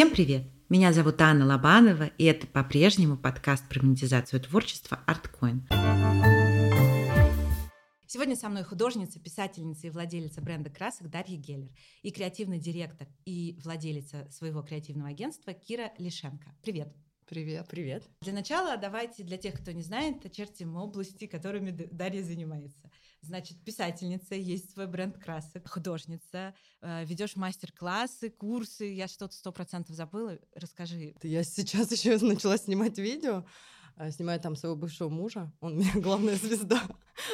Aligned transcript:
Всем 0.00 0.12
привет! 0.12 0.44
Меня 0.70 0.94
зовут 0.94 1.20
Анна 1.20 1.44
Лобанова, 1.44 2.04
и 2.16 2.24
это 2.24 2.46
по-прежнему 2.46 3.18
подкаст 3.18 3.68
про 3.68 3.82
монетизацию 3.82 4.40
творчества 4.40 5.04
ArtCoin. 5.06 5.60
Сегодня 8.06 8.34
со 8.34 8.48
мной 8.48 8.64
художница, 8.64 9.20
писательница 9.20 9.88
и 9.88 9.90
владелица 9.90 10.40
бренда 10.40 10.70
красок 10.70 11.10
Дарья 11.10 11.36
Геллер 11.36 11.68
и 12.00 12.10
креативный 12.12 12.58
директор 12.58 13.08
и 13.26 13.58
владелица 13.62 14.26
своего 14.30 14.62
креативного 14.62 15.10
агентства 15.10 15.52
Кира 15.52 15.92
Лишенко. 15.98 16.46
Привет! 16.62 16.96
Привет. 17.28 17.68
Привет. 17.68 18.02
Для 18.22 18.32
начала 18.32 18.76
давайте 18.76 19.22
для 19.22 19.36
тех, 19.36 19.60
кто 19.60 19.70
не 19.70 19.82
знает, 19.82 20.24
очертим 20.24 20.76
области, 20.76 21.26
которыми 21.26 21.70
Дарья 21.70 22.24
занимается. 22.24 22.90
Значит, 23.22 23.62
писательница, 23.64 24.34
есть 24.34 24.72
свой 24.72 24.86
бренд 24.86 25.18
красок, 25.18 25.68
художница, 25.68 26.54
э, 26.80 27.04
ведешь 27.04 27.36
мастер-классы, 27.36 28.30
курсы. 28.30 28.86
Я 28.86 29.08
что-то 29.08 29.34
сто 29.34 29.52
процентов 29.52 29.94
забыла. 29.94 30.38
Расскажи. 30.54 31.14
Я 31.22 31.44
сейчас 31.44 31.92
еще 31.92 32.18
начала 32.24 32.56
снимать 32.56 32.98
видео. 32.98 33.44
А, 33.96 34.10
снимаю 34.10 34.40
там 34.40 34.56
своего 34.56 34.76
бывшего 34.76 35.10
мужа. 35.10 35.52
Он 35.60 35.74
у 35.74 35.76
меня 35.76 35.92
главная 35.96 36.36
звезда. 36.36 36.82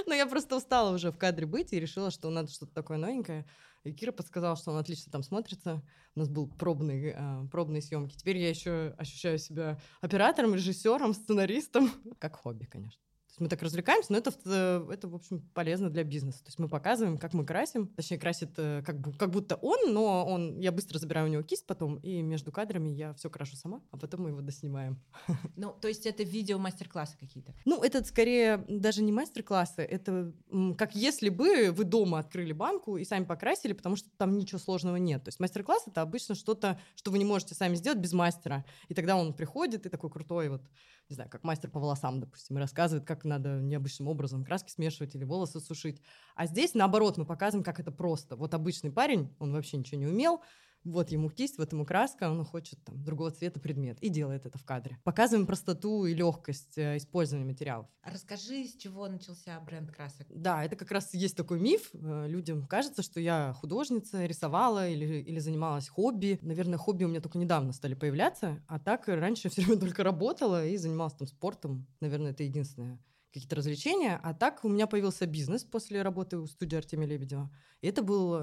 Но 0.06 0.14
я 0.14 0.26
просто 0.26 0.56
устала 0.56 0.92
уже 0.92 1.12
в 1.12 1.18
кадре 1.18 1.46
быть 1.46 1.72
и 1.72 1.78
решила, 1.78 2.10
что 2.10 2.30
надо 2.30 2.50
что-то 2.50 2.74
такое 2.74 2.98
новенькое. 2.98 3.46
И 3.84 3.92
Кира 3.92 4.10
подсказала, 4.10 4.56
что 4.56 4.72
он 4.72 4.78
отлично 4.78 5.12
там 5.12 5.22
смотрится. 5.22 5.84
У 6.16 6.18
нас 6.18 6.28
был 6.28 6.48
пробный, 6.48 7.14
э, 7.14 7.46
пробные 7.52 7.80
съемки. 7.80 8.16
Теперь 8.16 8.38
я 8.38 8.50
еще 8.50 8.92
ощущаю 8.98 9.38
себя 9.38 9.78
оператором, 10.00 10.54
режиссером, 10.54 11.14
сценаристом. 11.14 11.92
Как 12.18 12.34
хобби, 12.34 12.64
конечно 12.64 13.05
есть 13.36 13.40
мы 13.40 13.48
так 13.48 13.62
развлекаемся, 13.62 14.12
но 14.12 14.18
это, 14.18 14.32
э, 14.44 14.88
это, 14.90 15.08
в 15.08 15.14
общем, 15.14 15.40
полезно 15.52 15.90
для 15.90 16.04
бизнеса. 16.04 16.38
То 16.38 16.48
есть 16.48 16.58
мы 16.58 16.68
показываем, 16.68 17.18
как 17.18 17.34
мы 17.34 17.44
красим. 17.44 17.88
Точнее, 17.88 18.18
красит 18.18 18.50
э, 18.56 18.82
как, 18.84 18.96
как 19.18 19.30
будто 19.30 19.56
он, 19.56 19.92
но 19.92 20.24
он, 20.26 20.58
я 20.58 20.72
быстро 20.72 20.98
забираю 20.98 21.26
у 21.26 21.30
него 21.30 21.42
кисть 21.42 21.66
потом, 21.66 21.96
и 21.96 22.22
между 22.22 22.50
кадрами 22.50 22.88
я 22.88 23.12
все 23.14 23.28
крашу 23.28 23.56
сама, 23.56 23.82
а 23.90 23.98
потом 23.98 24.22
мы 24.22 24.30
его 24.30 24.40
доснимаем. 24.40 25.00
Ну, 25.56 25.72
то 25.80 25.88
есть 25.88 26.06
это 26.06 26.22
видео 26.22 26.58
мастер-классы 26.58 27.16
какие-то? 27.18 27.54
Ну, 27.64 27.82
это 27.82 28.04
скорее 28.04 28.64
даже 28.68 29.02
не 29.02 29.12
мастер-классы, 29.12 29.82
это 29.82 30.32
как 30.76 30.94
если 30.94 31.28
бы 31.28 31.70
вы 31.72 31.84
дома 31.84 32.18
открыли 32.18 32.52
банку 32.52 32.96
и 32.96 33.04
сами 33.04 33.24
покрасили, 33.24 33.72
потому 33.72 33.96
что 33.96 34.08
там 34.16 34.36
ничего 34.36 34.58
сложного 34.58 34.96
нет. 34.96 35.24
То 35.24 35.28
есть 35.28 35.40
мастер-класс— 35.40 35.84
это 35.86 36.02
обычно 36.02 36.34
что-то, 36.34 36.78
что 36.94 37.10
вы 37.10 37.18
не 37.18 37.24
можете 37.24 37.54
сами 37.54 37.74
сделать 37.74 37.98
без 37.98 38.12
мастера. 38.12 38.64
И 38.88 38.94
тогда 38.94 39.16
он 39.16 39.34
приходит 39.34 39.86
и 39.86 39.88
такой 39.88 40.10
крутой 40.10 40.48
вот 40.48 40.62
не 41.08 41.14
знаю, 41.14 41.30
как 41.30 41.44
мастер 41.44 41.70
по 41.70 41.78
волосам, 41.78 42.20
допустим, 42.20 42.56
и 42.56 42.60
рассказывает, 42.60 43.06
как 43.06 43.24
надо 43.26 43.60
необычным 43.60 44.08
образом 44.08 44.44
краски 44.44 44.70
смешивать 44.70 45.14
или 45.14 45.24
волосы 45.24 45.60
сушить. 45.60 46.00
А 46.34 46.46
здесь, 46.46 46.74
наоборот, 46.74 47.16
мы 47.16 47.26
показываем, 47.26 47.64
как 47.64 47.80
это 47.80 47.90
просто. 47.90 48.36
Вот 48.36 48.54
обычный 48.54 48.90
парень, 48.90 49.34
он 49.38 49.52
вообще 49.52 49.76
ничего 49.76 50.00
не 50.00 50.06
умел, 50.06 50.40
вот 50.86 51.10
ему 51.10 51.30
кисть, 51.30 51.58
вот 51.58 51.72
ему 51.72 51.84
краска, 51.84 52.30
он 52.30 52.44
хочет 52.44 52.82
там 52.84 53.02
другого 53.02 53.32
цвета 53.32 53.58
предмет 53.58 53.98
и 54.00 54.08
делает 54.08 54.46
это 54.46 54.56
в 54.56 54.64
кадре. 54.64 54.98
Показываем 55.02 55.46
простоту 55.46 56.06
и 56.06 56.14
легкость 56.14 56.78
э, 56.78 56.96
использования 56.96 57.44
материалов. 57.44 57.88
А 58.02 58.10
расскажи, 58.10 58.64
с 58.64 58.76
чего 58.76 59.08
начался 59.08 59.58
бренд 59.60 59.90
красок? 59.90 60.26
Да, 60.30 60.64
это 60.64 60.76
как 60.76 60.92
раз 60.92 61.12
есть 61.12 61.36
такой 61.36 61.58
миф. 61.60 61.90
Э, 61.92 62.26
людям 62.28 62.66
кажется, 62.66 63.02
что 63.02 63.18
я 63.20 63.52
художница, 63.58 64.24
рисовала 64.26 64.88
или, 64.88 65.22
или 65.22 65.40
занималась 65.40 65.88
хобби. 65.88 66.38
Наверное, 66.42 66.78
хобби 66.78 67.04
у 67.04 67.08
меня 67.08 67.20
только 67.20 67.38
недавно 67.38 67.72
стали 67.72 67.94
появляться, 67.94 68.62
а 68.68 68.78
так 68.78 69.08
раньше 69.08 69.48
все 69.48 69.62
время 69.62 69.80
только 69.80 70.04
работала 70.04 70.64
и 70.64 70.76
занималась 70.76 71.14
там 71.14 71.26
спортом. 71.26 71.86
Наверное, 72.00 72.30
это 72.30 72.44
единственное 72.44 73.00
какие-то 73.36 73.56
развлечения. 73.56 74.18
А 74.22 74.32
так 74.32 74.64
у 74.64 74.68
меня 74.68 74.86
появился 74.86 75.26
бизнес 75.26 75.62
после 75.62 76.00
работы 76.00 76.38
у 76.38 76.46
студии 76.46 76.76
Артемия 76.76 77.06
Лебедева. 77.06 77.50
И 77.82 77.88
это 77.88 78.02
был 78.02 78.34
э, 78.34 78.40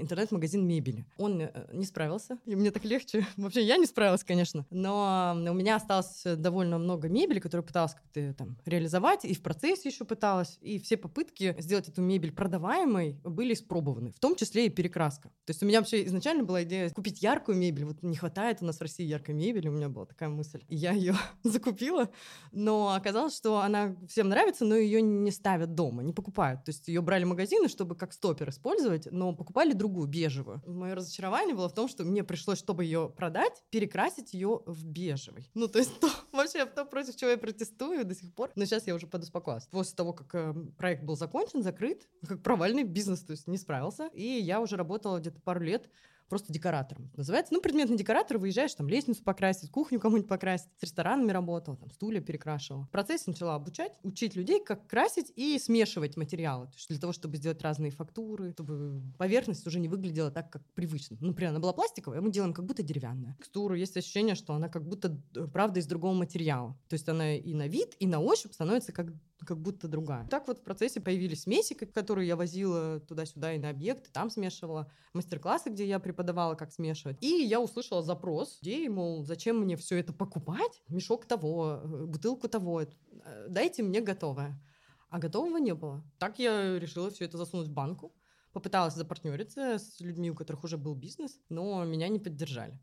интернет-магазин 0.00 0.64
мебели. 0.64 1.04
Он 1.18 1.40
э, 1.40 1.50
не 1.72 1.84
справился, 1.84 2.38
и 2.44 2.54
мне 2.54 2.70
так 2.70 2.84
легче. 2.84 3.26
Вообще, 3.36 3.64
я 3.64 3.76
не 3.76 3.86
справилась, 3.86 4.22
конечно. 4.22 4.64
Но 4.70 5.34
у 5.36 5.54
меня 5.54 5.76
осталось 5.76 6.22
довольно 6.24 6.78
много 6.78 7.08
мебели, 7.08 7.40
которую 7.40 7.66
пыталась 7.66 7.94
как-то 7.94 8.34
там 8.34 8.56
реализовать, 8.64 9.24
и 9.24 9.34
в 9.34 9.42
процессе 9.42 9.88
еще 9.88 10.04
пыталась. 10.04 10.58
И 10.60 10.78
все 10.78 10.96
попытки 10.96 11.56
сделать 11.58 11.88
эту 11.88 12.00
мебель 12.00 12.32
продаваемой 12.32 13.20
были 13.24 13.54
испробованы, 13.54 14.12
в 14.12 14.20
том 14.20 14.36
числе 14.36 14.66
и 14.66 14.70
перекраска. 14.70 15.30
То 15.44 15.50
есть 15.50 15.62
у 15.62 15.66
меня 15.66 15.80
вообще 15.80 16.06
изначально 16.06 16.44
была 16.44 16.62
идея 16.62 16.88
купить 16.90 17.20
яркую 17.20 17.58
мебель. 17.58 17.84
Вот 17.84 18.02
не 18.02 18.14
хватает 18.14 18.58
у 18.62 18.64
нас 18.64 18.78
в 18.78 18.80
России 18.80 19.04
яркой 19.04 19.34
мебели, 19.34 19.66
у 19.66 19.72
меня 19.72 19.88
была 19.88 20.06
такая 20.06 20.28
мысль. 20.28 20.62
И 20.68 20.76
я 20.76 20.92
ее 20.92 21.16
закупила, 21.42 22.08
но 22.52 22.94
оказалось, 22.94 23.36
что 23.36 23.58
она 23.58 23.96
всем 24.08 24.28
нравится 24.28 24.35
нравится, 24.36 24.66
но 24.66 24.76
ее 24.76 25.00
не 25.00 25.30
ставят 25.30 25.74
дома, 25.74 26.02
не 26.02 26.12
покупают. 26.12 26.64
То 26.64 26.70
есть 26.70 26.88
ее 26.88 27.00
брали 27.00 27.24
магазины, 27.24 27.68
чтобы 27.68 27.96
как 27.96 28.12
стопер 28.12 28.50
использовать, 28.50 29.08
но 29.10 29.34
покупали 29.34 29.72
другую, 29.72 30.08
бежевую. 30.08 30.62
Мое 30.66 30.94
разочарование 30.94 31.54
было 31.54 31.68
в 31.68 31.74
том, 31.74 31.88
что 31.88 32.04
мне 32.04 32.22
пришлось, 32.22 32.58
чтобы 32.58 32.84
ее 32.84 33.08
продать, 33.16 33.64
перекрасить 33.70 34.34
ее 34.34 34.60
в 34.66 34.84
бежевый. 34.84 35.50
Ну, 35.54 35.68
то 35.68 35.78
есть 35.78 35.98
то, 36.00 36.08
вообще 36.32 36.66
то, 36.66 36.84
против 36.84 37.16
чего 37.16 37.30
я 37.30 37.38
протестую 37.38 38.04
до 38.04 38.14
сих 38.14 38.34
пор. 38.34 38.50
Но 38.56 38.66
сейчас 38.66 38.86
я 38.86 38.94
уже 38.94 39.06
подуспокоилась. 39.06 39.66
После 39.68 39.96
того, 39.96 40.12
как 40.12 40.34
э, 40.34 40.54
проект 40.76 41.02
был 41.04 41.16
закончен, 41.16 41.62
закрыт, 41.62 42.06
как 42.28 42.42
провальный 42.42 42.84
бизнес, 42.84 43.20
то 43.20 43.30
есть 43.30 43.46
не 43.46 43.56
справился, 43.56 44.08
и 44.12 44.22
я 44.22 44.60
уже 44.60 44.76
работала 44.76 45.18
где-то 45.18 45.40
пару 45.40 45.60
лет 45.60 45.88
просто 46.28 46.52
декоратором. 46.52 47.10
Называется, 47.16 47.54
ну, 47.54 47.60
предметный 47.60 47.96
декоратор, 47.96 48.38
выезжаешь, 48.38 48.74
там, 48.74 48.88
лестницу 48.88 49.22
покрасить, 49.22 49.70
кухню 49.70 50.00
кому-нибудь 50.00 50.28
покрасить, 50.28 50.68
с 50.78 50.82
ресторанами 50.82 51.32
работала, 51.32 51.76
там, 51.76 51.90
стулья 51.90 52.20
перекрашивала. 52.20 52.84
В 52.84 52.90
процессе 52.90 53.24
начала 53.26 53.54
обучать, 53.54 53.92
учить 54.02 54.36
людей, 54.36 54.62
как 54.62 54.86
красить 54.86 55.32
и 55.36 55.58
смешивать 55.58 56.16
материалы. 56.16 56.66
То 56.66 56.74
есть 56.74 56.88
для 56.88 56.98
того, 56.98 57.12
чтобы 57.12 57.36
сделать 57.36 57.62
разные 57.62 57.90
фактуры, 57.90 58.52
чтобы 58.52 59.02
поверхность 59.18 59.66
уже 59.66 59.78
не 59.78 59.88
выглядела 59.88 60.30
так, 60.30 60.50
как 60.50 60.62
привычно. 60.74 61.16
Ну, 61.20 61.28
например, 61.28 61.50
она 61.50 61.60
была 61.60 61.72
пластиковая, 61.72 62.20
мы 62.20 62.30
делаем 62.30 62.52
как 62.52 62.64
будто 62.64 62.82
деревянная. 62.82 63.34
Текстуру 63.38 63.74
есть 63.74 63.96
ощущение, 63.96 64.34
что 64.34 64.54
она 64.54 64.68
как 64.68 64.86
будто, 64.86 65.20
э, 65.34 65.46
правда, 65.52 65.80
из 65.80 65.86
другого 65.86 66.14
материала. 66.14 66.76
То 66.88 66.94
есть 66.94 67.08
она 67.08 67.36
и 67.36 67.54
на 67.54 67.68
вид, 67.68 67.94
и 67.98 68.06
на 68.06 68.20
ощупь 68.20 68.52
становится 68.52 68.92
как 68.92 69.08
как 69.44 69.60
будто 69.60 69.88
другая. 69.88 70.26
Так 70.28 70.48
вот 70.48 70.58
в 70.58 70.62
процессе 70.62 71.00
появились 71.00 71.42
смеси, 71.42 71.74
которые 71.74 72.28
я 72.28 72.36
возила 72.36 73.00
туда-сюда 73.00 73.54
и 73.54 73.58
на 73.58 73.70
объекты, 73.70 74.10
там 74.12 74.30
смешивала, 74.30 74.90
мастер-классы, 75.12 75.70
где 75.70 75.86
я 75.86 75.98
преподавала, 75.98 76.54
как 76.54 76.72
смешивать. 76.72 77.22
И 77.22 77.26
я 77.26 77.60
услышала 77.60 78.02
запрос 78.02 78.58
идеи, 78.62 78.88
мол, 78.88 79.24
зачем 79.24 79.60
мне 79.60 79.76
все 79.76 79.98
это 79.98 80.12
покупать? 80.12 80.82
Мешок 80.88 81.26
того, 81.26 81.80
э, 81.82 82.06
бутылку 82.06 82.48
того, 82.48 82.82
э, 82.82 83.46
дайте 83.48 83.82
мне 83.82 84.00
готовое. 84.00 84.60
А 85.08 85.18
готового 85.18 85.58
не 85.58 85.74
было. 85.74 86.04
Так 86.18 86.38
я 86.38 86.78
решила 86.78 87.10
все 87.10 87.24
это 87.24 87.38
засунуть 87.38 87.68
в 87.68 87.72
банку. 87.72 88.14
Попыталась 88.52 88.94
запартнериться 88.94 89.78
с 89.78 90.00
людьми, 90.00 90.30
у 90.30 90.34
которых 90.34 90.64
уже 90.64 90.78
был 90.78 90.94
бизнес, 90.94 91.38
но 91.48 91.84
меня 91.84 92.08
не 92.08 92.18
поддержали. 92.18 92.80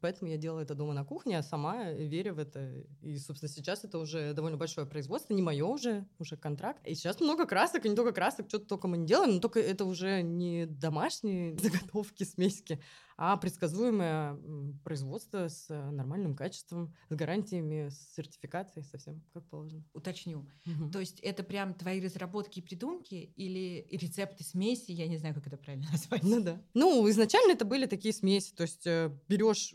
Поэтому 0.00 0.30
я 0.30 0.36
делала 0.36 0.60
это 0.60 0.74
дома 0.74 0.94
на 0.94 1.04
кухне, 1.04 1.38
а 1.38 1.42
сама 1.42 1.90
верю 1.92 2.34
в 2.34 2.38
это. 2.38 2.72
И, 3.02 3.18
собственно, 3.18 3.48
сейчас 3.48 3.84
это 3.84 3.98
уже 3.98 4.32
довольно 4.32 4.56
большое 4.56 4.86
производство, 4.86 5.34
не 5.34 5.42
мое 5.42 5.64
уже, 5.64 6.06
уже 6.18 6.36
контракт. 6.36 6.86
И 6.86 6.94
сейчас 6.94 7.20
много 7.20 7.46
красок, 7.46 7.86
и 7.86 7.88
не 7.88 7.96
только 7.96 8.12
красок, 8.12 8.48
что-то 8.48 8.66
только 8.66 8.88
мы 8.88 8.98
не 8.98 9.06
делаем, 9.06 9.34
но 9.34 9.40
только 9.40 9.60
это 9.60 9.84
уже 9.84 10.22
не 10.22 10.66
домашние 10.66 11.56
заготовки, 11.58 12.24
смески, 12.24 12.80
а 13.16 13.36
предсказуемое 13.36 14.38
производство 14.84 15.48
с 15.48 15.66
э, 15.70 15.90
нормальным 15.90 16.34
качеством, 16.34 16.94
с 17.08 17.14
гарантиями, 17.14 17.88
с 17.88 18.14
сертификацией, 18.14 18.84
совсем 18.84 19.22
как 19.32 19.44
положено. 19.48 19.84
Уточню. 19.94 20.46
Угу. 20.66 20.90
То 20.90 21.00
есть 21.00 21.20
это 21.20 21.42
прям 21.42 21.74
твои 21.74 22.00
разработки 22.00 22.58
и 22.58 22.62
придумки 22.62 23.32
или 23.36 23.86
рецепты 23.90 24.44
смеси, 24.44 24.92
я 24.92 25.08
не 25.08 25.16
знаю, 25.16 25.34
как 25.34 25.46
это 25.46 25.56
правильно 25.56 25.86
назвать. 25.92 26.22
Ну 26.22 26.40
да. 26.42 26.60
Ну, 26.74 27.08
изначально 27.10 27.52
это 27.52 27.64
были 27.64 27.86
такие 27.86 28.12
смеси, 28.12 28.52
то 28.54 28.62
есть 28.62 28.86
э, 28.86 29.10
берешь 29.28 29.74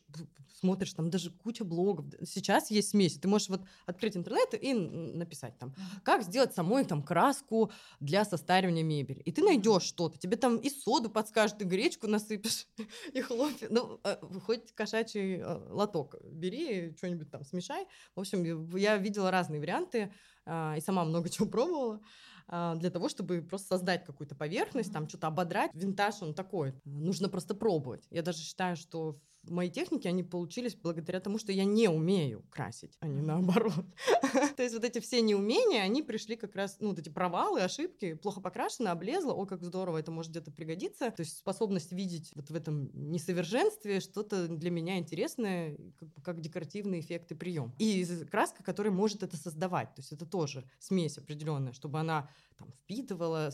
смотришь, 0.62 0.94
там 0.94 1.10
даже 1.10 1.32
куча 1.32 1.66
блогов. 1.66 2.06
Сейчас 2.24 2.72
есть 2.72 2.90
смеси. 2.90 3.20
Ты 3.20 3.28
можешь 3.28 3.50
вот 3.50 3.62
открыть 3.86 4.16
интернет 4.16 4.54
и 4.54 4.74
написать 4.74 5.58
там, 5.58 5.76
как 6.04 6.24
сделать 6.24 6.54
самой 6.54 6.86
там 6.86 7.04
краску 7.04 7.72
для 8.00 8.24
состаривания 8.24 8.84
мебели. 8.84 9.20
И 9.22 9.32
ты 9.32 9.44
найдешь 9.44 9.84
что-то. 9.84 10.18
Тебе 10.18 10.38
там 10.38 10.58
и 10.58 10.70
соду 10.70 11.10
подскажут, 11.10 11.62
и 11.62 11.66
гречку 11.66 12.08
насыпешь, 12.08 12.68
и 13.14 13.22
хлопья. 13.22 13.68
Ну, 13.70 14.00
э, 14.04 14.18
хоть 14.46 14.72
кошачий 14.74 15.38
э, 15.38 15.68
лоток 15.70 16.16
бери, 16.24 16.94
что-нибудь 16.98 17.32
там 17.32 17.44
смешай. 17.44 17.86
В 18.16 18.20
общем, 18.20 18.44
я 18.78 18.98
видела 18.98 19.32
разные 19.32 19.60
варианты 19.60 20.14
а, 20.46 20.76
и 20.78 20.82
сама 20.82 21.04
много 21.06 21.30
чего 21.30 21.48
пробовала 21.48 22.02
а, 22.48 22.76
для 22.76 22.90
того, 22.90 23.10
чтобы 23.10 23.42
просто 23.42 23.68
создать 23.70 24.06
какую-то 24.06 24.36
поверхность, 24.36 24.94
там 24.94 25.10
что-то 25.10 25.28
ободрать. 25.28 25.72
Винтаж, 25.74 26.22
он 26.22 26.34
такой. 26.34 26.74
Нужно 26.86 27.30
просто 27.30 27.56
пробовать. 27.56 28.06
Я 28.12 28.22
даже 28.22 28.40
считаю, 28.40 28.76
что 28.76 29.20
мои 29.44 29.70
техники, 29.70 30.08
они 30.08 30.24
получились 30.24 30.76
благодаря 30.76 31.20
тому, 31.20 31.38
что 31.38 31.52
я 31.52 31.66
не 31.66 31.88
умею 31.88 32.44
красить, 32.50 32.98
а 33.00 33.08
не 33.08 33.22
наоборот. 33.22 33.86
То 34.56 34.64
есть 34.64 34.76
вот 34.76 34.84
эти 34.84 35.00
все 35.00 35.22
неумения, 35.22 35.82
они 35.82 36.04
пришли 36.04 36.36
как 36.36 36.56
раз, 36.56 36.78
ну, 36.80 36.90
вот 36.90 37.00
эти 37.00 37.10
провалы, 37.10 37.62
ошибки, 37.62 38.14
плохо 38.14 38.42
покрашено, 38.42 38.92
облезло, 38.92 39.34
о, 39.34 39.46
как 39.46 39.64
здорово, 39.64 39.98
это 39.98 40.12
может 40.12 40.32
где-то 40.32 40.52
пригодиться. 40.52 41.12
То 41.12 41.22
есть 41.22 41.38
способность 41.38 41.92
видеть 41.92 42.32
вот 42.36 42.50
в 42.50 42.56
этом 42.56 42.90
несовершенстве 42.94 44.00
что-то 44.00 44.48
для 44.48 44.70
меня 44.70 44.98
интересное, 44.98 45.78
как, 45.98 46.10
как 46.24 46.42
декоративный 46.42 47.00
эффект 47.00 47.32
и 47.32 47.36
прием. 47.36 47.74
И 47.80 48.06
краска, 48.30 48.64
которая 48.64 48.94
может 48.94 49.24
это 49.24 49.38
создавать. 49.38 49.94
То 49.96 50.02
есть 50.02 50.12
это 50.12 50.26
тоже 50.26 50.64
смесь 50.80 51.18
определенная, 51.18 51.74
чтобы 51.74 52.00
она 52.00 52.30
там 52.62 52.72
впитывала 52.72 53.52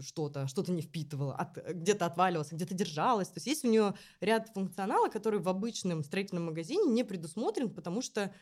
что-то, 0.00 0.46
что-то 0.48 0.72
не 0.72 0.82
впитывала, 0.82 1.34
от, 1.34 1.56
где-то 1.74 2.06
отваливалась, 2.06 2.52
где-то 2.52 2.74
держалась. 2.74 3.28
То 3.28 3.36
есть 3.36 3.46
есть 3.46 3.64
у 3.64 3.68
нее 3.68 3.94
ряд 4.20 4.48
функционала, 4.54 5.08
который 5.08 5.25
который 5.26 5.40
в 5.40 5.48
обычном 5.48 6.04
строительном 6.04 6.44
магазине 6.44 6.84
не 6.88 7.02
предусмотрен, 7.02 7.68
потому 7.68 8.00
что 8.00 8.32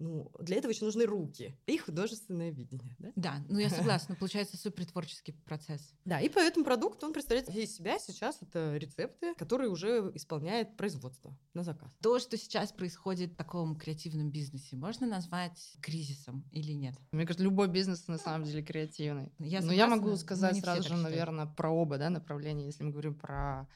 ну, 0.00 0.32
для 0.40 0.56
этого 0.56 0.72
еще 0.72 0.84
нужны 0.84 1.06
руки 1.06 1.56
и 1.66 1.78
художественное 1.78 2.50
видение. 2.50 2.96
Да, 2.98 3.12
да 3.14 3.44
ну 3.48 3.60
я 3.60 3.70
согласна, 3.70 4.16
получается 4.16 4.56
супер 4.56 4.86
творческий 4.86 5.30
процесс. 5.30 5.94
Да, 6.04 6.20
и 6.20 6.28
поэтому 6.28 6.64
продукт, 6.64 7.04
он 7.04 7.12
представляет 7.12 7.48
из 7.48 7.76
себя 7.76 8.00
сейчас 8.00 8.38
это 8.42 8.76
рецепты, 8.76 9.36
которые 9.36 9.70
уже 9.70 10.10
исполняет 10.14 10.76
производство 10.76 11.38
на 11.54 11.62
заказ. 11.62 11.92
То, 12.02 12.18
что 12.18 12.36
сейчас 12.36 12.72
происходит 12.72 13.34
в 13.34 13.36
таком 13.36 13.76
креативном 13.76 14.32
бизнесе, 14.32 14.74
можно 14.74 15.06
назвать 15.06 15.76
кризисом 15.80 16.44
или 16.50 16.72
нет? 16.72 16.96
Мне 17.12 17.24
кажется, 17.24 17.44
любой 17.44 17.68
бизнес 17.68 18.08
на 18.08 18.18
самом 18.18 18.46
деле 18.46 18.64
креативный. 18.64 19.32
Я 19.38 19.60
согласна, 19.60 19.66
но 19.68 19.72
я 19.72 19.86
могу 19.86 20.16
сказать 20.16 20.58
сразу 20.58 20.88
же, 20.88 20.96
наверное, 20.96 21.46
про 21.46 21.70
оба 21.70 21.98
да, 21.98 22.10
направления, 22.10 22.66
если 22.66 22.82
мы 22.82 22.90
говорим 22.90 23.14
про 23.14 23.68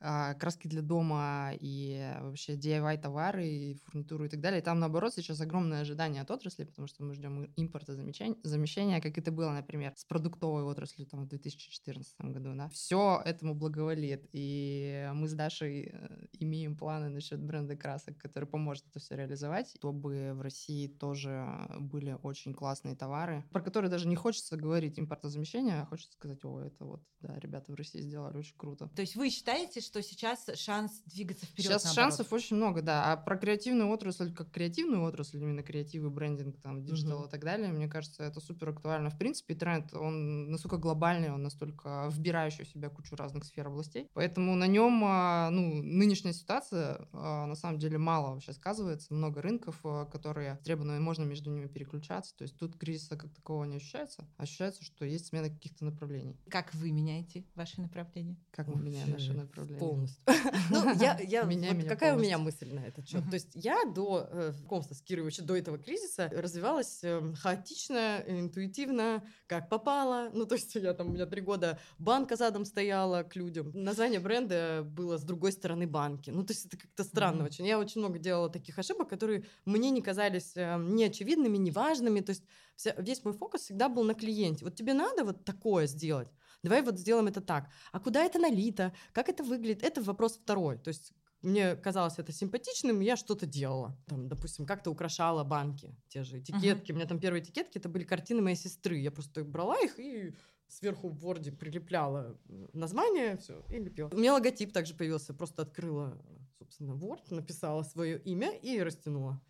краски 0.00 0.66
для 0.66 0.82
дома 0.82 1.52
и 1.60 2.16
вообще 2.20 2.56
DIY-товары, 2.56 3.46
и 3.46 3.74
фурнитуру 3.84 4.24
и 4.24 4.28
так 4.28 4.40
далее. 4.40 4.62
Там, 4.62 4.78
наоборот, 4.80 5.14
сейчас 5.14 5.40
огромное 5.40 5.82
ожидание 5.82 6.22
от 6.22 6.30
отрасли, 6.30 6.64
потому 6.64 6.88
что 6.88 7.04
мы 7.04 7.14
ждем 7.14 7.44
импорта 7.56 7.94
замещения, 7.94 9.00
как 9.00 9.18
это 9.18 9.30
было, 9.30 9.50
например, 9.50 9.92
с 9.96 10.04
продуктовой 10.04 10.62
отраслью 10.62 11.06
там, 11.06 11.24
в 11.24 11.28
2014 11.28 12.20
году. 12.20 12.54
Да? 12.54 12.68
Все 12.70 13.20
этому 13.24 13.54
благоволит. 13.54 14.28
И 14.32 15.10
мы 15.12 15.28
с 15.28 15.34
Дашей 15.34 15.90
э, 15.92 16.26
имеем 16.38 16.76
планы 16.76 17.10
насчет 17.10 17.40
бренда 17.40 17.76
красок, 17.76 18.16
который 18.18 18.46
поможет 18.46 18.86
это 18.88 19.00
все 19.00 19.16
реализовать, 19.16 19.70
чтобы 19.76 20.32
в 20.34 20.40
России 20.40 20.88
тоже 20.88 21.46
были 21.78 22.16
очень 22.22 22.54
классные 22.54 22.96
товары, 22.96 23.44
про 23.52 23.60
которые 23.60 23.90
даже 23.90 24.08
не 24.08 24.16
хочется 24.16 24.56
говорить 24.56 24.98
импортозамещение, 24.98 25.80
а 25.82 25.86
хочется 25.86 26.12
сказать, 26.12 26.44
о, 26.44 26.60
это 26.60 26.84
вот, 26.84 27.02
да, 27.20 27.38
ребята 27.38 27.72
в 27.72 27.74
России 27.74 28.00
сделали 28.00 28.38
очень 28.38 28.56
круто. 28.56 28.88
То 28.94 29.02
есть 29.02 29.16
вы 29.16 29.30
считаете, 29.30 29.80
что 29.90 30.02
сейчас 30.02 30.48
шанс 30.54 31.02
двигаться 31.06 31.46
вперед. 31.46 31.66
Сейчас 31.66 31.84
наоборот. 31.84 32.12
шансов 32.12 32.32
очень 32.32 32.56
много, 32.56 32.80
да. 32.80 33.12
А 33.12 33.16
про 33.16 33.36
креативную 33.36 33.90
отрасль, 33.90 34.32
как 34.32 34.50
креативную 34.50 35.02
отрасль, 35.02 35.38
именно 35.42 35.62
креативы, 35.64 36.10
брендинг, 36.10 36.60
там, 36.60 36.84
digital 36.84 37.24
угу. 37.24 37.28
и 37.28 37.30
так 37.30 37.42
далее, 37.42 37.72
мне 37.72 37.88
кажется, 37.88 38.22
это 38.22 38.40
супер 38.40 38.68
актуально. 38.68 39.10
В 39.10 39.18
принципе, 39.18 39.54
тренд, 39.54 39.92
он 39.94 40.50
настолько 40.50 40.76
глобальный, 40.76 41.30
он 41.30 41.42
настолько 41.42 42.08
вбирающий 42.10 42.64
в 42.64 42.68
себя 42.68 42.88
кучу 42.88 43.16
разных 43.16 43.44
сфер 43.44 43.66
областей. 43.66 44.08
Поэтому 44.14 44.54
на 44.54 44.68
нем, 44.68 45.02
а, 45.04 45.50
ну, 45.50 45.82
нынешняя 45.82 46.32
ситуация, 46.32 47.08
а, 47.12 47.46
на 47.46 47.56
самом 47.56 47.80
деле, 47.80 47.98
мало 47.98 48.34
вообще 48.34 48.52
сказывается. 48.52 49.12
Много 49.12 49.42
рынков, 49.42 49.80
а, 49.82 50.04
которые 50.04 50.60
востребованы, 50.64 50.96
и 50.96 51.00
можно 51.00 51.24
между 51.24 51.50
ними 51.50 51.66
переключаться. 51.66 52.36
То 52.36 52.42
есть 52.42 52.56
тут 52.56 52.76
кризиса 52.76 53.16
как 53.16 53.34
такого 53.34 53.64
не 53.64 53.76
ощущается. 53.76 54.24
Ощущается, 54.36 54.84
что 54.84 55.04
есть 55.04 55.26
смена 55.26 55.48
каких-то 55.48 55.84
направлений. 55.84 56.38
Как 56.48 56.72
вы 56.74 56.92
меняете 56.92 57.44
ваши 57.56 57.80
направления? 57.80 58.36
Как 58.52 58.68
мы 58.68 58.80
меняем 58.80 59.10
наши 59.10 59.32
направления? 59.32 59.79
Полностью. 59.80 60.22
Ну, 60.70 60.94
я, 61.00 61.18
я 61.18 61.42
меня, 61.42 61.74
вот 61.74 61.84
какая 61.84 62.12
полностью. 62.12 62.16
у 62.16 62.20
меня 62.20 62.38
мысль 62.38 62.72
на 62.72 62.80
этот 62.80 63.08
счет? 63.08 63.24
То 63.28 63.34
есть 63.34 63.50
я 63.54 63.84
до 63.84 64.28
э, 64.30 64.52
знакомства 64.52 64.94
с 64.94 65.02
Кирой, 65.02 65.24
вообще 65.24 65.42
до 65.42 65.56
этого 65.56 65.78
кризиса, 65.78 66.30
развивалась 66.32 67.00
э, 67.02 67.20
хаотично, 67.40 68.22
интуитивно, 68.26 69.24
как 69.46 69.68
попало. 69.68 70.30
Ну, 70.32 70.46
то 70.46 70.54
есть 70.54 70.74
я 70.76 70.94
там, 70.94 71.08
у 71.08 71.12
меня 71.12 71.26
три 71.26 71.40
года 71.40 71.78
банка 71.98 72.36
задом 72.36 72.64
стояла 72.64 73.24
к 73.24 73.34
людям. 73.34 73.72
Название 73.74 74.20
бренда 74.20 74.82
было 74.84 75.18
с 75.18 75.24
другой 75.24 75.52
стороны 75.52 75.86
банки. 75.86 76.30
Ну, 76.30 76.44
то 76.44 76.52
есть 76.52 76.66
это 76.66 76.76
как-то 76.76 77.02
странно 77.02 77.42
mm-hmm. 77.42 77.46
очень. 77.46 77.66
Я 77.66 77.78
очень 77.78 78.00
много 78.00 78.18
делала 78.18 78.48
таких 78.48 78.78
ошибок, 78.78 79.08
которые 79.08 79.44
мне 79.64 79.90
не 79.90 80.02
казались 80.02 80.52
э, 80.56 80.76
неочевидными, 80.78 81.56
неважными. 81.56 82.20
То 82.20 82.30
есть 82.30 82.44
вся, 82.76 82.94
весь 82.98 83.24
мой 83.24 83.34
фокус 83.34 83.62
всегда 83.62 83.88
был 83.88 84.04
на 84.04 84.14
клиенте. 84.14 84.64
Вот 84.64 84.76
тебе 84.76 84.94
надо 84.94 85.24
вот 85.24 85.44
такое 85.44 85.86
сделать 85.86 86.28
давай 86.62 86.82
вот 86.82 86.98
сделаем 86.98 87.26
это 87.26 87.40
так. 87.40 87.70
А 87.92 88.00
куда 88.00 88.24
это 88.24 88.38
налито? 88.38 88.92
Как 89.12 89.28
это 89.28 89.42
выглядит? 89.42 89.82
Это 89.82 90.02
вопрос 90.02 90.36
второй. 90.36 90.78
То 90.78 90.88
есть 90.88 91.12
мне 91.42 91.74
казалось 91.76 92.18
это 92.18 92.32
симпатичным, 92.32 93.00
я 93.00 93.16
что-то 93.16 93.46
делала. 93.46 93.96
Там, 94.06 94.28
допустим, 94.28 94.66
как-то 94.66 94.90
украшала 94.90 95.42
банки, 95.42 95.96
те 96.08 96.22
же 96.22 96.38
этикетки. 96.38 96.90
Uh-huh. 96.90 96.94
У 96.94 96.96
меня 96.96 97.06
там 97.06 97.18
первые 97.18 97.42
этикетки, 97.42 97.78
это 97.78 97.88
были 97.88 98.04
картины 98.04 98.42
моей 98.42 98.56
сестры. 98.56 98.98
Я 98.98 99.10
просто 99.10 99.44
брала 99.44 99.78
их 99.80 99.98
и 99.98 100.34
сверху 100.68 101.08
в 101.08 101.26
Word 101.26 101.50
прилепляла 101.56 102.38
название, 102.72 103.38
все, 103.38 103.64
и 103.68 103.78
лепила. 103.78 104.10
У 104.12 104.16
меня 104.16 104.34
логотип 104.34 104.72
также 104.72 104.94
появился. 104.94 105.32
Просто 105.32 105.62
открыла, 105.62 106.22
собственно, 106.58 106.92
Word, 106.92 107.34
написала 107.34 107.82
свое 107.82 108.18
имя 108.18 108.56
и 108.58 108.80
растянула 108.80 109.40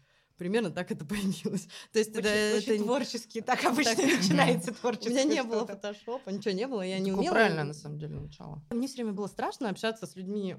примерно 0.40 0.70
так 0.70 0.90
это 0.90 1.04
появилось. 1.04 1.68
То 1.92 1.98
есть 1.98 2.16
очень, 2.16 2.26
это, 2.26 2.56
очень 2.56 2.74
это 2.76 2.84
творчески, 2.84 3.40
так 3.42 3.62
обычно 3.62 3.94
так, 3.94 4.06
начинается 4.06 4.72
творчество. 4.80 5.10
У 5.10 5.12
меня 5.12 5.24
не 5.24 5.42
было 5.42 5.66
фотошопа, 5.66 6.30
ничего 6.30 6.54
не 6.54 6.66
было, 6.66 6.80
я 6.80 6.98
не 6.98 7.12
умела. 7.12 7.34
правильно, 7.34 7.62
на 7.62 7.74
самом 7.74 7.98
деле, 7.98 8.14
начало. 8.14 8.62
Мне 8.70 8.86
все 8.86 8.96
время 8.96 9.12
было 9.12 9.26
страшно 9.26 9.68
общаться 9.68 10.06
с 10.06 10.16
людьми 10.16 10.56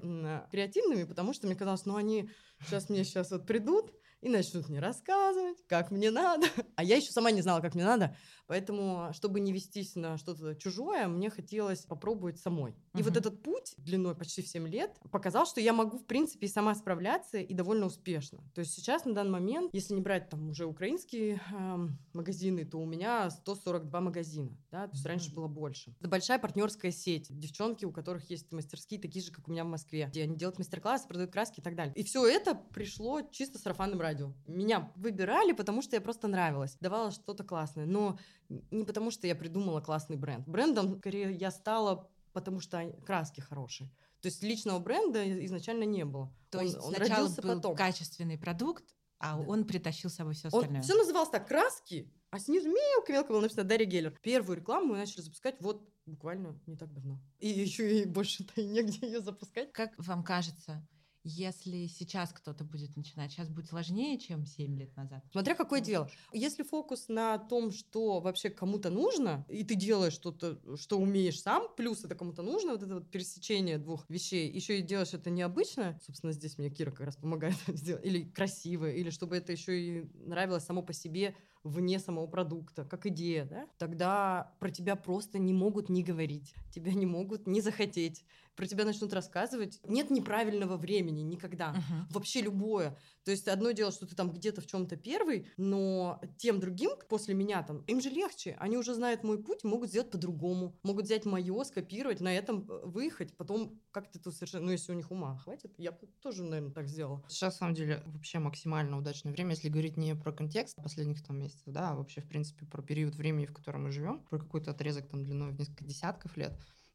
креативными, 0.52 1.02
потому 1.02 1.32
что 1.32 1.48
мне 1.48 1.56
казалось, 1.56 1.84
ну 1.84 1.96
они 1.96 2.30
сейчас 2.60 2.90
мне 2.90 3.02
сейчас 3.02 3.32
вот 3.32 3.44
придут, 3.44 3.92
и 4.22 4.28
начнут 4.28 4.68
мне 4.68 4.80
рассказывать, 4.80 5.58
как 5.66 5.90
мне 5.90 6.10
надо. 6.10 6.46
А 6.76 6.84
я 6.84 6.96
еще 6.96 7.10
сама 7.12 7.30
не 7.30 7.42
знала, 7.42 7.60
как 7.60 7.74
мне 7.74 7.84
надо. 7.84 8.16
Поэтому, 8.46 9.10
чтобы 9.12 9.40
не 9.40 9.52
вестись 9.52 9.94
на 9.94 10.16
что-то 10.16 10.54
чужое, 10.54 11.06
мне 11.06 11.28
хотелось 11.28 11.84
попробовать 11.84 12.38
самой. 12.38 12.74
И 12.96 13.02
вот 13.02 13.16
этот 13.16 13.42
путь 13.42 13.74
длиной 13.78 14.14
почти 14.14 14.42
в 14.42 14.48
7 14.48 14.66
лет 14.68 14.96
показал, 15.10 15.44
что 15.44 15.60
я 15.60 15.72
могу, 15.72 15.98
в 15.98 16.06
принципе, 16.06 16.46
и 16.46 16.50
сама 16.50 16.74
справляться, 16.74 17.38
и 17.38 17.54
довольно 17.54 17.86
успешно. 17.86 18.38
То 18.54 18.60
есть 18.60 18.74
сейчас, 18.74 19.04
на 19.04 19.14
данный 19.14 19.32
момент, 19.32 19.74
если 19.74 19.94
не 19.94 20.00
брать 20.00 20.28
там 20.28 20.50
уже 20.50 20.66
украинские 20.66 21.40
э, 21.52 21.88
магазины, 22.12 22.64
то 22.64 22.78
у 22.78 22.86
меня 22.86 23.30
142 23.30 24.00
магазина. 24.00 24.56
Да? 24.72 24.88
То 24.88 24.94
есть 24.94 25.06
раньше 25.06 25.32
было 25.32 25.46
больше. 25.48 25.94
Это 26.00 26.08
большая 26.08 26.38
партнерская 26.38 26.90
сеть. 26.90 27.26
Девчонки, 27.28 27.84
у 27.84 27.92
которых 27.92 28.28
есть 28.30 28.50
мастерские, 28.52 28.98
такие 29.00 29.24
же, 29.24 29.30
как 29.30 29.46
у 29.46 29.52
меня 29.52 29.64
в 29.64 29.68
Москве, 29.68 30.06
где 30.06 30.24
они 30.24 30.36
делают 30.36 30.58
мастер-классы, 30.58 31.06
продают 31.06 31.30
краски 31.30 31.60
и 31.60 31.62
так 31.62 31.76
далее. 31.76 31.94
И 31.94 32.02
все 32.02 32.26
это 32.26 32.54
пришло 32.54 33.20
чисто 33.30 33.58
сарафанным 33.58 34.00
радио 34.00 34.12
радио. 34.12 34.32
Меня 34.46 34.92
выбирали, 34.96 35.52
потому 35.52 35.82
что 35.82 35.96
я 35.96 36.00
просто 36.00 36.28
нравилась, 36.28 36.76
давала 36.80 37.10
что-то 37.10 37.44
классное. 37.44 37.86
Но 37.86 38.18
не 38.48 38.84
потому, 38.84 39.10
что 39.10 39.26
я 39.26 39.34
придумала 39.34 39.80
классный 39.80 40.16
бренд. 40.16 40.46
Брендом, 40.46 40.98
скорее, 40.98 41.34
я 41.34 41.50
стала, 41.50 42.08
потому 42.32 42.60
что 42.60 42.92
краски 43.06 43.40
хорошие. 43.40 43.90
То 44.20 44.28
есть 44.28 44.42
личного 44.42 44.78
бренда 44.78 45.44
изначально 45.44 45.84
не 45.84 46.04
было. 46.04 46.32
То 46.50 46.58
он, 46.58 46.64
есть 46.64 46.76
он 46.76 46.94
сначала 46.94 47.20
родился 47.20 47.42
был 47.42 47.56
потом. 47.56 47.76
качественный 47.76 48.38
продукт, 48.38 48.84
а 49.18 49.36
да. 49.36 49.44
он 49.48 49.64
притащил 49.64 50.10
с 50.10 50.14
собой 50.14 50.34
все 50.34 50.48
остальное. 50.48 50.78
Он, 50.78 50.82
все 50.82 50.94
называлось 50.94 51.30
так 51.30 51.48
краски, 51.48 52.12
а 52.32 52.38
снизу 52.38 52.70
мелко-мелко 52.70 53.28
было 53.28 53.42
написано 53.42 53.64
Дарья 53.64 53.84
Геллер. 53.84 54.18
Первую 54.22 54.56
рекламу 54.56 54.86
мы 54.86 54.96
начали 54.96 55.20
запускать 55.20 55.56
вот 55.60 55.86
буквально 56.06 56.58
не 56.66 56.76
так 56.76 56.90
давно. 56.90 57.20
И 57.38 57.48
еще 57.48 58.00
и 58.00 58.06
больше-то 58.06 58.58
и 58.58 58.64
негде 58.64 59.06
ее 59.06 59.20
запускать. 59.20 59.70
Как 59.72 59.92
вам 59.98 60.24
кажется, 60.24 60.82
если 61.24 61.86
сейчас 61.86 62.32
кто-то 62.32 62.64
будет 62.64 62.96
начинать, 62.96 63.32
сейчас 63.32 63.48
будет 63.48 63.68
сложнее, 63.68 64.18
чем 64.18 64.46
7 64.46 64.76
лет 64.78 64.96
назад. 64.96 65.24
Смотря 65.30 65.54
какое 65.54 65.80
ну, 65.80 65.86
дело. 65.86 66.10
Если 66.32 66.62
фокус 66.62 67.08
на 67.08 67.38
том, 67.38 67.70
что 67.70 68.20
вообще 68.20 68.50
кому-то 68.50 68.90
нужно, 68.90 69.44
и 69.48 69.64
ты 69.64 69.74
делаешь 69.74 70.14
что-то, 70.14 70.58
что 70.76 70.98
умеешь 70.98 71.40
сам, 71.40 71.68
плюс 71.76 72.04
это 72.04 72.14
кому-то 72.14 72.42
нужно, 72.42 72.72
вот 72.72 72.82
это 72.82 72.94
вот 72.94 73.10
пересечение 73.10 73.78
двух 73.78 74.08
вещей, 74.08 74.50
еще 74.50 74.78
и 74.78 74.82
делаешь 74.82 75.14
это 75.14 75.30
необычно, 75.30 75.98
собственно, 76.04 76.32
здесь 76.32 76.58
мне 76.58 76.70
Кира 76.70 76.90
как 76.90 77.06
раз 77.06 77.16
помогает 77.16 77.56
сделать, 77.68 78.04
или 78.04 78.24
красиво, 78.24 78.90
или 78.90 79.10
чтобы 79.10 79.36
это 79.36 79.52
еще 79.52 79.80
и 79.80 80.10
нравилось 80.26 80.64
само 80.64 80.82
по 80.82 80.92
себе, 80.92 81.34
вне 81.64 81.98
самого 81.98 82.26
продукта, 82.26 82.84
как 82.84 83.06
идея, 83.06 83.44
да, 83.44 83.68
тогда 83.78 84.52
про 84.58 84.70
тебя 84.70 84.96
просто 84.96 85.38
не 85.38 85.52
могут 85.52 85.88
не 85.88 86.02
говорить, 86.02 86.54
тебя 86.74 86.92
не 86.92 87.06
могут 87.06 87.46
не 87.46 87.60
захотеть, 87.60 88.24
про 88.54 88.66
тебя 88.66 88.84
начнут 88.84 89.12
рассказывать. 89.12 89.80
Нет 89.84 90.10
неправильного 90.10 90.76
времени 90.76 91.22
никогда. 91.22 91.74
Uh-huh. 91.74 92.12
Вообще 92.12 92.42
любое. 92.42 92.98
То 93.24 93.30
есть 93.30 93.48
одно 93.48 93.70
дело, 93.70 93.92
что 93.92 94.06
ты 94.06 94.14
там 94.14 94.30
где-то 94.30 94.60
в 94.60 94.66
чем-то 94.66 94.96
первый, 94.96 95.46
но 95.56 96.20
тем 96.38 96.60
другим 96.60 96.90
после 97.08 97.34
меня 97.34 97.62
там, 97.62 97.82
им 97.82 98.00
же 98.00 98.10
легче. 98.10 98.56
Они 98.58 98.76
уже 98.76 98.94
знают 98.94 99.22
мой 99.22 99.42
путь, 99.42 99.64
могут 99.64 99.90
сделать 99.90 100.10
по-другому. 100.10 100.76
Могут 100.82 101.06
взять 101.06 101.24
мое, 101.24 101.64
скопировать, 101.64 102.20
на 102.20 102.34
этом 102.34 102.68
э, 102.68 102.86
выехать, 102.86 103.36
потом 103.36 103.80
как-то 103.90 104.18
это 104.18 104.30
совершенно... 104.32 104.66
Ну, 104.66 104.72
если 104.72 104.92
у 104.92 104.96
них 104.96 105.10
ума 105.10 105.36
хватит, 105.38 105.72
я 105.78 105.92
тоже, 106.20 106.42
наверное, 106.42 106.72
так 106.72 106.88
сделала. 106.88 107.24
Сейчас, 107.28 107.54
на 107.54 107.58
самом 107.58 107.74
деле, 107.74 108.02
вообще 108.06 108.38
максимально 108.38 108.98
удачное 108.98 109.32
время, 109.32 109.50
если 109.50 109.68
говорить 109.68 109.96
не 109.96 110.14
про 110.14 110.32
контекст 110.32 110.76
последних 110.82 111.24
там 111.24 111.38
месяцев, 111.38 111.62
да, 111.66 111.90
а 111.90 111.94
вообще, 111.94 112.20
в 112.20 112.28
принципе, 112.28 112.66
про 112.66 112.82
период 112.82 113.14
времени, 113.14 113.46
в 113.46 113.52
котором 113.52 113.84
мы 113.84 113.92
живем, 113.92 114.20
про 114.30 114.38
какой-то 114.38 114.72
отрезок 114.72 115.08
там 115.08 115.24
длиной 115.24 115.52
в 115.52 115.58
несколько 115.58 115.84
десятков 115.84 116.36
лет, 116.36 116.52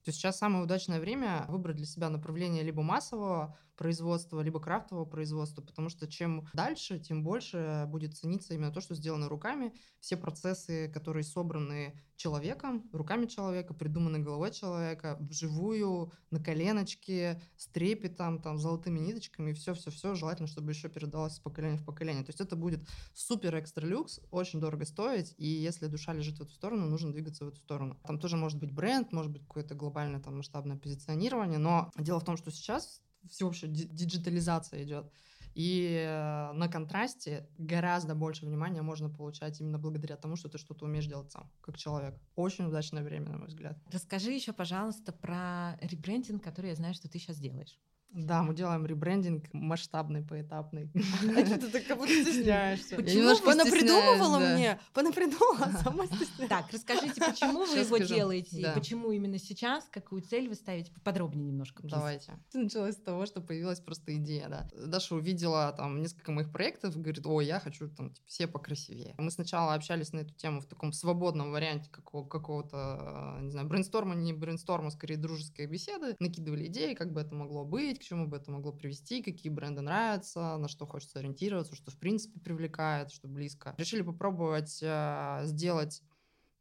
то 0.08 0.14
сейчас 0.14 0.38
самое 0.38 0.64
удачное 0.64 1.02
время 1.02 1.44
выбрать 1.50 1.76
для 1.76 1.86
себя 1.86 2.08
направление 2.08 2.64
либо 2.64 2.82
массового 2.82 3.58
производства, 3.78 4.42
либо 4.42 4.60
крафтового 4.60 5.06
производства, 5.06 5.62
потому 5.62 5.90
что 5.90 6.08
чем 6.08 6.48
дальше, 6.54 7.00
тем 7.00 7.24
больше 7.24 7.86
будет 7.88 8.18
цениться 8.18 8.54
именно 8.54 8.72
то, 8.72 8.82
что 8.82 8.96
сделано 8.96 9.30
руками. 9.30 9.74
Все 10.00 10.18
процессы, 10.18 10.90
которые 10.94 11.24
собраны 11.24 12.00
человеком, 12.16 12.90
руками 12.92 13.28
человека, 13.28 13.74
придуманы 13.74 14.20
головой 14.20 14.52
человека, 14.52 15.18
вживую, 15.20 16.12
на 16.32 16.44
коленочке, 16.44 17.42
с 17.56 17.68
трепетом, 17.68 18.42
там, 18.42 18.58
золотыми 18.58 19.00
ниточками, 19.00 19.54
все-все-все, 19.54 20.16
желательно, 20.16 20.48
чтобы 20.48 20.72
еще 20.72 20.90
передалось 20.90 21.36
с 21.36 21.40
поколения 21.40 21.78
в 21.78 21.86
поколение. 21.86 22.24
То 22.24 22.32
есть 22.32 22.42
это 22.42 22.56
будет 22.56 22.88
супер 23.14 23.58
экстра 23.60 23.86
люкс, 23.86 24.20
очень 24.32 24.60
дорого 24.60 24.86
стоить, 24.86 25.36
и 25.38 25.48
если 25.48 25.88
душа 25.88 26.14
лежит 26.14 26.40
в 26.40 26.42
эту 26.42 26.52
сторону, 26.52 26.88
нужно 26.88 27.12
двигаться 27.12 27.46
в 27.46 27.50
эту 27.50 27.58
сторону. 27.58 27.98
Там 28.04 28.20
тоже 28.20 28.36
может 28.36 28.60
быть 28.60 28.72
бренд, 28.72 29.14
может 29.14 29.32
быть 29.32 29.44
какое-то 29.44 29.76
глобальное 29.76 30.20
там 30.20 30.38
масштабное 30.38 30.78
позиционирование, 30.78 31.60
но 31.60 31.92
дело 31.98 32.20
в 32.20 32.26
том, 32.26 32.38
что 32.38 32.52
сейчас 32.52 33.02
всеобщая 33.30 33.68
диджитализация 33.68 34.84
идет. 34.84 35.12
И 35.58 36.06
э, 36.08 36.52
на 36.54 36.68
контрасте 36.68 37.50
гораздо 37.58 38.14
больше 38.14 38.46
внимания 38.46 38.84
можно 38.84 39.10
получать 39.10 39.60
именно 39.60 39.80
благодаря 39.80 40.16
тому, 40.16 40.36
что 40.36 40.50
ты 40.50 40.60
что-то 40.60 40.86
умеешь 40.86 41.08
делать 41.08 41.32
сам, 41.32 41.52
как 41.62 41.78
человек. 41.78 42.14
Очень 42.36 42.66
удачное 42.66 43.02
время, 43.02 43.30
на 43.30 43.38
мой 43.40 43.48
взгляд. 43.48 43.76
Расскажи 43.92 44.32
еще, 44.32 44.54
пожалуйста, 44.54 45.12
про 45.12 45.80
ребрендинг, 45.82 46.44
который 46.44 46.70
я 46.70 46.76
знаю, 46.76 46.94
что 46.94 47.10
ты 47.10 47.18
сейчас 47.18 47.40
делаешь. 47.40 47.80
Да, 48.18 48.42
мы 48.42 48.56
делаем 48.56 48.84
ребрендинг 48.86 49.46
масштабный, 49.54 50.24
поэтапный. 50.24 50.90
А 51.38 51.46
что 51.46 51.58
ты 51.60 51.70
так 51.70 51.86
как 51.86 51.98
будто 51.98 52.12
стесняешься? 52.12 52.96
Почему 52.96 53.36
вы 53.36 53.56
напридумывала 53.56 54.40
мне? 54.40 54.80
Понапридумала, 54.94 55.66
а 55.66 55.84
сама 55.84 56.06
стесняюсь. 56.08 56.50
Так, 56.50 56.66
расскажите, 56.72 57.22
почему 57.22 57.66
вы 57.66 57.78
его 57.78 57.98
делаете? 57.98 58.62
И 58.62 58.66
почему 58.74 59.12
именно 59.12 59.38
сейчас? 59.38 59.88
Какую 59.92 60.22
цель 60.24 60.50
вы 60.50 60.56
ставите? 60.56 60.92
Подробнее 61.04 61.46
немножко. 61.46 61.84
Давайте. 61.84 62.32
Всё 62.50 62.60
Началось 62.60 62.96
с 62.96 63.02
того, 63.02 63.26
что 63.28 63.40
появилась 63.42 63.80
просто 63.80 64.16
идея, 64.18 64.48
да. 64.50 64.68
Даша 64.74 65.14
увидела 65.16 65.72
там 65.78 66.02
несколько 66.02 66.32
моих 66.32 66.52
проектов 66.52 66.98
говорит, 66.98 67.26
ой, 67.26 67.46
я 67.46 67.60
хочу 67.60 67.88
там 67.90 68.10
типа, 68.10 68.28
все 68.28 68.48
покрасивее. 68.48 69.14
Мы 69.20 69.30
сначала 69.30 69.76
общались 69.76 70.12
на 70.14 70.20
эту 70.22 70.34
тему 70.34 70.62
в 70.62 70.66
таком 70.66 70.92
свободном 70.92 71.52
варианте 71.52 71.90
какого- 71.92 72.28
какого-то, 72.28 73.38
не 73.42 73.52
знаю, 73.52 73.68
брейнсторма, 73.68 74.16
не 74.16 74.34
брейнсторма, 74.34 74.90
скорее 74.90 75.18
дружеской 75.18 75.68
беседы. 75.68 76.16
Накидывали 76.20 76.66
идеи, 76.68 76.94
как 76.96 77.14
бы 77.14 77.22
это 77.22 77.36
могло 77.36 77.64
быть, 77.64 78.00
к 78.00 78.07
чему 78.08 78.28
бы 78.28 78.38
это 78.38 78.52
могло 78.52 78.72
привести, 78.72 79.22
какие 79.22 79.52
бренды 79.52 79.82
нравятся, 79.82 80.58
на 80.58 80.68
что 80.68 80.86
хочется 80.86 81.20
ориентироваться, 81.20 81.76
что 81.76 81.92
в 81.92 81.98
принципе 81.98 82.40
привлекает, 82.40 83.12
что 83.12 83.28
близко. 83.28 83.76
Решили 83.78 84.02
попробовать 84.02 84.80
э, 84.82 85.42
сделать 85.44 86.02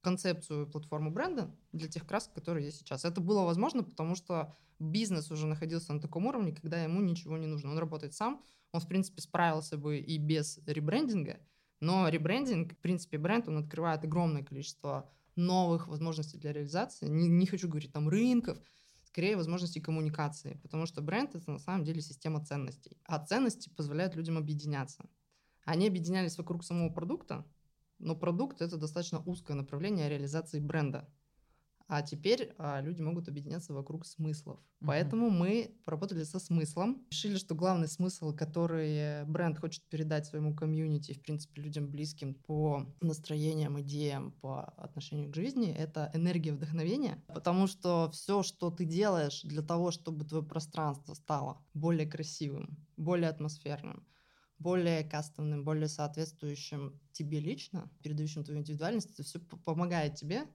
концепцию 0.00 0.68
платформу 0.68 1.10
бренда 1.10 1.54
для 1.72 1.88
тех 1.88 2.06
красок, 2.06 2.34
которые 2.34 2.66
есть 2.66 2.78
сейчас. 2.78 3.04
Это 3.04 3.20
было 3.20 3.42
возможно, 3.42 3.82
потому 3.82 4.14
что 4.14 4.54
бизнес 4.78 5.30
уже 5.30 5.46
находился 5.46 5.92
на 5.92 6.00
таком 6.00 6.26
уровне, 6.26 6.52
когда 6.52 6.82
ему 6.82 7.00
ничего 7.00 7.36
не 7.36 7.46
нужно. 7.46 7.70
Он 7.70 7.78
работает 7.78 8.14
сам, 8.14 8.42
он, 8.72 8.80
в 8.80 8.88
принципе, 8.88 9.20
справился 9.22 9.76
бы 9.76 9.98
и 9.98 10.18
без 10.18 10.60
ребрендинга, 10.66 11.40
но 11.80 12.08
ребрендинг, 12.08 12.72
в 12.72 12.78
принципе, 12.78 13.18
бренд, 13.18 13.48
он 13.48 13.58
открывает 13.58 14.04
огромное 14.04 14.44
количество 14.44 15.10
новых 15.34 15.88
возможностей 15.88 16.38
для 16.38 16.52
реализации. 16.52 17.08
Не, 17.08 17.28
не 17.28 17.46
хочу 17.46 17.68
говорить 17.68 17.92
там 17.92 18.08
рынков, 18.08 18.58
скорее 19.16 19.38
возможностей 19.38 19.80
коммуникации, 19.80 20.61
потому 20.62 20.85
что 20.85 21.00
бренд— 21.00 21.35
это 21.35 21.50
на 21.50 21.58
самом 21.58 21.85
деле 21.85 22.02
система 22.02 22.44
ценностей. 22.44 22.99
А 23.06 23.18
ценности 23.18 23.70
позволяют 23.70 24.14
людям 24.14 24.37
объединяться. 24.37 25.08
Они 25.64 25.88
объединялись 25.88 26.37
вокруг 26.37 26.62
самого 26.62 26.90
продукта, 26.90 27.46
но 27.99 28.14
продукт— 28.14 28.61
это 28.61 28.76
достаточно 28.76 29.23
узкое 29.25 29.56
направление 29.56 30.11
реализации 30.11 30.61
бренда. 30.61 31.08
А 31.88 32.02
теперь 32.02 32.52
а, 32.58 32.80
люди 32.80 33.00
могут 33.00 33.28
объединяться 33.28 33.72
вокруг 33.72 34.06
смыслов. 34.06 34.58
Мгм. 34.80 34.88
Поэтому 34.88 35.30
мы 35.30 35.78
поработали 35.84 36.24
со 36.24 36.40
смыслом. 36.40 37.06
Решили, 37.10 37.36
что 37.36 37.54
главный 37.54 37.86
смысл, 37.88 38.34
который 38.34 39.24
бренд 39.24 39.58
хочет 39.58 39.84
передать 39.88 40.26
своему 40.26 40.54
комьюнити, 40.54 41.12
в 41.12 41.22
принципе, 41.22 41.62
людям 41.62 41.88
близким 41.88 42.34
по 42.34 42.92
настроениям, 43.00 43.80
идеям, 43.80 44.32
по 44.32 44.64
отношению 44.64 45.30
к 45.30 45.34
жизни, 45.36 45.72
это 45.72 46.10
энергия 46.12 46.52
вдохновения. 46.52 47.22
Потому 47.28 47.68
что 47.68 48.10
все, 48.12 48.42
что 48.42 48.70
ты 48.70 48.84
делаешь 48.84 49.42
для 49.42 49.62
того, 49.62 49.92
чтобы 49.92 50.24
твое 50.24 50.44
пространство 50.44 51.14
стало 51.14 51.64
более 51.72 52.06
красивым, 52.06 52.84
более 52.96 53.30
атмосферным, 53.30 54.06
более 54.58 55.04
кастомным, 55.04 55.64
более 55.64 55.88
соответствующим 55.88 57.00
тебе 57.12 57.40
лично, 57.40 57.90
передающим 58.02 58.42
твою 58.44 58.60
индивидуальность, 58.60 59.12
это 59.12 59.22
все 59.22 59.38
помогает 59.38 60.14
тебе 60.14 60.46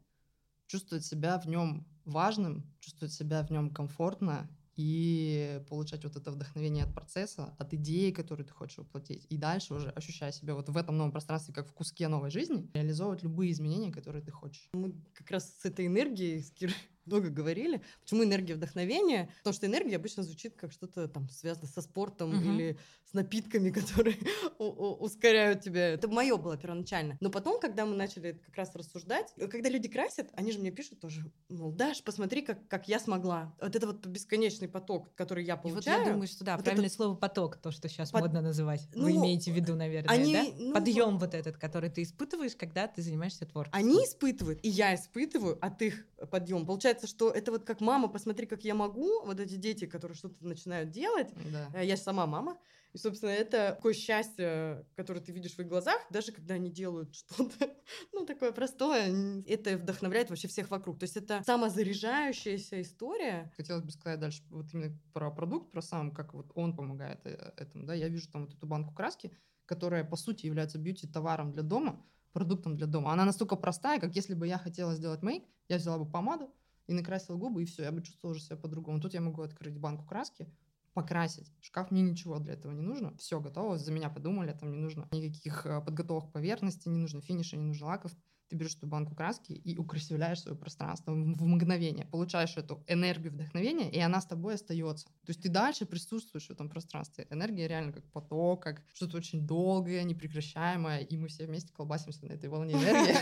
чувствовать 0.71 1.05
себя 1.05 1.37
в 1.37 1.47
нем 1.47 1.85
важным, 2.05 2.63
чувствовать 2.79 3.13
себя 3.13 3.43
в 3.43 3.51
нем 3.51 3.69
комфортно 3.69 4.49
и 4.77 5.61
получать 5.67 6.05
вот 6.05 6.15
это 6.15 6.31
вдохновение 6.31 6.85
от 6.85 6.93
процесса, 6.93 7.53
от 7.59 7.73
идеи, 7.73 8.11
которую 8.11 8.45
ты 8.45 8.53
хочешь 8.53 8.77
воплотить. 8.77 9.27
И 9.29 9.37
дальше 9.37 9.73
уже, 9.73 9.89
ощущая 9.89 10.31
себя 10.31 10.55
вот 10.55 10.69
в 10.69 10.77
этом 10.77 10.97
новом 10.97 11.11
пространстве, 11.11 11.53
как 11.53 11.67
в 11.67 11.73
куске 11.73 12.07
новой 12.07 12.31
жизни, 12.31 12.69
реализовывать 12.73 13.21
любые 13.21 13.51
изменения, 13.51 13.91
которые 13.91 14.23
ты 14.23 14.31
хочешь. 14.31 14.69
Мы 14.71 14.93
как 15.13 15.29
раз 15.29 15.53
с 15.59 15.65
этой 15.65 15.87
энергией 15.87 16.41
с 16.41 16.51
Кирой 16.51 16.73
много 17.05 17.29
говорили. 17.29 17.81
Почему 18.01 18.23
энергия 18.23 18.55
вдохновения? 18.55 19.29
Потому 19.39 19.53
что 19.53 19.65
энергия 19.67 19.95
обычно 19.95 20.23
звучит 20.23 20.55
как 20.55 20.71
что-то 20.71 21.07
там 21.07 21.29
связано 21.29 21.67
со 21.67 21.81
спортом 21.81 22.29
Мгм. 22.35 22.53
или 22.55 22.77
с 23.09 23.13
напитками, 23.13 23.69
которые 23.71 24.17
ускоряют 24.59 25.61
тебя. 25.61 25.89
Это 25.89 26.07
мое 26.07 26.37
было 26.37 26.57
первоначально. 26.57 27.17
Но 27.19 27.29
потом, 27.29 27.59
когда 27.59 27.85
мы 27.85 27.95
начали 27.95 28.33
как 28.45 28.55
раз 28.55 28.75
рассуждать, 28.75 29.33
когда 29.49 29.69
люди 29.69 29.87
красят, 29.89 30.29
они 30.33 30.51
же 30.51 30.59
мне 30.59 30.71
пишут 30.71 30.99
тоже, 30.99 31.31
мол, 31.49 31.71
Даш, 31.71 32.03
посмотри, 32.03 32.41
как, 32.41 32.67
как 32.67 32.87
я 32.87 32.99
смогла. 32.99 33.53
Вот 33.61 33.75
это 33.75 33.87
вот 33.87 34.05
бесконечный 34.05 34.67
поток, 34.67 35.13
который 35.15 35.43
я 35.43 35.53
И 35.55 35.57
вот 35.57 35.63
получаю. 35.63 36.05
я 36.05 36.11
думаю, 36.11 36.27
что 36.27 36.43
да, 36.43 36.55
вот 36.55 36.63
правильное 36.63 36.87
этот- 36.87 36.95
слово 36.97 37.15
поток, 37.15 37.57
то, 37.57 37.71
что 37.71 37.89
сейчас 37.89 38.11
Под- 38.11 38.21
модно 38.21 38.41
называть. 38.41 38.87
Ну, 38.93 39.03
Вы 39.03 39.11
имеете 39.15 39.51
в 39.51 39.55
виду, 39.55 39.75
наверное, 39.75 40.13
они, 40.13 40.33
да? 40.33 40.45
ну, 40.57 40.73
Подъем 40.73 41.17
вот 41.17 41.33
этот, 41.33 41.57
который 41.57 41.89
ты 41.89 42.03
испытываешь, 42.03 42.55
когда 42.55 42.87
ты 42.87 43.01
занимаешься 43.01 43.45
творчеством. 43.45 43.79
Они 43.79 43.95
испытывают, 44.05 44.59
и 44.63 44.69
я 44.69 44.95
испытываю 44.95 45.57
от 45.63 45.81
их 45.81 46.05
подъем. 46.27 46.65
Получается, 46.65 47.07
что 47.07 47.29
это 47.31 47.51
вот 47.51 47.63
как 47.63 47.81
мама, 47.81 48.07
посмотри, 48.07 48.45
как 48.45 48.63
я 48.63 48.75
могу, 48.75 49.23
вот 49.25 49.39
эти 49.39 49.55
дети, 49.55 49.85
которые 49.85 50.15
что-то 50.15 50.45
начинают 50.45 50.91
делать. 50.91 51.29
Да. 51.51 51.69
Э, 51.73 51.85
Я 51.85 51.95
же 51.95 52.01
сама 52.01 52.25
мама. 52.27 52.57
И, 52.93 52.97
собственно, 52.97 53.29
это 53.29 53.73
такое 53.75 53.93
счастье, 53.93 54.85
которое 54.95 55.21
ты 55.21 55.31
видишь 55.31 55.53
в 55.53 55.59
их 55.59 55.67
глазах, 55.67 56.01
даже 56.09 56.33
когда 56.33 56.55
они 56.55 56.69
делают 56.69 57.15
что-то, 57.15 57.73
ну, 58.11 58.25
такое 58.25 58.51
простое, 58.51 59.43
это 59.47 59.77
вдохновляет 59.77 60.29
вообще 60.29 60.47
всех 60.47 60.69
вокруг. 60.69 60.99
То 60.99 61.03
есть 61.03 61.15
это 61.15 61.41
самозаряжающаяся 61.45 62.81
история. 62.81 63.51
Хотелось 63.55 63.83
бы 63.83 63.91
сказать 63.91 64.19
дальше 64.19 64.43
вот 64.49 64.73
именно 64.73 64.97
про 65.13 65.31
продукт, 65.31 65.71
про 65.71 65.81
сам, 65.81 66.11
как 66.11 66.33
вот 66.33 66.51
он 66.55 66.75
помогает 66.75 67.25
э, 67.25 67.53
этому. 67.57 67.85
Да? 67.85 67.93
Я 67.93 68.09
вижу 68.09 68.29
там 68.29 68.45
вот 68.45 68.53
эту 68.53 68.67
банку 68.67 68.93
краски, 68.93 69.31
которая, 69.65 70.03
по 70.03 70.17
сути, 70.17 70.45
является 70.45 70.77
бьюти-товаром 70.77 71.53
для 71.53 71.63
дома, 71.63 72.05
продуктом 72.33 72.75
для 72.75 72.87
дома. 72.87 73.11
Она 73.13 73.25
настолько 73.25 73.55
простая, 73.55 73.99
как 73.99 74.15
если 74.15 74.33
бы 74.33 74.47
я 74.47 74.57
хотела 74.57 74.95
сделать 74.95 75.21
мейк, 75.21 75.43
я 75.67 75.77
взяла 75.77 75.97
бы 75.97 76.09
помаду 76.09 76.53
и 76.87 76.93
накрасила 76.93 77.37
губы, 77.37 77.63
и 77.63 77.65
все, 77.65 77.83
я 77.83 77.91
бы 77.91 78.01
чувствовала 78.01 78.35
уже 78.35 78.43
себя 78.43 78.57
по-другому. 78.57 78.99
Тут 78.99 79.13
я 79.13 79.21
могу 79.21 79.41
открыть 79.41 79.77
банку 79.77 80.05
краски, 80.05 80.47
покрасить. 80.93 81.51
Шкаф 81.61 81.91
мне 81.91 82.01
ничего 82.01 82.39
для 82.39 82.53
этого 82.53 82.71
не 82.71 82.81
нужно. 82.81 83.15
Все 83.17 83.39
готово, 83.39 83.77
за 83.77 83.91
меня 83.91 84.09
подумали, 84.09 84.53
там 84.53 84.71
не 84.71 84.77
нужно 84.77 85.07
никаких 85.11 85.65
э, 85.65 85.81
подготовок 85.81 86.31
поверхности, 86.31 86.89
не 86.89 86.97
нужно 86.97 87.21
финиша, 87.21 87.57
не 87.57 87.65
нужно 87.65 87.87
лаков. 87.87 88.11
Ты 88.51 88.57
берешь 88.57 88.75
эту 88.75 88.85
банку 88.85 89.15
краски 89.15 89.53
и 89.53 89.77
украсивляешь 89.77 90.41
свое 90.41 90.57
пространство 90.57 91.13
в 91.13 91.41
мгновение. 91.41 92.05
Получаешь 92.07 92.57
эту 92.57 92.83
энергию 92.85 93.31
вдохновения, 93.31 93.89
и 93.89 93.97
она 93.97 94.19
с 94.19 94.25
тобой 94.25 94.55
остается. 94.55 95.05
То 95.05 95.29
есть 95.29 95.41
ты 95.41 95.47
дальше 95.47 95.85
присутствуешь 95.85 96.47
в 96.47 96.51
этом 96.51 96.67
пространстве. 96.67 97.27
Энергия 97.29 97.69
реально 97.69 97.93
как 97.93 98.03
поток, 98.11 98.63
как 98.63 98.83
что-то 98.93 99.15
очень 99.15 99.47
долгое, 99.47 100.03
непрекращаемое, 100.03 100.99
и 100.99 101.15
мы 101.15 101.29
все 101.29 101.45
вместе 101.45 101.71
колбасимся 101.71 102.25
на 102.25 102.33
этой 102.33 102.49
волне 102.49 102.73
энергии 102.73 103.15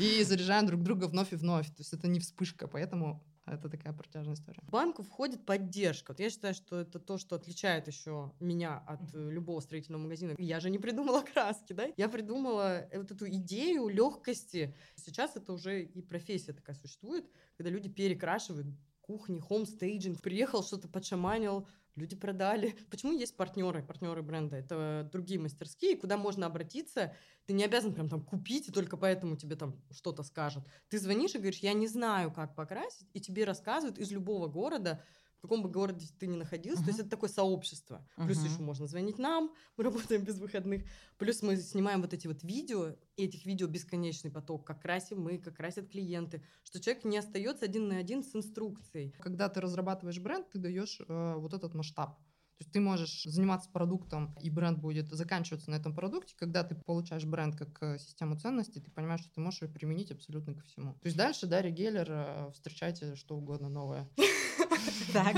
и 0.20 0.24
заряжаем 0.24 0.66
друг 0.66 0.82
друга 0.82 1.08
вновь 1.08 1.34
и 1.34 1.36
вновь. 1.36 1.66
То 1.66 1.80
есть 1.80 1.92
это 1.92 2.08
не 2.08 2.18
вспышка, 2.20 2.68
поэтому 2.68 3.22
это 3.52 3.68
такая 3.68 3.92
протяжная 3.92 4.34
история. 4.34 4.60
В 4.62 4.70
банку 4.70 5.02
входит 5.02 5.44
поддержка. 5.44 6.12
Вот 6.12 6.20
я 6.20 6.30
считаю, 6.30 6.54
что 6.54 6.80
это 6.80 6.98
то, 6.98 7.18
что 7.18 7.36
отличает 7.36 7.86
еще 7.86 8.32
меня 8.40 8.78
от 8.86 9.14
э, 9.14 9.30
любого 9.30 9.60
строительного 9.60 10.02
магазина. 10.02 10.34
Я 10.38 10.60
же 10.60 10.70
не 10.70 10.78
придумала 10.78 11.22
краски, 11.22 11.72
да? 11.72 11.86
Я 11.96 12.08
придумала 12.08 12.88
вот 12.94 13.10
эту 13.10 13.28
идею 13.28 13.88
легкости. 13.88 14.74
Сейчас 14.96 15.36
это 15.36 15.52
уже 15.52 15.82
и 15.82 16.02
профессия 16.02 16.52
такая 16.52 16.76
существует, 16.76 17.26
когда 17.56 17.70
люди 17.70 17.88
перекрашивают 17.88 18.66
кухни, 19.00 19.40
хомстейджинг. 19.40 20.20
Приехал, 20.20 20.62
что-то 20.62 20.86
подшаманил, 20.86 21.66
люди 21.98 22.16
продали. 22.16 22.76
Почему 22.90 23.12
есть 23.12 23.36
партнеры, 23.36 23.82
партнеры 23.82 24.22
бренда? 24.22 24.56
Это 24.56 25.08
другие 25.12 25.38
мастерские, 25.40 25.96
куда 25.96 26.16
можно 26.16 26.46
обратиться. 26.46 27.14
Ты 27.46 27.52
не 27.52 27.64
обязан 27.64 27.92
прям 27.92 28.08
там 28.08 28.22
купить, 28.22 28.68
и 28.68 28.72
только 28.72 28.96
поэтому 28.96 29.36
тебе 29.36 29.56
там 29.56 29.74
что-то 29.90 30.22
скажут. 30.22 30.64
Ты 30.88 30.98
звонишь 30.98 31.34
и 31.34 31.38
говоришь, 31.38 31.60
я 31.60 31.72
не 31.72 31.86
знаю, 31.86 32.32
как 32.32 32.54
покрасить, 32.54 33.08
и 33.12 33.20
тебе 33.20 33.44
рассказывают 33.44 33.98
из 33.98 34.10
любого 34.10 34.46
города, 34.46 35.02
в 35.38 35.42
каком 35.42 35.62
бы 35.62 35.70
городе 35.70 36.06
ты 36.18 36.26
ни 36.26 36.36
находился. 36.36 36.82
То 36.82 36.88
есть 36.88 37.00
это 37.00 37.10
такое 37.10 37.30
сообщество. 37.30 38.04
Плюс 38.16 38.38
Мгм. 38.38 38.46
еще 38.46 38.62
можно 38.62 38.86
звонить 38.86 39.18
нам, 39.18 39.52
мы 39.76 39.84
работаем 39.84 40.24
без 40.24 40.38
выходных. 40.38 40.82
Плюс 41.16 41.42
мы 41.42 41.56
снимаем 41.56 42.02
вот 42.02 42.12
эти 42.12 42.26
вот 42.26 42.42
видео, 42.42 42.96
и 43.16 43.24
этих 43.24 43.46
видео 43.46 43.68
бесконечный 43.68 44.30
поток, 44.30 44.66
как 44.66 44.82
красим 44.82 45.20
мы, 45.20 45.38
как 45.38 45.56
красят 45.56 45.88
клиенты, 45.88 46.42
что 46.64 46.80
человек 46.80 47.04
не 47.04 47.18
остается 47.18 47.64
один 47.64 47.88
на 47.88 47.98
один 47.98 48.24
с 48.24 48.34
инструкцией. 48.34 49.14
Когда 49.20 49.48
ты 49.48 49.60
разрабатываешь 49.60 50.18
бренд, 50.18 50.50
ты 50.50 50.58
даешь 50.58 51.00
э, 51.06 51.34
вот 51.36 51.54
этот 51.54 51.74
масштаб. 51.74 52.18
То 52.58 52.64
есть 52.64 52.72
ты 52.72 52.80
можешь 52.80 53.22
заниматься 53.22 53.70
продуктом, 53.70 54.34
и 54.42 54.50
бренд 54.50 54.80
будет 54.80 55.08
заканчиваться 55.12 55.70
на 55.70 55.76
этом 55.76 55.94
продукте. 55.94 56.34
Когда 56.36 56.64
ты 56.64 56.74
получаешь 56.74 57.24
бренд 57.24 57.54
как 57.54 57.80
э, 57.82 57.98
систему 58.00 58.36
ценностей, 58.36 58.80
ты 58.80 58.90
понимаешь, 58.90 59.20
что 59.20 59.32
ты 59.32 59.40
можешь 59.40 59.62
ее 59.62 59.68
применить 59.68 60.10
абсолютно 60.10 60.54
ко 60.54 60.64
всему. 60.66 60.94
То 60.94 61.06
есть 61.06 61.16
дальше 61.16 61.46
Дарья 61.46 61.70
Геллер, 61.70 62.06
э, 62.10 62.50
встречайте 62.54 63.14
что 63.14 63.36
угодно 63.36 63.68
новое. 63.68 64.08
Так. 65.12 65.36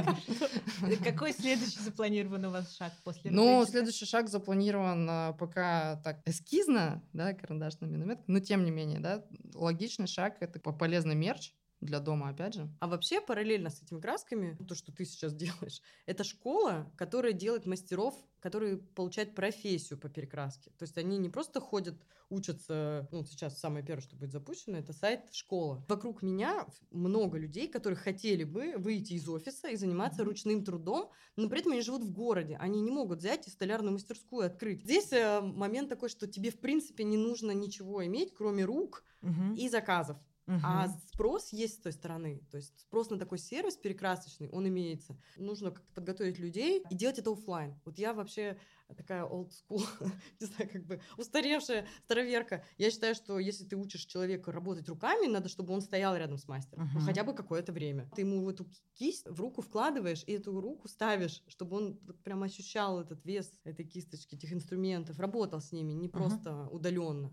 Какой 1.05 1.33
следующий 1.33 1.81
запланирован 1.81 2.45
у 2.47 2.51
вас 2.51 2.75
шаг 2.77 2.93
после 3.05 3.31
Ну, 3.31 3.65
следующий 3.67 4.07
шаг 4.07 4.29
запланирован 4.29 5.07
а, 5.09 5.33
пока 5.35 5.97
так 6.05 6.21
эскизно, 6.27 7.03
да, 7.13 7.33
карандашными 7.35 7.97
наметками, 7.97 8.25
но 8.27 8.41
тем 8.41 8.65
не 8.65 8.71
менее, 8.71 9.01
да, 9.01 9.25
логичный 9.55 10.07
шаг— 10.07 10.37
это 10.41 10.59
по- 10.61 10.73
полезный 10.73 11.15
мерч, 11.15 11.53
для 11.81 12.01
дома, 12.01 12.29
опять 12.29 12.55
же. 12.55 12.69
А 12.81 12.87
вообще, 12.89 13.21
параллельно 13.21 13.71
с 13.71 13.83
этими 13.83 14.01
красками, 14.01 14.57
то, 14.69 14.75
что 14.75 14.93
ты 14.93 15.05
сейчас 15.05 15.35
делаешь, 15.35 15.81
это 16.07 16.25
школа, 16.25 16.93
которая 16.97 17.33
делает 17.33 17.67
мастеров, 17.67 18.15
которые 18.41 18.79
получают 18.79 19.35
профессию 19.35 19.99
по 19.99 20.09
перекраске. 20.09 20.71
То 20.79 20.85
есть 20.85 20.97
они 20.99 21.19
не 21.19 21.29
просто 21.29 21.61
ходят, 21.61 21.95
учатся, 22.31 23.09
ну, 23.13 23.25
сейчас 23.25 23.59
самое 23.59 23.85
первое, 23.85 24.03
что 24.03 24.17
будет 24.17 24.33
запущено, 24.33 24.79
это 24.79 24.93
сайт 24.93 25.33
школа. 25.33 25.85
Вокруг 25.89 26.23
меня 26.23 26.67
много 26.91 27.39
людей, 27.39 27.69
которые 27.69 27.99
хотели 27.99 28.45
бы 28.45 28.75
выйти 28.77 29.15
из 29.15 29.29
офиса 29.29 29.69
и 29.69 29.77
заниматься 29.77 30.25
ручным 30.25 30.65
трудом, 30.65 31.11
но 31.37 31.49
при 31.49 31.61
этом 31.61 31.73
они 31.73 31.83
живут 31.83 32.05
в 32.05 32.13
городе. 32.13 32.57
Они 32.57 32.81
не 32.81 32.91
могут 32.91 33.19
взять 33.19 33.47
и 33.47 33.51
столярную 33.51 33.93
мастерскую 33.93 34.47
открыть. 34.47 34.83
Здесь 34.85 35.13
э, 35.13 35.41
момент 35.41 35.89
такой, 35.89 36.09
что 36.09 36.27
тебе, 36.27 36.51
в 36.51 36.61
принципе, 36.61 37.05
не 37.05 37.17
нужно 37.17 37.51
ничего 37.53 38.05
иметь, 38.07 38.33
кроме 38.35 38.65
рук 38.65 39.05
Мгм. 39.23 39.55
и 39.55 39.69
заказов. 39.69 40.19
А 40.63 40.89
спрос 40.89 41.53
есть 41.53 41.75
с 41.75 41.81
той 41.81 41.93
стороны. 41.93 42.43
То 42.51 42.57
есть 42.57 42.81
спрос 42.81 43.11
на 43.11 43.19
такой 43.19 43.39
сервис 43.39 43.77
перекрасочный, 43.77 44.49
он 44.51 44.69
имеется. 44.69 45.19
Нужно 45.37 45.71
как-то 45.71 45.93
подготовить 45.95 46.39
людей 46.39 46.83
и 46.91 46.95
делать 46.95 47.19
это 47.19 47.33
оффлайн. 47.33 47.81
Вот 47.85 47.99
я 47.99 48.13
вообще 48.13 48.59
такая 48.97 49.25
old 49.25 49.51
school, 49.51 49.83
не 50.41 50.47
знаю, 50.47 50.71
как 50.71 50.85
бы 50.85 51.01
устаревшая 51.17 51.87
староверка. 52.05 52.65
Я 52.79 52.91
считаю, 52.91 53.15
что 53.15 53.39
если 53.39 53.65
ты 53.65 53.77
учишь 53.77 54.05
человека 54.05 54.53
работать 54.53 54.89
руками, 54.89 55.27
надо, 55.27 55.49
чтобы 55.49 55.73
он 55.73 55.81
стоял 55.81 56.17
рядом 56.17 56.39
с 56.39 56.49
мастером. 56.49 56.85
Ну, 56.93 57.01
Мгм. 57.01 57.07
хотя 57.07 57.25
бы 57.25 57.35
какое-то 57.35 57.73
время. 57.73 58.11
Ты 58.15 58.23
ему 58.23 58.45
в 58.45 58.49
эту 58.49 58.67
кисть 58.95 59.29
в 59.29 59.41
руку 59.41 59.63
вкладываешь, 59.63 60.25
и 60.27 60.33
эту 60.33 60.61
руку 60.61 60.89
ставишь, 60.89 61.43
чтобы 61.49 61.77
он 61.77 61.99
вот 62.03 62.23
прям 62.23 62.43
ощущал 62.43 63.01
этот 63.01 63.25
вес 63.25 63.61
этой 63.65 63.85
кисточки, 63.85 64.35
этих 64.35 64.53
инструментов, 64.53 65.19
работал 65.19 65.61
с 65.61 65.73
ними, 65.73 65.93
не 65.93 66.09
Мгм. 66.13 66.19
просто 66.19 66.69
удаленно. 66.69 67.33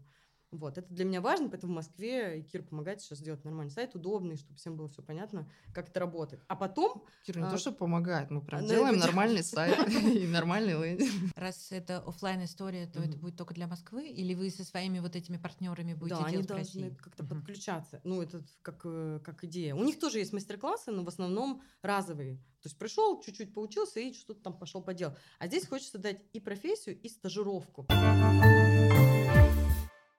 Вот, 0.51 0.77
это 0.77 0.87
для 0.93 1.03
меня 1.03 1.19
важно, 1.19 1.49
поэтому 1.49 1.73
в 1.73 1.75
Москве 1.75 2.39
и 2.39 2.41
Кир 2.41 2.63
помогает 2.63 3.01
сейчас 3.01 3.17
сделать 3.17 3.43
нормальный 3.43 3.69
сайт, 3.69 3.95
удобный, 3.95 4.37
чтобы 4.37 4.55
всем 4.55 4.77
было 4.77 4.87
все 4.87 5.01
понятно, 5.01 5.45
как 5.73 5.89
это 5.89 5.99
работает. 5.99 6.41
А 6.47 6.55
потом, 6.55 7.03
Кира, 7.25 7.39
не 7.39 7.47
А, 7.47 7.49
то, 7.51 7.57
что 7.57 7.73
помогает, 7.73 8.31
мы 8.31 8.39
прям 8.41 8.65
делаем 8.65 8.95
это- 8.95 9.07
нормальный 9.07 9.43
сайт 9.43 9.77
и 10.23 10.25
нормальный 10.25 10.73
лендинг. 10.81 11.33
Раз 11.35 11.67
это 11.73 11.97
оффлайн 11.99 12.45
история, 12.45 12.87
то 12.87 13.01
это 13.01 13.17
будет 13.17 13.35
только 13.35 13.53
для 13.53 13.67
Москвы? 13.67 14.07
Или 14.07 14.33
вы 14.35 14.49
со 14.49 14.63
своими 14.63 14.99
вот 14.99 15.17
этими 15.17 15.35
партнерами 15.35 15.93
будете 15.93 16.15
да, 16.19 16.23
они 16.25 16.31
делать 16.31 16.45
в 16.45 16.49
должны 16.49 16.81
России? 16.83 16.97
как-то 16.97 17.23
Мгм. 17.23 17.35
подключаться. 17.41 17.99
Ну, 18.05 18.21
это 18.21 18.41
как, 18.61 18.81
э, 18.85 19.19
как 19.25 19.43
идея. 19.43 19.75
У 19.75 19.83
них 19.83 19.99
тоже 19.99 20.19
есть 20.19 20.31
мастер-классы, 20.31 20.91
но 20.91 21.03
в 21.03 21.09
основном 21.09 21.61
разовые. 21.81 22.37
То 22.61 22.69
есть 22.69 22.77
пришел, 22.79 23.21
чуть-чуть 23.21 23.53
поучился 23.53 23.99
и 23.99 24.13
что-то 24.13 24.41
там 24.43 24.57
пошел 24.57 24.81
поделал. 24.81 25.13
А 25.39 25.47
здесь 25.47 25.67
хочется 25.67 25.97
дать 25.97 26.21
и 26.31 26.39
профессию, 26.39 26.97
и 27.01 27.09
стажировку. 27.09 27.85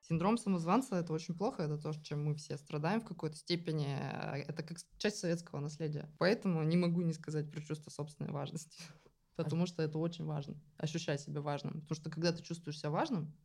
Синдром 0.08 0.38
самозванца 0.38 0.96
это 0.96 1.12
очень 1.12 1.34
плохо, 1.34 1.64
это 1.64 1.76
то, 1.76 1.92
чем 2.02 2.24
мы 2.24 2.34
все 2.34 2.56
страдаем 2.56 3.00
в 3.02 3.04
какой-то 3.04 3.36
степени. 3.36 3.88
э, 3.88 4.44
Это 4.48 4.62
как 4.62 4.78
часть 4.96 5.18
советского 5.18 5.60
наследия. 5.60 6.10
Поэтому 6.18 6.62
не 6.62 6.78
могу 6.78 7.02
не 7.02 7.12
сказать 7.12 7.50
про 7.50 7.60
чувство 7.60 7.90
собственной 7.90 8.30
важности. 8.30 8.78
Потому 9.36 9.66
что 9.66 9.82
это 9.82 9.98
очень 9.98 10.24
важно. 10.24 10.56
Ощущать 10.78 11.20
себя 11.20 11.42
важным. 11.42 11.82
Потому 11.82 11.96
что 11.96 12.10
когда 12.10 12.32
ты 12.32 12.42
чувствуешь 12.42 12.78
себя 12.78 12.88
важным, 12.90 13.36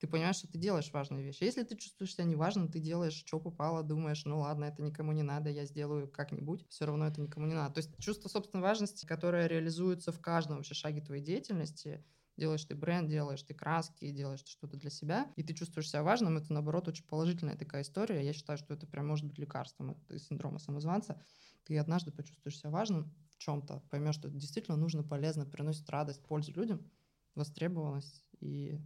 ты 0.00 0.08
понимаешь, 0.08 0.36
что 0.36 0.48
ты 0.48 0.58
делаешь 0.58 0.92
важные 0.92 1.24
вещи. 1.24 1.44
Если 1.44 1.62
ты 1.62 1.76
чувствуешь 1.76 2.14
себя 2.14 2.24
неважным, 2.24 2.68
ты 2.68 2.80
делаешь, 2.80 3.14
что 3.14 3.38
попало, 3.38 3.82
думаешь, 3.84 4.24
ну 4.24 4.40
ладно, 4.40 4.64
это 4.64 4.82
никому 4.82 5.12
не 5.12 5.22
надо, 5.22 5.50
я 5.50 5.64
сделаю 5.64 6.08
как-нибудь, 6.10 6.66
все 6.68 6.84
равно 6.84 7.06
это 7.06 7.20
никому 7.20 7.46
не 7.46 7.54
надо. 7.54 7.74
То 7.74 7.78
есть 7.78 7.96
чувство 7.98 8.28
собственной 8.28 8.62
важности, 8.62 9.06
которое 9.06 9.46
реализуется 9.46 10.12
в 10.12 10.20
каждом 10.20 10.56
вообще 10.56 10.74
шаге 10.74 11.00
твоей 11.00 11.22
деятельности, 11.22 12.04
делаешь 12.36 12.64
ты 12.64 12.74
бренд, 12.74 13.08
делаешь 13.08 13.42
ты 13.42 13.54
краски, 13.54 14.10
делаешь 14.10 14.42
ты 14.42 14.50
что-то 14.50 14.76
для 14.76 14.90
себя, 14.90 15.32
и 15.36 15.42
ты 15.42 15.54
чувствуешь 15.54 15.88
себя 15.88 16.02
важным, 16.02 16.36
это, 16.36 16.52
наоборот, 16.52 16.88
очень 16.88 17.06
положительная 17.06 17.56
такая 17.56 17.82
история. 17.82 18.24
Я 18.24 18.32
считаю, 18.32 18.58
что 18.58 18.74
это 18.74 18.86
прям 18.86 19.06
может 19.06 19.26
быть 19.26 19.38
лекарством 19.38 19.90
от 20.08 20.20
синдрома 20.20 20.58
самозванца. 20.58 21.22
Ты 21.64 21.78
однажды 21.78 22.12
почувствуешь 22.12 22.58
себя 22.58 22.70
важным 22.70 23.14
в 23.30 23.38
чем-то, 23.38 23.80
поймешь, 23.90 24.14
что 24.14 24.28
это 24.28 24.36
действительно 24.36 24.76
нужно, 24.76 25.02
полезно, 25.02 25.46
приносит 25.46 25.88
радость, 25.90 26.22
пользу 26.24 26.52
людям, 26.52 26.90
востребованность 27.34 28.24
и 28.40 28.78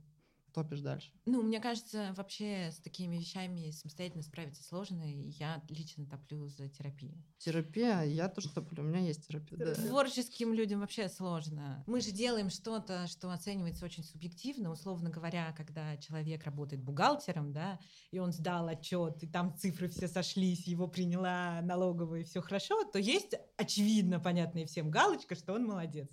топишь 0.52 0.80
дальше. 0.80 1.10
Ну, 1.26 1.42
мне 1.42 1.60
кажется, 1.60 2.12
вообще 2.16 2.70
с 2.72 2.78
такими 2.78 3.16
вещами 3.16 3.70
самостоятельно 3.70 4.22
справиться 4.22 4.62
сложно, 4.62 5.02
и 5.02 5.30
я 5.38 5.62
лично 5.68 6.06
топлю 6.06 6.48
за 6.48 6.68
терапию. 6.68 7.22
Терапия, 7.38 8.02
я 8.02 8.28
тоже 8.28 8.50
топлю, 8.50 8.82
у 8.82 8.86
меня 8.86 9.00
есть 9.00 9.26
терапия. 9.26 9.58
да. 9.58 9.74
Творческим 9.74 10.52
людям 10.52 10.80
вообще 10.80 11.08
сложно. 11.08 11.82
Мы 11.86 12.00
же 12.00 12.10
делаем 12.10 12.50
что-то, 12.50 13.06
что 13.06 13.30
оценивается 13.30 13.84
очень 13.84 14.04
субъективно. 14.04 14.70
Условно 14.70 15.10
говоря, 15.10 15.54
когда 15.56 15.96
человек 15.96 16.44
работает 16.44 16.82
бухгалтером, 16.82 17.52
да, 17.52 17.78
и 18.10 18.18
он 18.18 18.32
сдал 18.32 18.68
отчет, 18.68 19.22
и 19.22 19.26
там 19.26 19.56
цифры 19.56 19.88
все 19.88 20.08
сошлись, 20.08 20.66
его 20.66 20.86
приняла 20.88 21.60
налоговая, 21.62 22.20
и 22.20 22.24
все 22.24 22.40
хорошо, 22.40 22.84
то 22.84 22.98
есть 22.98 23.34
очевидно 23.56 24.20
понятная 24.20 24.66
всем 24.66 24.90
галочка, 24.90 25.34
что 25.34 25.54
он 25.54 25.64
молодец. 25.64 26.08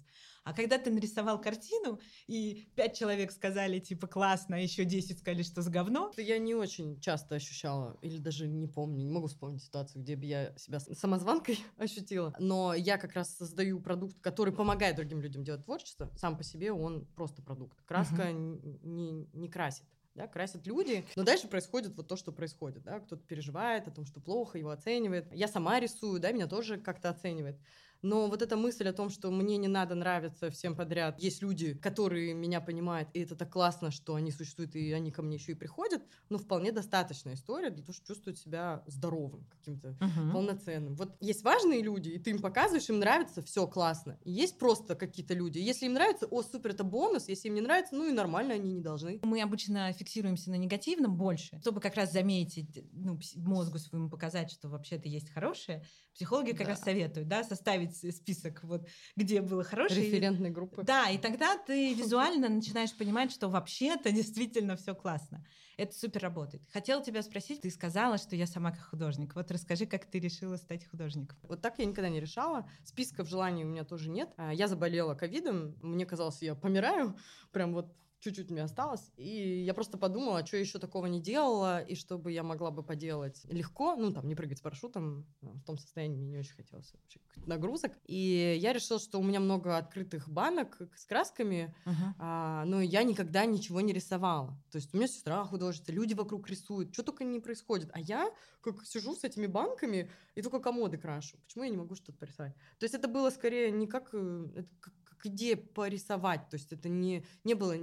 А 0.48 0.54
когда 0.54 0.78
ты 0.78 0.90
нарисовал 0.90 1.42
картину, 1.42 2.00
и 2.26 2.70
пять 2.74 2.98
человек 2.98 3.34
сказали, 3.34 3.80
типа, 3.80 4.08
классно, 4.08 4.56
а 4.56 4.60
еще 4.60 4.86
10 4.86 5.20
сказали, 5.20 5.44
что 5.44 5.62
с 5.62 5.68
говно, 5.68 6.14
Я 6.16 6.38
не 6.40 6.56
очень 6.56 7.02
часто 7.02 7.36
ощущала, 7.36 7.98
или 8.02 8.18
даже 8.18 8.48
не 8.48 8.68
помню, 8.68 9.04
не 9.04 9.12
могу 9.12 9.28
вспомнить 9.28 9.62
ситуацию, 9.62 10.04
где 10.04 10.16
бы 10.16 10.26
я 10.26 10.56
себя 10.58 10.80
самозванкой 10.80 11.60
ощутила. 11.78 12.34
Но 12.40 12.74
я 12.74 12.98
как 12.98 13.12
раз 13.12 13.36
создаю 13.36 13.82
продукт, 13.82 14.22
который 14.22 14.54
помогает 14.54 14.96
другим 14.96 15.20
людям 15.20 15.44
делать 15.44 15.66
творчество. 15.66 16.10
Сам 16.16 16.38
по 16.38 16.46
себе 16.46 16.72
он 16.72 17.06
просто 17.18 17.42
продукт. 17.42 17.82
Краска 17.84 18.30
н- 18.30 18.80
не, 18.84 19.28
не 19.34 19.50
красит. 19.50 19.84
Да, 20.16 20.28
красят 20.28 20.66
люди, 20.66 21.06
но 21.16 21.24
дальше 21.24 21.48
происходит 21.48 21.96
вот 21.96 22.08
то, 22.08 22.16
что 22.16 22.32
происходит. 22.32 22.82
Да? 22.84 23.02
Кто-то 23.02 23.22
переживает 23.24 23.88
о 23.88 23.92
том, 23.92 24.04
что 24.06 24.20
плохо, 24.20 24.58
его 24.58 24.72
оценивает. 24.72 25.32
Я 25.32 25.48
сама 25.48 25.80
рисую, 25.80 26.20
да, 26.20 26.32
меня 26.32 26.48
тоже 26.48 26.78
как-то 26.80 27.10
оценивает. 27.10 27.60
Но 28.08 28.28
вот 28.30 28.42
эта 28.42 28.56
мысль 28.56 28.88
о 28.88 28.94
том, 28.94 29.10
что 29.10 29.30
мне 29.32 29.58
не 29.58 29.68
надо 29.68 29.94
нравиться 29.94 30.50
всем 30.50 30.78
подряд, 30.78 31.20
есть 31.22 31.42
люди, 31.42 31.74
которые 31.74 32.34
меня 32.34 32.62
понимают, 32.62 33.10
и 33.14 33.20
это 33.20 33.36
так 33.36 33.52
классно, 33.52 33.92
что 33.92 34.16
они 34.16 34.32
существуют, 34.32 34.76
и 34.76 34.94
они 34.94 35.12
ко 35.12 35.22
мне 35.22 35.36
еще 35.36 35.52
и 35.52 35.56
приходят, 35.56 36.04
ну, 36.30 36.38
вполне 36.38 36.72
достаточная 36.72 37.34
история 37.34 37.70
для 37.70 37.84
того, 37.84 37.94
чтобы 37.94 38.08
чувствовать 38.08 38.40
себя 38.40 38.84
здоровым, 38.88 39.46
каким-то 39.50 40.00
полноценным. 40.32 40.96
Вот 40.96 41.18
есть 41.20 41.44
важные 41.44 41.82
люди, 41.82 42.10
и 42.12 42.18
ты 42.20 42.30
им 42.30 42.40
показываешь, 42.42 42.90
им 42.90 43.00
нравится, 43.00 43.42
все 43.42 43.68
классно. 43.68 44.18
И 44.24 44.32
есть 44.32 44.58
просто 44.58 44.96
какие-то 44.96 45.34
люди. 45.34 45.60
Если 45.60 45.86
им 45.86 45.94
нравится, 45.94 46.28
о, 46.28 46.44
супер, 46.44 46.72
это 46.72 46.86
бонус. 46.86 47.28
Если 47.28 47.50
им 47.50 47.56
не 47.56 47.62
нравится, 47.62 47.94
ну 47.96 48.08
и 48.08 48.12
нормально, 48.14 48.54
они 48.54 48.72
не 48.74 48.82
должны. 48.82 49.20
Мы 49.24 49.42
обычно 49.42 49.92
фиксируемся 49.92 50.50
на 50.52 50.56
негативном 50.56 51.18
больше, 51.18 51.60
чтобы 51.62 51.82
как 51.82 51.96
раз 51.96 52.14
заметить, 52.14 52.86
ну, 52.94 53.20
мозгу 53.36 53.80
своему 53.80 54.10
показать, 54.10 54.52
что 54.52 54.70
вообще-то 54.70 55.10
есть 55.10 55.30
хорошее. 55.30 55.84
Психологи 56.14 56.52
как 56.52 56.60
Да. 56.60 56.70
раз 56.70 56.82
советуют, 56.82 57.28
да, 57.28 57.44
составить 57.44 57.97
список, 58.12 58.64
вот, 58.64 58.88
где 59.16 59.42
было 59.42 59.64
хорошее. 59.64 60.06
Референтной 60.06 60.50
группы. 60.50 60.84
Да, 60.84 61.10
и 61.10 61.18
тогда 61.18 61.58
ты 61.58 61.94
визуально 61.96 62.50
начинаешь 62.50 62.96
понимать, 62.96 63.32
что 63.32 63.50
вообще-то 63.50 64.12
действительно 64.12 64.76
все 64.76 64.96
классно. 64.96 65.46
Это 65.78 65.96
супер 65.96 66.22
работает. 66.22 66.64
Хотела 66.74 67.04
тебя 67.04 67.22
спросить, 67.22 67.62
ты 67.62 67.70
сказала, 67.70 68.18
что 68.18 68.36
я 68.36 68.48
сама 68.48 68.72
как 68.72 68.82
художник. 68.82 69.36
Вот 69.36 69.52
расскажи, 69.52 69.86
как 69.86 70.06
ты 70.06 70.20
решила 70.20 70.58
стать 70.58 70.88
художником. 70.88 71.38
Вот 71.44 71.62
так 71.62 71.78
я 71.78 71.86
никогда 71.86 72.10
не 72.10 72.20
решала. 72.20 72.68
Списков 72.84 73.30
желаний 73.30 73.64
у 73.64 73.68
меня 73.68 73.84
тоже 73.84 74.10
нет. 74.10 74.30
А, 74.38 74.52
Я 74.52 74.68
заболела 74.68 75.14
ковидом. 75.14 75.76
Мне 75.84 76.08
казалось, 76.08 76.42
я 76.42 76.56
помираю. 76.56 77.16
Прям 77.52 77.74
вот 77.74 77.94
чуть-чуть 78.20 78.50
мне 78.50 78.64
осталось. 78.64 79.12
И 79.18 79.64
я 79.64 79.74
просто 79.74 79.98
подумала, 79.98 80.46
что 80.46 80.58
еще 80.58 80.80
такого 80.80 81.06
не 81.06 81.22
делала, 81.22 81.82
и 81.82 81.96
чтобы 81.96 82.32
я 82.32 82.44
могла 82.44 82.72
бы 82.72 82.84
поделать 82.84 83.42
легко, 83.46 83.96
ну, 83.96 84.12
там, 84.12 84.28
не 84.28 84.36
прыгать 84.36 84.58
с 84.58 84.62
парашютом, 84.62 85.26
а, 85.42 85.54
в 85.54 85.64
том 85.64 85.78
состоянии 85.78 86.18
мне 86.18 86.28
не 86.28 86.38
очень 86.38 86.56
хотелось 86.56 86.92
вообще 86.94 87.20
нагрузок. 87.46 87.94
И 88.06 88.58
я 88.60 88.74
решила, 88.74 89.00
что 89.00 89.20
у 89.20 89.24
меня 89.24 89.40
много 89.40 89.78
открытых 89.78 90.30
банок 90.30 90.78
с 90.96 91.06
красками, 91.06 91.76
а, 92.20 92.66
но 92.66 92.82
я 92.82 93.04
никогда 93.04 93.46
ничего 93.46 93.82
не 93.82 93.94
рисовала. 93.94 94.60
То 94.72 94.78
есть 94.78 94.94
у 94.94 94.98
меня 94.98 95.08
сестра 95.08 95.44
художница, 95.46 95.92
люди 95.92 96.14
вокруг 96.14 96.48
рисуют, 96.50 96.94
что 96.94 97.04
только 97.04 97.24
не 97.24 97.40
происходит. 97.40 97.90
А 97.94 98.00
я 98.00 98.32
как 98.62 98.86
сижу 98.86 99.16
с 99.16 99.24
этими 99.24 99.48
банками 99.48 100.10
и 100.36 100.42
только 100.42 100.60
комоды 100.60 100.98
крашу. 100.98 101.38
Почему 101.44 101.64
я 101.64 101.70
не 101.70 101.78
могу 101.78 101.96
что-то 101.96 102.18
порисовать? 102.18 102.54
То 102.80 102.84
есть 102.84 102.96
это 102.96 103.08
было 103.08 103.30
скорее 103.30 103.72
не 103.72 103.88
как, 103.88 104.10
э, 104.14 104.48
это 104.56 104.70
как, 104.80 104.94
как 105.18 105.26
идея 105.28 105.58
порисовать. 105.58 106.50
То 106.50 106.56
есть 106.56 106.72
это 106.72 106.90
не, 106.90 107.26
не 107.44 107.56
было 107.56 107.76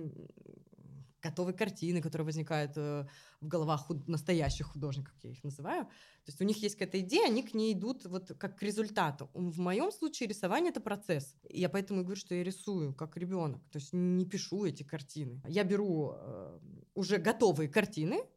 готовой 1.24 1.54
картины, 1.54 2.02
которая 2.02 2.26
возникает 2.26 2.72
э, 2.76 3.06
в 3.40 3.48
головах 3.48 3.90
настоящих 4.06 4.66
художников, 4.66 5.14
я 5.22 5.30
их 5.30 5.42
называю. 5.42 5.84
То 5.84 6.30
есть 6.30 6.40
у 6.40 6.44
них 6.44 6.62
есть 6.62 6.76
какая-то 6.76 7.00
идея, 7.00 7.26
они 7.26 7.42
к 7.42 7.54
ней 7.54 7.72
идут 7.72 8.04
вот 8.04 8.32
как 8.38 8.58
к 8.58 8.62
результату. 8.62 9.30
В 9.34 9.58
моем 9.58 9.90
случае 9.90 10.28
рисование 10.28 10.70
это 10.70 10.80
процесс. 10.80 11.34
Я 11.48 11.68
поэтому 11.68 12.00
и 12.00 12.04
говорю, 12.04 12.20
что 12.20 12.34
я 12.34 12.44
рисую 12.44 12.94
как 12.94 13.16
ребенок. 13.16 13.62
То 13.70 13.78
есть 13.78 13.92
не 13.92 14.26
пишу 14.26 14.66
эти 14.66 14.82
картины. 14.82 15.40
Я 15.48 15.64
беру 15.64 16.12
э, 16.14 16.58
уже 16.94 17.16
готовые 17.16 17.68
картины, 17.68 18.18
как 18.18 18.28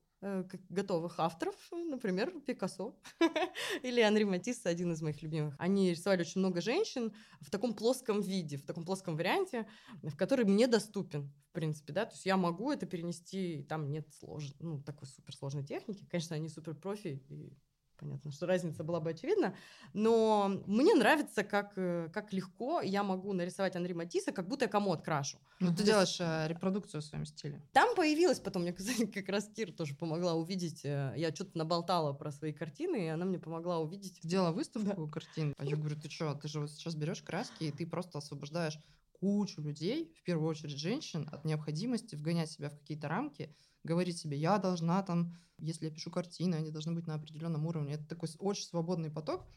готовых 0.70 1.20
авторов, 1.20 1.56
например, 1.72 2.32
Пикассо 2.46 2.96
или 3.84 4.02
Анри 4.02 4.24
Матисс, 4.24 4.66
один 4.66 4.92
из 4.92 5.02
моих 5.02 5.22
любимых. 5.22 5.56
Они 5.60 5.92
рисовали 5.92 6.22
очень 6.22 6.40
много 6.40 6.62
женщин 6.62 7.14
в 7.42 7.50
таком 7.50 7.74
плоском 7.74 8.22
виде, 8.22 8.58
в 8.58 8.64
таком 8.64 8.86
плоском 8.86 9.16
варианте, 9.16 9.68
в 10.02 10.16
который 10.16 10.46
мне 10.46 10.68
доступен, 10.68 11.32
в 11.50 11.52
принципе, 11.54 11.94
да, 11.94 12.06
то 12.06 12.14
есть 12.14 12.26
я 12.26 12.38
могу 12.38 12.72
это 12.72 12.86
перенести, 12.86 13.66
там 13.68 13.90
нет 13.90 14.08
слож... 14.14 14.54
ну, 14.60 14.82
такой 14.82 15.08
суперсложной 15.08 15.64
техники. 15.64 16.06
Конечно, 16.10 16.36
они 16.36 16.50
супер 16.50 16.76
профи, 16.76 17.24
и 17.30 17.54
понятно, 17.98 18.32
что 18.32 18.46
разница 18.46 18.84
была 18.84 19.00
бы 19.00 19.12
очевидна, 19.12 19.56
но 19.94 20.62
мне 20.66 20.94
нравится, 20.94 21.44
как, 21.44 21.74
э, 21.76 22.10
как 22.14 22.34
легко 22.34 22.82
я 22.82 23.04
могу 23.04 23.34
нарисовать 23.34 23.76
Анри 23.76 23.94
Матисса, 23.94 24.32
как 24.32 24.48
будто 24.48 24.66
я 24.66 24.70
комод 24.70 25.02
крашу. 25.02 25.38
Ну, 25.60 25.74
ты 25.74 25.84
делаешь 25.84 26.18
э, 26.20 26.48
репродукцию 26.48 27.02
в 27.02 27.06
своем 27.06 27.26
стиле. 27.26 27.62
Там 27.74 27.96
появилась 27.96 28.40
потом, 28.40 28.64
мне, 28.64 28.74
кстати, 28.74 29.06
как 29.14 29.30
раз 29.30 29.50
Кир 29.56 29.72
тоже 29.72 29.96
помогла 29.96 30.36
увидеть, 30.36 30.86
э, 30.86 31.14
я 31.18 31.34
что-то 31.34 31.58
наболтала 31.58 32.14
про 32.14 32.32
свои 32.32 32.54
картины, 32.54 33.06
и 33.06 33.08
она 33.08 33.26
мне 33.26 33.40
помогла 33.40 33.80
увидеть. 33.80 34.20
Сделала 34.24 34.52
выставку 34.52 35.08
картин. 35.08 35.54
А 35.58 35.66
я 35.66 35.76
говорю, 35.76 36.00
ты 36.00 36.10
что, 36.10 36.34
ты 36.36 36.48
же 36.48 36.60
вот 36.60 36.72
сейчас 36.72 36.96
берешь 36.96 37.22
краски, 37.22 37.66
и 37.66 37.72
ты 37.72 37.86
просто 37.86 38.20
освобождаешь 38.20 38.80
кучу 39.20 39.62
людей, 39.62 40.14
в 40.16 40.24
первую 40.24 40.50
очередь 40.50 40.78
женщин, 40.78 41.28
от 41.32 41.46
необходимости 41.46 42.16
вгонять 42.16 42.52
себя 42.52 42.70
в 42.70 42.78
какие-то 42.78 43.08
рамки, 43.08 43.56
говорить 43.88 44.20
себе, 44.20 44.38
я 44.38 44.60
должна 44.60 45.02
там, 45.02 45.36
если 45.58 45.86
я 45.86 45.92
пишу 45.92 46.12
картины, 46.12 46.56
они 46.56 46.70
должны 46.70 46.94
быть 46.94 47.08
на 47.08 47.16
определенном 47.16 47.66
уровне. 47.66 47.96
Это 47.96 48.08
такой 48.08 48.30
очень 48.38 48.66
свободный 48.66 49.10
поток 49.10 49.48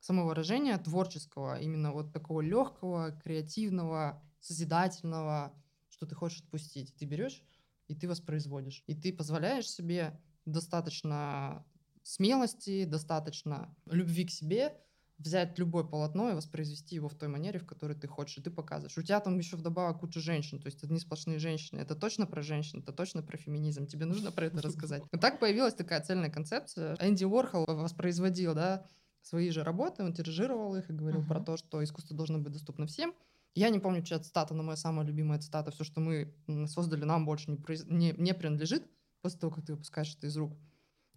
самовыражения 0.00 0.78
творческого, 0.78 1.58
именно 1.60 1.92
вот 1.92 2.12
такого 2.12 2.40
легкого, 2.40 3.10
креативного, 3.24 4.22
созидательного, 4.38 5.52
что 5.88 6.06
ты 6.06 6.14
хочешь 6.14 6.42
отпустить. 6.42 6.94
Ты 6.96 7.04
берешь 7.04 7.42
и 7.88 7.94
ты 7.94 8.06
воспроизводишь. 8.06 8.84
И 8.86 8.94
ты 8.94 9.12
позволяешь 9.12 9.68
себе 9.68 10.20
достаточно 10.44 11.66
смелости, 12.02 12.84
достаточно 12.84 13.74
любви 13.86 14.24
к 14.24 14.30
себе, 14.30 14.78
взять 15.18 15.58
любое 15.58 15.84
полотно 15.84 16.30
и 16.30 16.34
воспроизвести 16.34 16.94
его 16.94 17.08
в 17.08 17.14
той 17.14 17.28
манере, 17.28 17.58
в 17.58 17.66
которой 17.66 17.94
ты 17.94 18.06
хочешь, 18.06 18.38
и 18.38 18.40
ты 18.40 18.50
показываешь. 18.50 18.96
У 18.96 19.02
тебя 19.02 19.20
там 19.20 19.36
еще 19.38 19.56
вдобавок 19.56 20.00
куча 20.00 20.20
женщин, 20.20 20.60
то 20.60 20.66
есть 20.66 20.82
это 20.82 20.92
не 20.92 21.00
сплошные 21.00 21.38
женщины. 21.38 21.80
Это 21.80 21.96
точно 21.96 22.26
про 22.26 22.42
женщин, 22.42 22.80
это 22.80 22.92
точно 22.92 23.22
про 23.22 23.36
феминизм. 23.36 23.86
Тебе 23.86 24.06
нужно 24.06 24.30
про 24.30 24.46
это 24.46 24.62
рассказать. 24.62 25.02
И 25.12 25.18
так 25.18 25.40
появилась 25.40 25.74
такая 25.74 26.00
цельная 26.00 26.30
концепция. 26.30 26.96
Энди 27.00 27.24
Уорхол 27.24 27.64
воспроизводил, 27.66 28.54
да, 28.54 28.86
свои 29.22 29.50
же 29.50 29.64
работы, 29.64 30.04
он 30.04 30.12
тиражировал 30.12 30.76
их 30.76 30.88
и 30.88 30.92
говорил 30.92 31.20
uh-huh. 31.20 31.28
про 31.28 31.40
то, 31.40 31.56
что 31.56 31.82
искусство 31.82 32.16
должно 32.16 32.38
быть 32.38 32.52
доступно 32.52 32.86
всем. 32.86 33.12
Я 33.54 33.70
не 33.70 33.80
помню, 33.80 34.02
чья 34.02 34.20
цитата, 34.20 34.54
но 34.54 34.62
моя 34.62 34.76
самая 34.76 35.04
любимая 35.04 35.40
цитата, 35.40 35.70
все, 35.72 35.82
что 35.82 36.00
мы 36.00 36.32
создали, 36.66 37.04
нам 37.04 37.26
больше 37.26 37.50
не, 37.50 37.56
произ... 37.56 37.84
не, 37.86 38.12
не 38.12 38.32
принадлежит 38.32 38.86
после 39.20 39.40
того, 39.40 39.52
как 39.52 39.66
ты 39.66 39.72
выпускаешь 39.72 40.14
это 40.14 40.28
из 40.28 40.36
рук. 40.36 40.56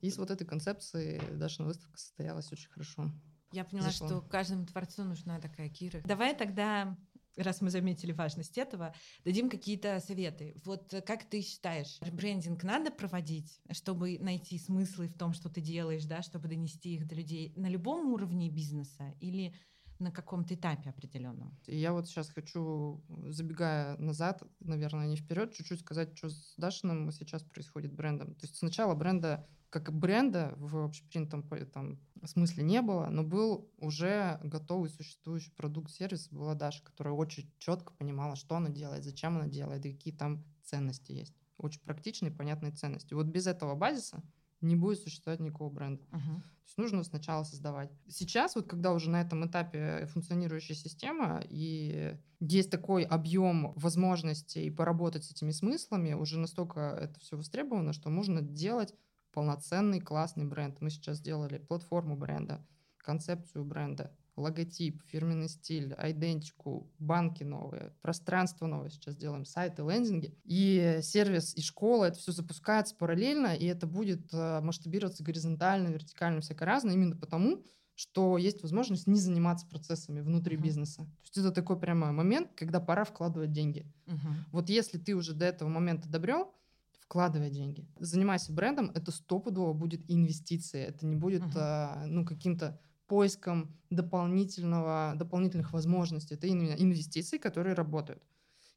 И 0.01 0.09
с 0.09 0.17
вот 0.17 0.31
этой 0.31 0.45
концепции 0.45 1.21
Дашина 1.33 1.67
выставка 1.67 1.99
состоялась 1.99 2.51
очень 2.51 2.69
хорошо. 2.69 3.11
Я 3.51 3.65
поняла, 3.65 3.89
зашло. 3.89 4.07
что 4.07 4.21
каждому 4.21 4.65
творцу 4.65 5.03
нужна 5.03 5.39
такая 5.39 5.69
Кира. 5.69 6.01
Давай 6.05 6.35
тогда 6.35 6.97
раз 7.37 7.61
мы 7.61 7.69
заметили 7.69 8.11
важность 8.11 8.57
этого, 8.57 8.93
дадим 9.23 9.49
какие-то 9.49 9.99
советы. 9.99 10.55
Вот 10.65 10.93
как 11.05 11.23
ты 11.25 11.41
считаешь, 11.41 11.99
брендинг 12.11 12.63
надо 12.63 12.91
проводить, 12.91 13.59
чтобы 13.71 14.17
найти 14.19 14.57
смыслы 14.59 15.07
в 15.07 15.17
том, 15.17 15.33
что 15.33 15.49
ты 15.49 15.61
делаешь, 15.61 16.05
да, 16.05 16.21
чтобы 16.21 16.47
донести 16.47 16.95
их 16.95 17.07
до 17.07 17.15
людей 17.15 17.53
на 17.55 17.67
любом 17.67 18.11
уровне 18.13 18.49
бизнеса 18.49 19.13
или 19.19 19.53
на 20.01 20.11
каком-то 20.11 20.55
этапе 20.55 20.89
определенном. 20.89 21.57
Я 21.67 21.93
вот 21.93 22.07
сейчас 22.07 22.29
хочу, 22.29 23.01
забегая 23.27 23.97
назад, 23.97 24.43
наверное, 24.59 25.07
не 25.07 25.15
вперед, 25.15 25.53
чуть-чуть 25.53 25.81
сказать, 25.81 26.17
что 26.17 26.29
с 26.29 26.55
Дашиным 26.57 27.11
сейчас 27.11 27.43
происходит 27.43 27.93
брендом. 27.93 28.35
То 28.35 28.45
есть 28.45 28.57
сначала 28.57 28.95
бренда 28.95 29.47
как 29.71 29.93
бренда 29.93 30.53
в 30.57 30.83
общепринятом 30.83 31.43
там, 31.71 31.97
смысле 32.25 32.63
не 32.63 32.81
было, 32.81 33.07
но 33.07 33.23
был 33.23 33.71
уже 33.77 34.37
готовый 34.43 34.89
существующий 34.89 35.51
продукт-сервис, 35.51 36.27
была 36.27 36.55
Даша, 36.55 36.83
которая 36.83 37.13
очень 37.13 37.49
четко 37.57 37.93
понимала, 37.93 38.35
что 38.35 38.57
она 38.57 38.69
делает, 38.69 39.05
зачем 39.05 39.37
она 39.37 39.47
делает 39.47 39.85
и 39.85 39.93
какие 39.93 40.13
там 40.13 40.43
ценности 40.63 41.13
есть. 41.13 41.33
Очень 41.57 41.79
практичные, 41.81 42.33
понятные 42.33 42.73
ценности. 42.73 43.13
Вот 43.13 43.27
без 43.27 43.47
этого 43.47 43.75
базиса 43.75 44.21
не 44.61 44.75
будет 44.75 44.99
существовать 44.99 45.39
никакого 45.39 45.69
бренда. 45.69 46.03
Uh-huh. 46.11 46.35
То 46.35 46.65
есть 46.65 46.77
нужно 46.77 47.03
сначала 47.03 47.43
создавать. 47.43 47.91
Сейчас, 48.07 48.55
вот 48.55 48.67
когда 48.67 48.93
уже 48.93 49.09
на 49.09 49.21
этом 49.21 49.45
этапе 49.45 50.07
функционирующая 50.07 50.75
система 50.75 51.41
и 51.49 52.17
есть 52.39 52.71
такой 52.71 53.03
объем 53.03 53.73
возможностей 53.75 54.69
поработать 54.69 55.25
с 55.25 55.31
этими 55.31 55.51
смыслами, 55.51 56.13
уже 56.13 56.39
настолько 56.39 56.79
это 56.79 57.19
все 57.19 57.37
востребовано, 57.37 57.93
что 57.93 58.09
можно 58.09 58.41
делать 58.41 58.93
полноценный 59.33 59.99
классный 59.99 60.45
бренд. 60.45 60.79
Мы 60.81 60.89
сейчас 60.89 61.17
сделали 61.17 61.57
платформу 61.57 62.15
бренда, 62.15 62.65
концепцию 62.97 63.65
бренда, 63.65 64.15
логотип, 64.35 65.01
фирменный 65.07 65.49
стиль, 65.49 65.95
идентику, 65.97 66.91
банки 66.99 67.43
новые, 67.43 67.93
пространство 68.01 68.65
новое 68.65 68.89
сейчас 68.89 69.15
делаем, 69.15 69.45
сайты, 69.45 69.83
лендинги. 69.83 70.35
И 70.43 70.99
сервис, 71.01 71.55
и 71.55 71.61
школа, 71.61 72.05
это 72.05 72.17
все 72.17 72.31
запускается 72.31 72.95
параллельно, 72.95 73.55
и 73.55 73.65
это 73.65 73.87
будет 73.87 74.33
э, 74.33 74.61
масштабироваться 74.61 75.23
горизонтально, 75.23 75.89
вертикально, 75.89 76.41
всяко 76.41 76.65
разное, 76.65 76.93
именно 76.93 77.15
потому, 77.15 77.63
что 77.95 78.37
есть 78.37 78.63
возможность 78.63 79.05
не 79.07 79.19
заниматься 79.19 79.67
процессами 79.67 80.21
внутри 80.21 80.57
uh-huh. 80.57 80.61
бизнеса. 80.61 81.03
То 81.03 81.21
есть 81.23 81.37
это 81.37 81.51
такой 81.51 81.79
прямо 81.79 82.11
момент, 82.11 82.49
когда 82.55 82.79
пора 82.79 83.03
вкладывать 83.03 83.51
деньги. 83.51 83.85
Uh-huh. 84.07 84.33
Вот 84.51 84.69
если 84.69 84.97
ты 84.97 85.13
уже 85.13 85.33
до 85.33 85.45
этого 85.45 85.69
момента 85.69 86.09
добрел, 86.09 86.53
вкладывай 86.99 87.51
деньги. 87.51 87.85
Занимайся 87.99 88.53
брендом, 88.53 88.89
это 88.95 89.11
стопудово 89.11 89.73
будет 89.73 90.09
инвестиция, 90.09 90.87
это 90.87 91.05
не 91.05 91.15
будет 91.15 91.43
uh-huh. 91.43 91.57
а, 91.57 92.05
ну, 92.07 92.25
каким-то 92.25 92.79
поиском 93.11 93.77
дополнительного, 93.89 95.15
дополнительных 95.17 95.73
возможностей. 95.73 96.35
Это 96.35 96.47
именно 96.47 96.75
инвестиции, 96.77 97.37
которые 97.37 97.75
работают. 97.75 98.23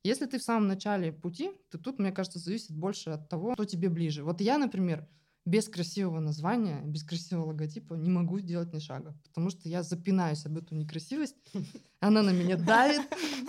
Если 0.03 0.27
ты 0.27 0.39
в 0.39 0.43
самом 0.43 0.67
начале 0.67 1.13
пути, 1.13 1.53
то 1.71 1.79
тут, 1.79 2.01
мне 2.01 2.11
кажется, 2.11 2.41
зависит 2.41 2.73
больше 2.73 3.11
от 3.11 3.29
того, 3.29 3.55
что 3.55 3.65
тебе 3.65 3.89
ближе. 3.89 4.25
Вот 4.25 4.41
я, 4.41 4.59
например, 4.59 5.07
без 5.45 5.69
красивого 5.69 6.19
названия, 6.19 6.83
без 6.85 7.05
красивого 7.05 7.51
логотипа 7.51 7.95
не 7.95 8.11
могу 8.11 8.41
сделать 8.41 8.73
ни 8.73 8.81
шага, 8.81 9.15
потому 9.29 9.51
что 9.51 9.69
я 9.69 9.85
запинаюсь 9.85 10.45
об 10.47 10.59
эту 10.59 10.75
некрасивость, 10.75 11.37
она 12.01 12.23
на 12.23 12.31
меня 12.31 12.57
давит. 12.57 13.03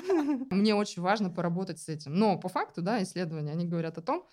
Мне 0.51 0.75
очень 0.75 1.01
важно 1.01 1.31
поработать 1.31 1.79
с 1.79 1.89
этим. 1.89 2.13
Но 2.13 2.37
по 2.37 2.47
факту, 2.47 2.83
да, 2.83 3.01
исследования, 3.01 3.53
они 3.53 3.65
говорят 3.65 3.97
о 3.97 4.01
том, 4.01 4.23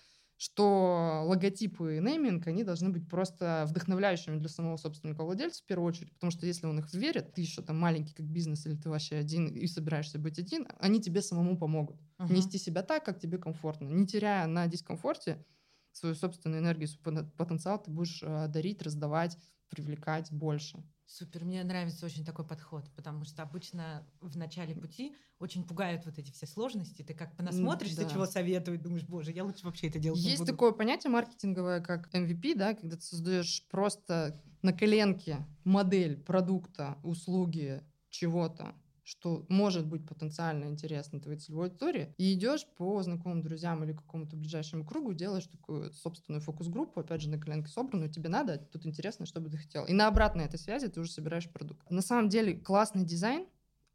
что 0.43 1.23
логотипы 1.25 1.95
и 1.95 1.99
нейминг, 2.01 2.45
они 2.47 2.65
должны 2.65 2.89
быть 2.89 3.07
просто 3.07 3.63
вдохновляющими 3.65 4.37
для 4.37 4.49
самого 4.49 4.75
собственника 4.75 5.23
владельца 5.23 5.63
в 5.63 5.65
первую 5.65 5.87
очередь, 5.87 6.11
потому 6.11 6.31
что 6.31 6.45
если 6.45 6.65
он 6.65 6.79
их 6.79 6.93
верит, 6.93 7.33
ты 7.33 7.39
еще 7.39 7.61
там 7.61 7.79
маленький 7.79 8.13
как 8.13 8.25
бизнес 8.25 8.65
или 8.65 8.75
ты 8.75 8.89
вообще 8.89 9.15
один 9.15 9.47
и 9.47 9.65
собираешься 9.67 10.19
быть 10.19 10.37
один, 10.39 10.67
они 10.79 10.99
тебе 10.99 11.21
самому 11.21 11.57
помогут 11.57 12.01
uh-huh. 12.19 12.33
нести 12.33 12.57
себя 12.57 12.83
так, 12.83 13.05
как 13.05 13.21
тебе 13.21 13.37
комфортно, 13.37 13.87
не 13.87 14.05
теряя 14.05 14.45
на 14.45 14.67
дискомфорте 14.67 15.45
свою 15.93 16.13
собственную 16.13 16.61
энергию, 16.61 16.89
свой 16.89 17.25
потенциал 17.37 17.81
ты 17.81 17.89
будешь 17.89 18.21
э, 18.21 18.47
дарить, 18.49 18.81
раздавать, 18.81 19.37
привлекать 19.73 20.31
больше. 20.31 20.83
Супер, 21.05 21.43
мне 21.45 21.63
нравится 21.63 22.05
очень 22.05 22.23
такой 22.23 22.45
подход, 22.45 22.89
потому 22.95 23.25
что 23.25 23.41
обычно 23.41 24.07
в 24.21 24.37
начале 24.37 24.75
пути 24.75 25.15
очень 25.39 25.65
пугают 25.65 26.05
вот 26.05 26.17
эти 26.19 26.31
все 26.31 26.45
сложности. 26.45 27.01
Ты 27.01 27.13
как 27.13 27.35
понасмотришься, 27.35 28.03
да. 28.03 28.09
чего 28.09 28.25
советуют, 28.25 28.83
думаешь, 28.83 29.03
боже, 29.03 29.31
я 29.31 29.43
лучше 29.43 29.65
вообще 29.65 29.87
это 29.87 29.99
делать 29.99 30.19
Есть 30.19 30.41
не 30.41 30.45
такое 30.45 30.71
понятие 30.71 31.11
маркетинговое, 31.11 31.81
как 31.81 32.13
MVP, 32.13 32.55
да, 32.55 32.75
когда 32.75 32.95
ты 32.95 33.01
создаешь 33.01 33.65
просто 33.69 34.41
на 34.61 34.73
коленке 34.73 35.45
модель 35.63 36.21
продукта, 36.23 36.97
услуги, 37.03 37.81
чего-то, 38.09 38.75
что 39.03 39.45
может 39.49 39.85
быть 39.85 40.07
потенциально 40.07 40.65
интересно 40.65 41.19
твоей 41.19 41.39
целевой 41.39 41.67
аудитории, 41.67 42.13
и 42.17 42.33
идешь 42.33 42.65
по 42.77 43.01
знакомым 43.03 43.41
друзьям 43.41 43.83
или 43.83 43.93
какому-то 43.93 44.35
ближайшему 44.35 44.85
кругу, 44.85 45.13
делаешь 45.13 45.45
такую 45.47 45.91
собственную 45.93 46.41
фокус-группу, 46.41 46.99
опять 46.99 47.21
же, 47.21 47.29
на 47.29 47.37
коленке 47.37 47.69
собранную, 47.69 48.09
тебе 48.09 48.29
надо, 48.29 48.57
тут 48.57 48.85
интересно, 48.85 49.25
что 49.25 49.41
бы 49.41 49.49
ты 49.49 49.57
хотел. 49.57 49.85
И 49.85 49.93
на 49.93 50.07
обратной 50.07 50.45
этой 50.45 50.59
связи 50.59 50.87
ты 50.87 51.01
уже 51.01 51.11
собираешь 51.11 51.49
продукт. 51.49 51.89
На 51.89 52.01
самом 52.01 52.29
деле 52.29 52.55
классный 52.55 53.03
дизайн, 53.03 53.45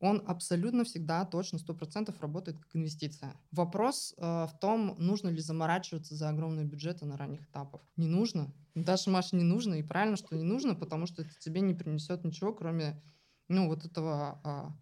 он 0.00 0.22
абсолютно 0.26 0.84
всегда 0.84 1.24
точно 1.24 1.56
100% 1.56 2.14
работает 2.20 2.58
как 2.58 2.68
инвестиция. 2.76 3.34
Вопрос 3.50 4.14
э, 4.16 4.22
в 4.22 4.52
том, 4.60 4.94
нужно 4.98 5.28
ли 5.28 5.40
заморачиваться 5.40 6.14
за 6.14 6.28
огромные 6.28 6.64
бюджеты 6.64 7.04
на 7.04 7.16
ранних 7.16 7.42
этапах. 7.48 7.80
Не 7.96 8.06
нужно. 8.06 8.52
Даже, 8.76 9.10
Маша, 9.10 9.34
не 9.34 9.42
нужно. 9.42 9.74
И 9.74 9.82
правильно, 9.82 10.16
что 10.16 10.36
не 10.36 10.44
нужно, 10.44 10.76
потому 10.76 11.06
что 11.06 11.22
это 11.22 11.32
тебе 11.40 11.62
не 11.62 11.74
принесет 11.74 12.24
ничего, 12.24 12.52
кроме 12.52 13.02
ну, 13.48 13.66
вот 13.66 13.84
этого 13.84 14.40
а, 14.44 14.72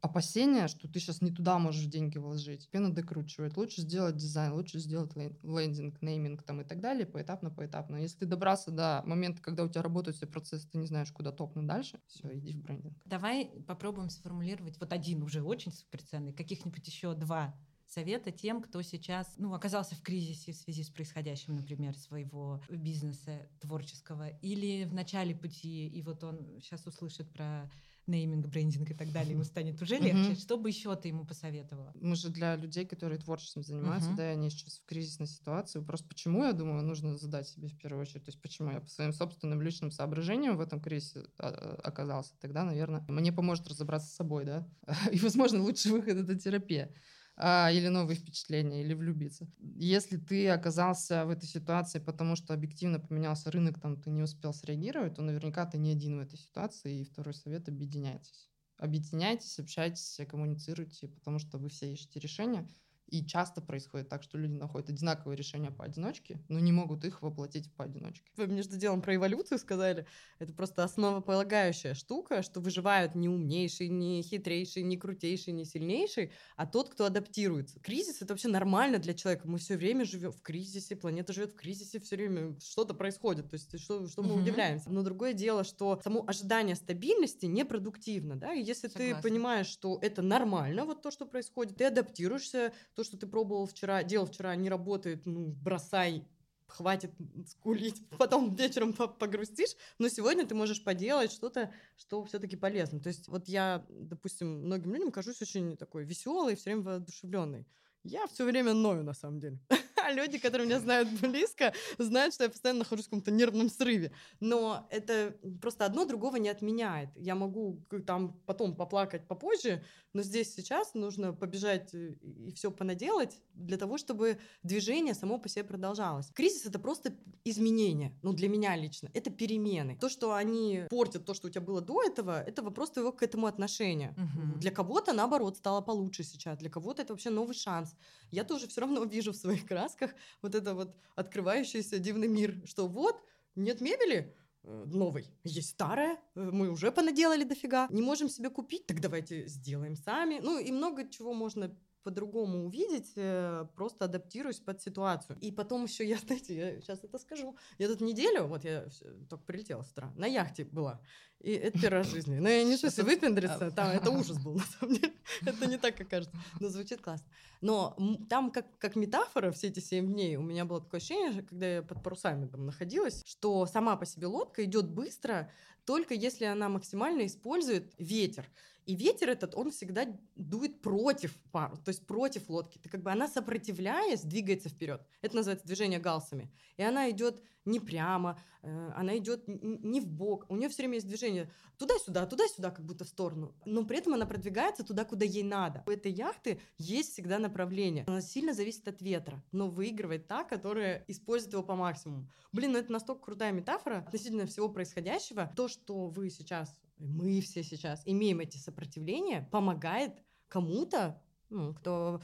опасения, 0.00 0.68
что 0.68 0.88
ты 0.88 1.00
сейчас 1.00 1.20
не 1.22 1.30
туда 1.30 1.58
можешь 1.58 1.86
деньги 1.86 2.18
вложить. 2.18 2.68
Тебе 2.68 2.80
надо 2.80 2.96
докручивать. 2.96 3.56
Лучше 3.56 3.82
сделать 3.82 4.16
дизайн, 4.16 4.52
лучше 4.52 4.78
сделать 4.78 5.14
лендинг, 5.14 6.00
нейминг 6.02 6.42
там 6.42 6.60
и 6.60 6.64
так 6.64 6.80
далее, 6.80 7.06
поэтапно, 7.06 7.50
поэтапно. 7.50 7.96
Если 7.96 8.18
ты 8.18 8.26
добрался 8.26 8.70
до 8.70 9.02
момента, 9.06 9.42
когда 9.42 9.64
у 9.64 9.68
тебя 9.68 9.82
работают 9.82 10.16
все 10.16 10.26
процессы, 10.26 10.68
ты 10.68 10.78
не 10.78 10.86
знаешь, 10.86 11.12
куда 11.12 11.32
топнуть 11.32 11.66
дальше, 11.66 12.00
все, 12.06 12.36
иди 12.36 12.52
в 12.52 12.62
брендинг. 12.62 12.96
Давай 13.04 13.46
попробуем 13.66 14.10
сформулировать 14.10 14.78
вот 14.80 14.92
один 14.92 15.22
уже 15.22 15.42
очень 15.42 15.72
суперценный, 15.72 16.32
каких-нибудь 16.32 16.86
еще 16.86 17.14
два 17.14 17.54
совета 17.86 18.30
тем, 18.30 18.62
кто 18.62 18.82
сейчас 18.82 19.34
ну, 19.38 19.54
оказался 19.54 19.94
в 19.94 20.02
кризисе 20.02 20.52
в 20.52 20.56
связи 20.56 20.82
с 20.82 20.90
происходящим, 20.90 21.54
например, 21.54 21.96
своего 21.96 22.60
бизнеса 22.68 23.48
творческого, 23.60 24.28
или 24.28 24.84
в 24.84 24.94
начале 24.94 25.34
пути, 25.34 25.88
и 25.88 26.02
вот 26.02 26.24
он 26.24 26.58
сейчас 26.60 26.86
услышит 26.86 27.32
про 27.32 27.70
нейминг, 28.06 28.46
брендинг 28.46 28.90
и 28.90 28.94
так 28.94 29.12
далее, 29.12 29.32
ему 29.32 29.44
станет 29.44 29.80
уже 29.82 29.98
легче. 29.98 30.34
Что 30.34 30.56
бы 30.56 30.68
еще 30.68 30.94
ты 30.96 31.08
ему 31.08 31.24
посоветовала? 31.26 31.92
Мы 31.94 32.16
же 32.16 32.30
для 32.30 32.56
людей, 32.56 32.86
которые 32.86 33.18
творчеством 33.18 33.62
занимаются, 33.62 34.10
Мгм. 34.10 34.16
да, 34.16 34.30
и 34.30 34.34
они 34.34 34.50
сейчас 34.50 34.78
в 34.78 34.84
кризисной 34.86 35.26
ситуации. 35.26 35.80
Просто 35.80 36.06
почему, 36.08 36.44
я 36.44 36.52
думаю, 36.52 36.82
нужно 36.82 37.16
задать 37.16 37.48
себе 37.48 37.68
в 37.68 37.76
первую 37.78 38.02
очередь. 38.02 38.24
То 38.24 38.30
есть 38.30 38.40
почему 38.40 38.70
я 38.70 38.80
по 38.80 38.88
своим 38.88 39.12
собственным 39.12 39.60
личным 39.62 39.90
соображениям 39.90 40.56
в 40.56 40.60
этом 40.60 40.80
кризисе 40.80 41.24
а, 41.38 41.78
оказался. 41.82 42.32
Тогда, 42.40 42.64
наверное, 42.64 43.04
мне 43.08 43.32
поможет 43.32 43.68
разобраться 43.68 44.08
с 44.08 44.14
собой, 44.14 44.44
да. 44.44 44.68
И, 45.12 45.18
возможно, 45.18 45.62
лучший 45.62 45.92
выход— 45.92 46.16
это 46.18 46.36
терапия. 46.38 46.92
А, 47.38 47.70
или 47.70 47.88
новые 47.88 48.16
впечатления, 48.16 48.82
или 48.82 48.94
влюбиться. 48.94 49.46
Если 49.58 50.16
ты 50.16 50.48
оказался 50.48 51.26
в 51.26 51.30
этой 51.30 51.46
ситуации, 51.46 51.98
потому 51.98 52.34
что 52.34 52.54
объективно 52.54 52.98
поменялся 52.98 53.50
рынок, 53.50 53.78
там 53.78 54.00
ты 54.00 54.10
не 54.10 54.22
успел 54.22 54.54
среагировать, 54.54 55.16
то 55.16 55.22
наверняка 55.22 55.66
ты 55.66 55.76
не 55.78 55.92
один 55.92 56.16
в 56.16 56.20
этой 56.22 56.38
ситуации. 56.38 57.00
И 57.00 57.04
второй 57.04 57.34
совет— 57.34 57.68
объединяйтесь. 57.70 58.50
Объединяйтесь, 58.78 59.58
общайтесь, 59.58 60.18
коммуницируйте, 60.28 61.08
потому 61.08 61.38
что 61.38 61.58
вы 61.58 61.68
все 61.68 61.92
ищете 61.92 62.20
решения. 62.20 62.68
И 63.08 63.24
часто 63.24 63.60
происходит 63.62 64.08
так, 64.08 64.22
что 64.22 64.36
люди 64.36 64.54
находят 64.54 64.90
одинаковые 64.90 65.36
решения 65.36 65.70
поодиночке, 65.70 66.40
но 66.48 66.58
не 66.58 66.72
могут 66.72 67.04
их 67.04 67.22
воплотить 67.22 67.72
поодиночке. 67.74 68.32
Вы 68.36 68.48
между 68.48 68.76
делом 68.76 69.00
про 69.00 69.14
эволюцию 69.14 69.58
сказали. 69.58 70.06
Это 70.38 70.52
просто 70.52 70.82
основополагающая 70.84 71.94
штука, 71.94 72.42
что 72.42 72.60
выживают 72.60 73.14
не 73.14 73.28
умнейший, 73.28 73.88
не 73.88 74.22
хитрейший, 74.22 74.82
не 74.82 74.96
крутейший, 74.96 75.52
не 75.52 75.64
сильнейший, 75.64 76.32
а 76.56 76.66
тот, 76.66 76.90
кто 76.90 77.06
адаптируется. 77.06 77.80
Кризис— 77.80 78.16
это 78.22 78.32
вообще 78.34 78.48
нормально 78.48 78.98
для 78.98 79.14
человека. 79.14 79.48
Мы 79.48 79.58
все 79.58 79.76
время 79.76 80.04
живем 80.04 80.32
в 80.32 80.42
кризисе, 80.42 80.96
планета 80.96 81.32
живет 81.32 81.52
в 81.52 81.56
кризисе, 81.56 82.00
все 82.00 82.16
время 82.16 82.58
что-то 82.60 82.92
происходит. 82.94 83.48
То 83.50 83.54
есть 83.54 83.78
что, 83.80 84.06
что 84.08 84.22
мы 84.22 84.34
Мгм. 84.34 84.36
удивляемся. 84.36 84.90
Но 84.90 85.02
другое 85.02 85.32
дело, 85.32 85.64
что 85.64 86.00
само 86.02 86.24
ожидание 86.26 86.74
стабильности 86.76 87.46
непродуктивно. 87.46 88.36
Да? 88.36 88.52
И 88.52 88.62
если 88.62 88.88
ты 88.88 89.14
Согласна. 89.14 89.22
понимаешь, 89.22 89.66
что 89.68 89.98
это 90.02 90.22
нормально, 90.22 90.84
вот 90.84 91.02
то, 91.02 91.10
что 91.10 91.26
происходит, 91.26 91.76
ты 91.76 91.84
адаптируешься, 91.84 92.72
то, 92.96 93.04
что 93.04 93.16
ты 93.18 93.26
пробовал 93.26 93.66
вчера, 93.66 94.02
делал 94.02 94.26
вчера, 94.26 94.56
не 94.56 94.70
работает, 94.70 95.26
ну, 95.26 95.48
бросай, 95.48 96.26
хватит 96.66 97.12
скулить, 97.46 98.02
потом 98.18 98.54
вечером 98.54 98.94
по- 98.94 99.06
погрустишь, 99.06 99.76
но 99.98 100.08
сегодня 100.08 100.46
ты 100.46 100.54
можешь 100.54 100.82
поделать 100.82 101.30
что-то, 101.30 101.72
что 101.96 102.24
все-таки 102.24 102.56
полезно. 102.56 102.98
То 102.98 103.08
есть 103.08 103.28
вот 103.28 103.48
я, 103.48 103.84
допустим, 103.88 104.64
многим 104.64 104.94
людям 104.94 105.12
кажусь 105.12 105.42
очень 105.42 105.76
такой 105.76 106.04
веселой, 106.04 106.56
все 106.56 106.70
время 106.70 106.82
воодушевленной. 106.82 107.66
Я 108.02 108.26
все 108.28 108.44
время 108.44 108.72
ною, 108.72 109.02
на 109.02 109.14
самом 109.14 109.40
деле. 109.40 109.58
А 110.06 110.12
люди, 110.12 110.38
которые 110.38 110.68
меня 110.68 110.78
знают 110.78 111.08
близко, 111.20 111.72
знают, 111.98 112.32
что 112.32 112.44
я 112.44 112.50
постоянно 112.50 112.80
нахожусь 112.80 113.06
в 113.06 113.08
каком-то 113.08 113.32
нервном 113.32 113.68
срыве. 113.68 114.12
Но 114.38 114.86
это 114.90 115.36
просто 115.60 115.84
одно 115.84 116.04
другого 116.04 116.36
не 116.36 116.48
отменяет. 116.48 117.08
Я 117.16 117.34
могу 117.34 117.84
там 118.06 118.40
потом 118.46 118.76
поплакать 118.76 119.26
попозже, 119.26 119.82
но 120.16 120.22
здесь 120.22 120.54
сейчас 120.54 120.94
нужно 120.94 121.34
побежать 121.34 121.94
э, 121.94 122.14
и 122.22 122.50
все 122.52 122.70
понаделать 122.70 123.38
для 123.52 123.76
того, 123.76 123.98
чтобы 123.98 124.38
движение 124.62 125.14
само 125.14 125.38
по 125.38 125.48
себе 125.48 125.62
продолжалось. 125.64 126.28
Кризис— 126.32 126.64
это 126.66 126.78
просто 126.78 127.14
изменения. 127.44 128.18
Ну, 128.22 128.32
для 128.32 128.48
меня 128.48 128.74
лично. 128.76 129.10
Это 129.12 129.30
перемены. 129.30 129.98
То, 130.00 130.08
что 130.08 130.32
они 130.32 130.84
портят 130.88 131.26
то, 131.26 131.34
что 131.34 131.48
у 131.48 131.50
тебя 131.50 131.60
было 131.60 131.82
до 131.82 132.02
этого, 132.02 132.42
это 132.42 132.62
вопрос 132.62 132.92
твоего 132.92 133.12
к 133.12 133.22
этому 133.22 133.46
отношения. 133.46 134.14
Мгм. 134.16 134.58
Для 134.58 134.70
кого-то, 134.70 135.12
наоборот, 135.12 135.58
стало 135.58 135.82
получше 135.82 136.24
сейчас. 136.24 136.58
Для 136.58 136.70
кого-то 136.70 137.02
это 137.02 137.12
вообще 137.12 137.28
новый 137.28 137.54
шанс. 137.54 137.94
Я 138.30 138.44
тоже 138.44 138.68
все 138.68 138.80
равно 138.80 139.04
вижу 139.04 139.32
в 139.32 139.36
своих 139.36 139.66
красках 139.66 140.14
вот 140.40 140.54
это 140.54 140.74
вот 140.74 140.96
открывающийся 141.14 141.98
дивный 141.98 142.28
мир, 142.28 142.62
что 142.64 142.88
вот, 142.88 143.22
нет 143.54 143.82
мебели, 143.82 144.34
э, 144.66 144.84
новой. 144.86 145.26
Есть 145.44 145.70
старая, 145.70 146.18
э, 146.34 146.50
мы 146.52 146.70
уже 146.70 146.92
понаделали 146.92 147.44
дофига. 147.44 147.88
Не 147.90 148.02
можем 148.02 148.28
себе 148.28 148.50
купить, 148.50 148.86
так 148.86 149.00
давайте 149.00 149.46
сделаем 149.46 149.96
сами. 149.96 150.40
Ну 150.42 150.58
и 150.58 150.70
много 150.72 151.08
чего 151.08 151.32
можно 151.32 151.74
по-другому 152.06 152.66
увидеть, 152.66 153.14
э, 153.16 153.66
просто 153.74 154.04
адаптируясь 154.04 154.60
под 154.60 154.80
ситуацию. 154.80 155.36
И 155.40 155.50
потом 155.50 155.86
еще 155.86 156.08
я, 156.08 156.18
знаете, 156.26 156.54
я 156.54 156.80
сейчас 156.80 157.02
это 157.02 157.18
скажу. 157.18 157.56
Я 157.78 157.88
тут 157.88 158.00
неделю, 158.00 158.46
вот 158.46 158.62
я 158.62 158.86
только 159.28 159.44
прилетела 159.44 159.82
с 159.82 159.90
утра, 159.90 160.12
на 160.16 160.26
яхте 160.26 160.64
была. 160.64 161.00
И 161.40 161.50
это 161.50 161.80
первый 161.80 161.98
раз 161.98 162.06
в 162.06 162.10
жизни. 162.12 162.38
Но 162.38 162.48
я 162.48 162.62
не 162.62 162.74
это- 162.76 163.04
выпендриться, 163.04 163.72
там 163.72 163.88
это 163.88 164.12
ужас 164.12 164.38
был, 164.38 164.54
на 164.62 164.64
самом 164.64 164.94
деле. 164.94 165.14
Это 165.44 165.66
не 165.66 165.78
так, 165.78 165.96
как 165.96 166.08
кажется. 166.08 166.36
Но 166.60 166.68
звучит 166.68 167.00
классно. 167.00 167.26
Но 167.60 167.96
там 168.30 168.52
как, 168.52 168.66
как 168.78 168.94
метафора 168.94 169.50
все 169.50 169.66
эти 169.66 169.80
семь 169.80 170.12
дней, 170.12 170.36
у 170.36 170.42
меня 170.42 170.64
было 170.64 170.80
такое 170.80 170.98
ощущение, 170.98 171.42
когда 171.42 171.66
я 171.66 171.82
под 171.82 172.04
парусами 172.04 172.46
там 172.46 172.66
находилась, 172.66 173.22
что 173.26 173.66
сама 173.66 173.96
по 173.96 174.06
себе 174.06 174.28
лодка 174.28 174.62
идет 174.62 174.88
быстро, 174.88 175.50
только 175.84 176.14
если 176.14 176.44
она 176.44 176.68
максимально 176.68 177.26
использует 177.26 177.92
ветер. 177.98 178.48
И 178.86 178.94
ветер 178.94 179.28
этот, 179.28 179.54
он 179.56 179.70
всегда 179.70 180.06
дует 180.36 180.80
против 180.80 181.36
пару, 181.50 181.76
то 181.76 181.88
есть 181.88 182.06
против 182.06 182.48
лодки. 182.48 182.78
Ты 182.78 182.88
как 182.88 183.02
бы 183.02 183.10
она, 183.10 183.26
сопротивляясь, 183.26 184.22
двигается 184.22 184.68
вперед. 184.68 185.04
Это 185.22 185.36
называется 185.36 185.66
движение 185.66 185.98
галсами. 185.98 186.52
И 186.76 186.82
она 186.82 187.10
идет 187.10 187.42
не 187.64 187.80
прямо, 187.80 188.38
э, 188.62 188.92
она 188.94 189.18
идет 189.18 189.44
не 189.48 190.00
в 190.00 190.06
бок. 190.06 190.46
У 190.48 190.56
нее 190.56 190.68
все 190.68 190.82
время 190.82 190.94
есть 190.94 191.08
движение 191.08 191.50
туда-сюда, 191.78 192.26
туда-сюда, 192.26 192.70
как 192.70 192.84
будто 192.84 193.04
в 193.04 193.08
сторону. 193.08 193.54
Но 193.64 193.84
при 193.84 193.98
этом 193.98 194.14
она 194.14 194.24
продвигается 194.24 194.84
туда, 194.84 195.04
куда 195.04 195.24
ей 195.24 195.42
надо. 195.42 195.82
У 195.86 195.90
этой 195.90 196.12
яхты 196.12 196.60
есть 196.78 197.12
всегда 197.12 197.38
направление. 197.38 198.04
Она 198.06 198.20
сильно 198.20 198.54
зависит 198.54 198.86
от 198.86 199.02
ветра, 199.02 199.42
но 199.52 199.68
выигрывает 199.68 200.28
та, 200.28 200.44
которая 200.44 201.04
использует 201.08 201.54
его 201.54 201.64
по 201.64 201.74
максимуму. 201.74 202.30
Блин, 202.52 202.72
ну 202.72 202.78
это 202.78 202.92
настолько 202.92 203.24
крутая 203.24 203.52
метафора 203.52 203.98
относительно 203.98 204.46
всего 204.46 204.68
происходящего. 204.68 205.52
То, 205.56 205.66
что 205.66 206.06
вы 206.06 206.30
сейчас, 206.30 206.72
мы 206.98 207.40
все 207.40 207.62
сейчас 207.62 208.02
имеем 208.04 208.40
эти 208.40 208.56
сопротивления, 208.56 209.48
помогает 209.50 210.12
кому-то 210.48 211.20
ну, 211.48 211.74
кто 211.74 212.20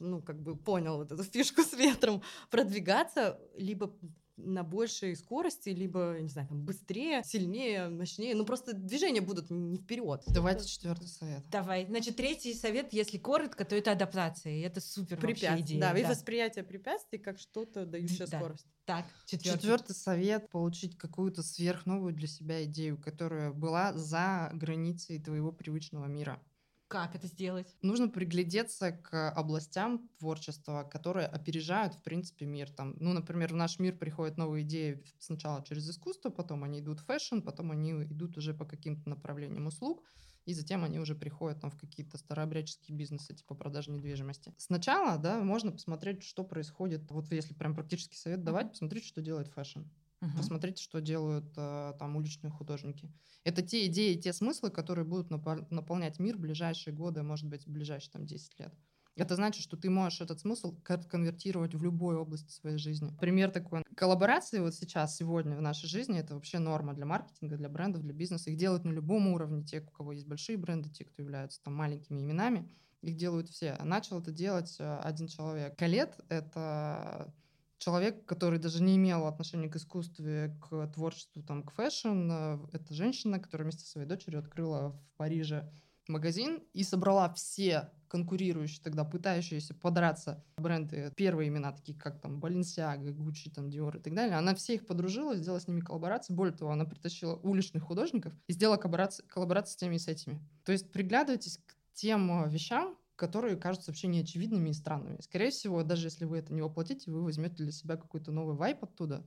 ну, 0.00 0.22
как 0.22 0.40
бы 0.42 0.56
понял 0.56 0.96
вот 0.96 1.12
эту 1.12 1.22
фишку 1.24 1.62
с 1.62 1.72
ветром, 1.74 2.22
продвигаться 2.50 3.38
либо 3.56 3.94
на 4.36 4.62
большей 4.62 5.16
скорости, 5.16 5.70
либо, 5.70 6.18
не 6.20 6.28
знаю, 6.28 6.48
там, 6.48 6.62
быстрее, 6.64 7.22
сильнее, 7.24 7.88
мощнее. 7.88 8.34
Ну, 8.34 8.44
просто 8.44 8.74
движения 8.74 9.20
будут 9.20 9.50
не 9.50 9.78
вперед. 9.78 10.22
Давайте 10.28 10.66
четвертый 10.66 11.08
совет. 11.08 11.42
Давай. 11.50 11.86
Значит, 11.86 12.16
третий 12.16 12.54
совет, 12.54 12.92
если 12.92 13.18
коротко, 13.18 13.64
то 13.64 13.74
это 13.74 13.92
адаптация. 13.92 14.52
И 14.52 14.60
это 14.60 14.80
супер 14.80 15.16
вообще 15.16 15.26
Препятствия. 15.34 15.64
идея. 15.64 15.80
Да, 15.80 15.98
и 15.98 16.04
восприятие 16.04 16.64
препятствий 16.64 17.18
как 17.18 17.38
что-то 17.38 17.86
дающее 17.86 18.26
Да. 18.26 18.38
скорость. 18.38 18.66
Так, 18.84 19.04
четвертый. 19.24 19.58
Четвертый 19.58 19.94
совет— 19.94 20.48
получить 20.50 20.96
какую-то 20.96 21.42
сверхновую 21.42 22.14
для 22.14 22.28
себя 22.28 22.62
идею, 22.64 22.96
которая 23.00 23.50
была 23.52 23.92
за 23.94 24.50
границей 24.54 25.18
твоего 25.20 25.50
привычного 25.50 26.06
мира. 26.06 26.40
Как 26.88 27.16
это 27.16 27.26
сделать? 27.26 27.74
Нужно 27.82 28.08
приглядеться 28.08 28.92
к 28.92 29.30
областям 29.32 30.08
творчества, 30.18 30.84
которые 30.84 31.26
опережают, 31.26 31.94
в 31.94 32.02
принципе, 32.02 32.46
мир. 32.46 32.70
Там, 32.70 32.94
ну, 33.00 33.12
например, 33.12 33.52
в 33.52 33.56
наш 33.56 33.80
мир 33.80 33.96
приходят 33.98 34.36
новые 34.36 34.64
идеи 34.64 35.02
сначала 35.18 35.64
через 35.64 35.90
искусство, 35.90 36.30
потом 36.30 36.62
они 36.62 36.78
идут 36.78 37.00
в 37.00 37.06
fashion, 37.06 37.40
потом 37.40 37.72
они 37.72 37.90
идут 38.04 38.36
уже 38.38 38.54
по 38.54 38.64
каким-то 38.64 39.08
направлениям 39.10 39.66
услуг, 39.66 40.04
и 40.44 40.54
затем 40.54 40.84
они 40.84 41.00
уже 41.00 41.16
приходят 41.16 41.60
там, 41.60 41.72
в 41.72 41.76
какие-то 41.76 42.18
старообрядческие 42.18 42.96
бизнесы, 42.96 43.34
типа 43.34 43.56
продажи 43.56 43.90
недвижимости. 43.90 44.54
Сначала, 44.56 45.18
да, 45.18 45.40
можно 45.42 45.72
посмотреть, 45.72 46.22
что 46.22 46.44
происходит. 46.44 47.10
Вот 47.10 47.32
если 47.32 47.52
прям 47.54 47.74
практический 47.74 48.16
совет 48.16 48.44
давать, 48.44 48.70
посмотрите, 48.70 49.08
что 49.08 49.22
делает 49.22 49.48
fashion. 49.48 49.80
Мгм. 50.20 50.36
Посмотрите, 50.36 50.82
что 50.82 51.00
делают 51.00 51.52
э, 51.56 51.92
там 51.98 52.16
уличные 52.16 52.50
художники. 52.50 53.12
Это 53.44 53.62
те 53.62 53.86
идеи, 53.86 54.14
те 54.14 54.32
смыслы, 54.32 54.70
которые 54.70 55.04
будут 55.04 55.30
напол- 55.30 55.66
наполнять 55.70 56.18
мир 56.18 56.36
в 56.36 56.40
ближайшие 56.40 56.94
годы, 56.94 57.22
может 57.22 57.46
быть, 57.48 57.66
в 57.66 57.70
ближайшие 57.70 58.12
там 58.12 58.26
10 58.26 58.58
лет. 58.58 58.74
Это 59.16 59.34
значит, 59.34 59.62
что 59.62 59.76
ты 59.78 59.88
можешь 59.88 60.20
этот 60.20 60.40
смысл 60.40 60.76
кон- 60.84 61.02
конвертировать 61.02 61.74
в 61.74 61.82
любой 61.82 62.16
области 62.16 62.50
своей 62.50 62.76
жизни. 62.76 63.10
Пример 63.18 63.50
такой. 63.50 63.82
Коллаборации 63.96 64.58
вот 64.60 64.74
сейчас, 64.74 65.16
сегодня 65.16 65.56
в 65.56 65.62
нашей 65.62 65.86
жизни, 65.88 66.18
это 66.18 66.34
вообще 66.34 66.58
норма 66.58 66.92
для 66.92 67.06
маркетинга, 67.06 67.56
для 67.56 67.68
брендов, 67.70 68.02
для 68.02 68.12
бизнеса. 68.12 68.50
Их 68.50 68.58
делают 68.58 68.84
на 68.84 68.90
любом 68.90 69.28
уровне. 69.28 69.64
Те, 69.64 69.80
у 69.80 69.90
кого 69.90 70.12
есть 70.12 70.26
большие 70.26 70.58
бренды, 70.58 70.90
те, 70.90 71.04
кто 71.04 71.22
являются 71.22 71.62
там 71.62 71.74
маленькими 71.74 72.20
именами, 72.20 72.70
их 73.00 73.16
делают 73.16 73.48
все. 73.48 73.76
Начал 73.82 74.20
это 74.20 74.32
делать 74.32 74.76
э, 74.78 74.98
один 74.98 75.28
человек. 75.28 75.78
Colette— 75.78 76.18
это 76.28 77.32
человек, 77.78 78.24
который 78.26 78.58
даже 78.58 78.82
не 78.82 78.96
имел 78.96 79.26
отношения 79.26 79.68
к 79.68 79.76
искусству, 79.76 80.24
к 80.60 80.86
творчеству, 80.88 81.42
там, 81.42 81.62
к 81.62 81.72
fashion. 81.72 82.30
э, 82.30 82.58
Это 82.72 82.94
женщина, 82.94 83.38
которая 83.38 83.64
вместе 83.64 83.84
со 83.84 83.92
своей 83.92 84.06
дочерью 84.06 84.40
открыла 84.40 84.90
в 84.90 85.16
Париже 85.16 85.70
магазин 86.08 86.62
и 86.72 86.82
собрала 86.84 87.32
все 87.34 87.90
конкурирующие 88.08 88.80
тогда, 88.82 89.04
пытающиеся 89.04 89.74
подраться 89.74 90.44
бренды, 90.56 91.12
первые 91.16 91.48
имена, 91.48 91.72
такие 91.72 91.98
как 91.98 92.20
там 92.20 92.38
Balenciaga, 92.38 93.10
Gucci, 93.10 93.50
там, 93.52 93.66
Dior 93.66 93.98
и 93.98 94.00
так 94.00 94.14
далее. 94.14 94.36
Она 94.36 94.54
все 94.54 94.74
их 94.74 94.86
подружила, 94.86 95.34
сделала 95.34 95.60
с 95.60 95.66
ними 95.66 95.80
коллаборации. 95.80 96.32
Более 96.32 96.54
того, 96.54 96.70
она 96.70 96.84
притащила 96.84 97.34
уличных 97.36 97.82
художников 97.82 98.32
и 98.46 98.52
сделала 98.52 98.76
коллаборации, 98.76 99.24
коллаборации 99.26 99.72
с 99.72 99.76
теми 99.76 99.96
и 99.96 99.98
с 99.98 100.06
этими. 100.06 100.40
То 100.64 100.72
есть 100.72 100.90
приглядывайтесь 100.92 101.58
к 101.58 101.74
тем 101.94 102.44
э, 102.44 102.48
вещам, 102.48 102.96
которые 103.16 103.56
кажутся 103.56 103.90
вообще 103.90 104.06
неочевидными 104.08 104.70
и 104.70 104.74
странными. 104.74 105.20
Скорее 105.20 105.50
всего, 105.50 105.82
даже 105.82 106.06
если 106.06 106.26
вы 106.26 106.38
это 106.38 106.52
не 106.52 106.62
воплотите, 106.62 107.10
вы 107.10 107.22
возьмете 107.22 107.64
для 107.64 107.72
себя 107.72 107.96
какой-то 107.96 108.30
новый 108.30 108.56
vibe 108.56 108.84
оттуда 108.84 109.26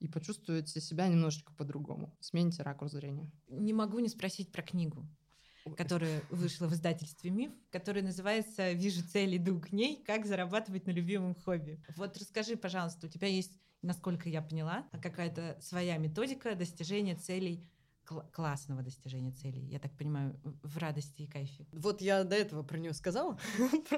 и 0.00 0.08
почувствуете 0.08 0.80
себя 0.80 1.06
немножечко 1.08 1.52
по-другому. 1.54 2.16
Смените 2.20 2.62
ракурс 2.62 2.92
зрения. 2.92 3.30
Не 3.48 3.72
могу 3.72 4.00
не 4.00 4.08
спросить 4.08 4.50
про 4.50 4.62
книгу. 4.62 5.06
которая 5.76 6.22
вышла 6.30 6.66
в 6.66 6.72
издательстве 6.72 7.30
«Миф», 7.30 7.52
которая 7.70 8.02
называется 8.02 8.72
«Вижу 8.72 9.06
цель, 9.06 9.36
иду 9.36 9.60
к 9.60 9.72
ней. 9.72 10.02
Как 10.04 10.24
зарабатывать 10.24 10.86
на 10.86 10.90
любимом 10.90 11.34
хобби». 11.34 11.78
Вот 11.96 12.16
расскажи, 12.16 12.56
пожалуйста, 12.56 13.06
у 13.06 13.10
тебя 13.10 13.28
есть, 13.28 13.52
насколько 13.82 14.30
я 14.30 14.40
поняла, 14.40 14.88
какая-то 15.02 15.58
своя 15.60 15.98
методика 15.98 16.54
достижения 16.54 17.14
целей 17.14 17.68
классного 18.32 18.82
достижения 18.82 19.32
целей, 19.32 19.66
я 19.66 19.78
так 19.78 19.96
понимаю, 19.96 20.38
в 20.62 20.78
радости 20.78 21.22
и 21.22 21.26
кайфе. 21.26 21.66
Вот 21.72 22.00
я 22.00 22.24
до 22.24 22.36
этого 22.36 22.62
про 22.62 22.78
нее 22.78 22.92
сказала, 22.92 23.38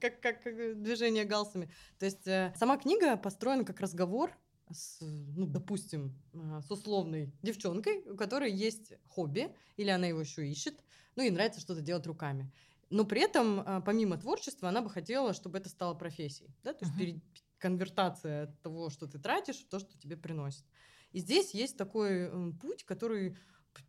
как, 0.00 0.20
как 0.20 0.44
движение 0.82 1.24
галсами. 1.24 1.70
То 1.98 2.06
есть 2.06 2.26
э, 2.26 2.52
сама 2.56 2.76
книга 2.76 3.16
построена 3.16 3.64
как 3.64 3.80
разговор 3.80 4.30
с, 4.70 4.98
ну, 5.00 5.46
допустим, 5.46 6.14
э, 6.32 6.60
с 6.66 6.70
условной 6.70 7.32
девчонкой, 7.42 8.02
у 8.08 8.16
которой 8.16 8.52
есть 8.52 8.92
хобби, 9.08 9.54
или 9.76 9.90
она 9.90 10.06
его 10.06 10.20
еще 10.20 10.46
ищет, 10.46 10.82
ну, 11.16 11.22
и 11.22 11.30
нравится 11.30 11.60
что-то 11.60 11.80
делать 11.80 12.06
руками. 12.06 12.50
Но 12.90 13.04
при 13.04 13.22
этом, 13.22 13.60
э, 13.60 13.82
помимо 13.84 14.18
творчества, 14.18 14.68
она 14.68 14.82
бы 14.82 14.90
хотела, 14.90 15.32
чтобы 15.32 15.58
это 15.58 15.68
стало 15.68 15.94
профессией. 15.94 16.50
Да? 16.62 16.74
То 16.74 16.84
есть 16.84 16.98
uh-huh. 16.98 17.20
конвертация 17.58 18.54
того, 18.62 18.90
что 18.90 19.06
ты 19.06 19.18
тратишь, 19.18 19.60
в 19.60 19.68
то, 19.68 19.78
что 19.78 19.98
тебе 19.98 20.16
приносит. 20.16 20.64
И 21.12 21.20
здесь 21.20 21.54
есть 21.54 21.76
такой 21.76 22.30
путь, 22.58 22.84
который 22.84 23.36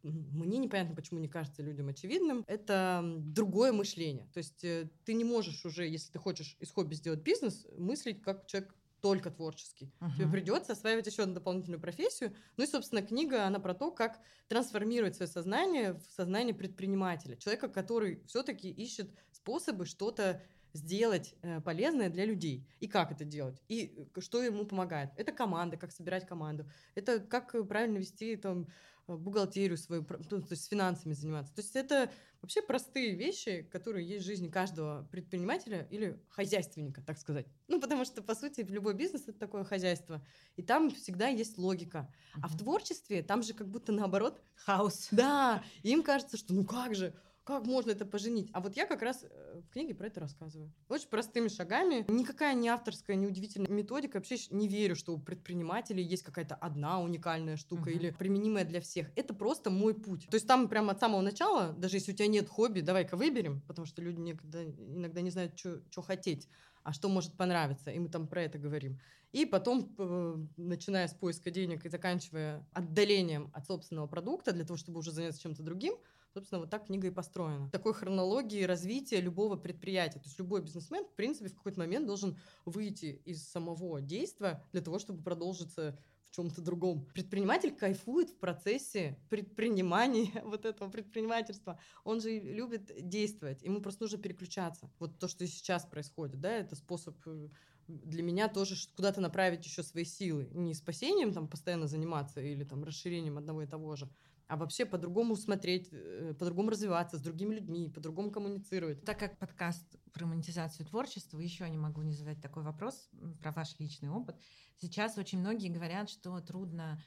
мне 0.03 0.57
непонятно, 0.57 0.95
почему 0.95 1.19
не 1.19 1.27
кажется 1.27 1.61
людям 1.61 1.87
очевидным, 1.87 2.43
это 2.47 3.03
другое 3.03 3.71
мышление. 3.71 4.27
То 4.33 4.39
есть 4.39 4.63
э, 4.63 4.89
ты 5.05 5.13
не 5.13 5.23
можешь 5.23 5.65
уже, 5.65 5.87
если 5.87 6.11
ты 6.11 6.19
хочешь 6.19 6.57
из 6.59 6.71
хобби 6.71 6.95
сделать 6.95 7.21
бизнес, 7.21 7.67
мыслить 7.77 8.21
как 8.21 8.45
человек 8.47 8.73
только 9.03 9.31
творческий. 9.31 9.91
Uh-huh. 9.99 10.15
Тебе 10.15 10.27
придется 10.27 10.71
осваивать 10.71 11.07
еще 11.07 11.23
одну 11.23 11.35
дополнительную 11.35 11.81
профессию. 11.81 12.33
Ну 12.55 12.63
и, 12.63 12.67
собственно, 12.67 13.01
книга, 13.01 13.45
она 13.45 13.59
про 13.59 13.73
то, 13.73 13.91
как 13.91 14.21
трансформировать 14.47 15.17
свое 15.17 15.29
сознание 15.29 15.95
в 15.95 16.03
сознание 16.15 16.55
предпринимателя. 16.55 17.35
Человека, 17.35 17.67
который 17.67 18.23
все-таки 18.27 18.71
ищет 18.71 19.11
способы 19.33 19.85
что-то 19.85 20.41
сделать 20.73 21.35
э, 21.41 21.59
полезное 21.59 22.09
для 22.09 22.25
людей. 22.25 22.65
И 22.79 22.87
как 22.87 23.11
это 23.11 23.25
делать? 23.25 23.61
И 23.67 23.93
э, 24.15 24.21
что 24.21 24.41
ему 24.41 24.65
помогает? 24.65 25.11
Это 25.17 25.33
команда, 25.33 25.75
как 25.75 25.91
собирать 25.91 26.25
команду. 26.25 26.65
Это 26.95 27.19
как 27.19 27.55
правильно 27.67 27.97
вести 27.97 28.37
там 28.37 28.67
бухгалтерию 29.07 29.77
свою, 29.77 30.05
ну, 30.29 30.41
то 30.41 30.51
есть 30.51 30.63
с 30.63 30.67
финансами 30.67 31.13
заниматься. 31.13 31.53
То 31.53 31.61
есть 31.61 31.75
это 31.75 32.09
вообще 32.41 32.61
простые 32.61 33.15
вещи, 33.15 33.67
которые 33.71 34.07
есть 34.07 34.23
в 34.23 34.27
жизни 34.27 34.49
каждого 34.49 35.07
предпринимателя 35.11 35.87
или 35.89 36.21
хозяйственника, 36.29 37.01
так 37.01 37.17
сказать. 37.17 37.45
Ну, 37.67 37.79
потому 37.81 38.05
что, 38.05 38.21
по 38.21 38.35
сути, 38.35 38.61
любой 38.61 38.93
бизнес— 38.93 39.23
это 39.27 39.39
такое 39.39 39.63
хозяйство. 39.63 40.25
И 40.55 40.61
там 40.61 40.89
всегда 40.91 41.27
есть 41.27 41.57
логика. 41.57 42.13
А 42.41 42.47
в 42.47 42.57
творчестве 42.57 43.23
там 43.23 43.43
же 43.43 43.53
как 43.53 43.69
будто 43.69 43.91
наоборот... 43.91 44.41
Хаос. 44.55 45.09
Да, 45.11 45.63
им 45.83 46.03
кажется, 46.03 46.37
что 46.37 46.53
ну 46.53 46.63
как 46.63 46.95
же, 46.95 47.13
как 47.43 47.65
можно 47.65 47.91
это 47.91 48.05
поженить? 48.05 48.49
А 48.53 48.61
вот 48.61 48.75
я 48.75 48.85
как 48.85 49.01
раз 49.01 49.23
э, 49.23 49.61
в 49.61 49.69
книге 49.69 49.95
про 49.95 50.07
это 50.07 50.19
рассказываю. 50.19 50.71
Очень 50.87 51.09
простыми 51.09 51.47
шагами. 51.49 52.05
Никакая 52.07 52.53
не 52.53 52.69
авторская, 52.69 53.15
не 53.15 53.27
удивительная 53.27 53.69
методика. 53.69 54.17
Вообще 54.17 54.37
не 54.49 54.67
верю, 54.67 54.95
что 54.95 55.13
у 55.13 55.19
предпринимателей 55.19 56.03
есть 56.03 56.23
какая-то 56.23 56.55
одна 56.55 57.01
уникальная 57.01 57.57
штука 57.57 57.89
uh-huh. 57.89 57.93
или 57.93 58.11
применимая 58.11 58.65
для 58.65 58.79
всех. 58.79 59.11
Это 59.15 59.33
просто 59.33 59.69
мой 59.69 59.93
путь. 59.93 60.27
То 60.29 60.35
есть 60.35 60.47
там 60.47 60.69
прямо 60.69 60.93
от 60.93 60.99
самого 60.99 61.21
начала, 61.21 61.73
даже 61.73 61.97
если 61.97 62.13
у 62.13 62.15
тебя 62.15 62.27
нет 62.27 62.47
хобби, 62.47 62.81
давай-ка 62.81 63.17
выберем, 63.17 63.61
потому 63.67 63.85
что 63.85 64.01
люди 64.01 64.19
никогда, 64.19 64.63
иногда 64.63 65.21
не 65.21 65.31
знают, 65.31 65.57
что 65.59 66.01
хотеть 66.01 66.47
а 66.83 66.93
что 66.93 67.09
может 67.09 67.35
понравиться, 67.35 67.91
и 67.91 67.99
мы 67.99 68.09
там 68.09 68.27
про 68.27 68.43
это 68.43 68.57
говорим. 68.57 68.99
И 69.31 69.45
потом, 69.45 69.95
э, 69.97 70.35
начиная 70.57 71.07
с 71.07 71.13
поиска 71.13 71.49
денег 71.49 71.85
и 71.85 71.89
заканчивая 71.89 72.67
отдалением 72.73 73.49
от 73.53 73.65
собственного 73.65 74.05
продукта 74.05 74.51
для 74.51 74.65
того, 74.65 74.77
чтобы 74.77 74.99
уже 74.99 75.11
заняться 75.11 75.41
чем-то 75.41 75.63
другим, 75.63 75.95
Собственно, 76.33 76.61
вот 76.61 76.71
так 76.71 76.87
книга 76.87 77.07
и 77.07 77.11
построена. 77.11 77.69
Такой 77.69 77.93
хронологии 77.93 78.63
развития 78.63 79.21
любого 79.21 79.55
предприятия. 79.55 80.19
То 80.19 80.25
есть 80.25 80.39
любой 80.39 80.63
бизнесмен, 80.63 81.05
в 81.05 81.13
принципе, 81.15 81.49
в 81.49 81.55
какой-то 81.55 81.79
момент 81.79 82.07
должен 82.07 82.39
выйти 82.65 83.21
из 83.25 83.47
самого 83.47 84.01
действия 84.01 84.63
для 84.71 84.81
того, 84.81 84.97
чтобы 84.97 85.21
продолжиться 85.21 85.95
в 86.25 86.31
чем-то 86.31 86.63
другом. 86.63 87.05
Предприниматель 87.13 87.75
кайфует 87.75 88.31
в 88.31 88.39
процессе 88.39 89.19
предпринимания 89.29 90.41
вот 90.43 90.65
этого 90.65 90.89
предпринимательства. 90.89 91.79
Он 92.03 92.19
же 92.19 92.39
любит 92.39 92.91
действовать. 93.07 93.61
Ему 93.61 93.79
просто 93.79 94.03
нужно 94.03 94.17
переключаться. 94.17 94.89
Вот 94.97 95.19
то, 95.19 95.27
что 95.27 95.45
сейчас 95.45 95.85
происходит, 95.85 96.41
да, 96.41 96.51
это 96.51 96.75
способ 96.75 97.15
э, 97.27 97.49
для 97.87 98.23
меня 98.23 98.47
тоже 98.47 98.75
куда-то 98.95 99.21
направить 99.21 99.65
еще 99.65 99.83
свои 99.83 100.03
силы. 100.05 100.49
Не 100.51 100.73
спасением 100.73 101.31
там 101.31 101.47
постоянно 101.47 101.85
заниматься 101.85 102.41
или 102.41 102.63
там 102.63 102.83
расширением 102.83 103.37
одного 103.37 103.61
и 103.61 103.67
того 103.67 103.95
же, 103.95 104.09
а 104.47 104.57
вообще 104.57 104.85
по-другому 104.85 105.35
смотреть, 105.35 105.89
э, 105.91 106.33
по-другому 106.37 106.69
развиваться 106.69 107.17
с 107.17 107.21
другими 107.21 107.55
людьми, 107.55 107.89
по-другому 107.89 108.31
коммуницировать. 108.31 109.03
Так 109.03 109.19
как 109.19 109.37
подкаст 109.37 109.97
про 110.11 110.25
монетизацию 110.25 110.85
творчества, 110.85 111.39
еще 111.39 111.69
не 111.69 111.77
могу 111.77 112.01
не 112.01 112.13
задать 112.13 112.41
такой 112.41 112.63
вопрос 112.63 113.09
про 113.41 113.51
ваш 113.51 113.79
личный 113.79 114.09
опыт. 114.09 114.35
Сейчас 114.77 115.17
очень 115.17 115.39
многие 115.39 115.69
говорят, 115.69 116.09
что 116.09 116.39
трудно 116.41 116.99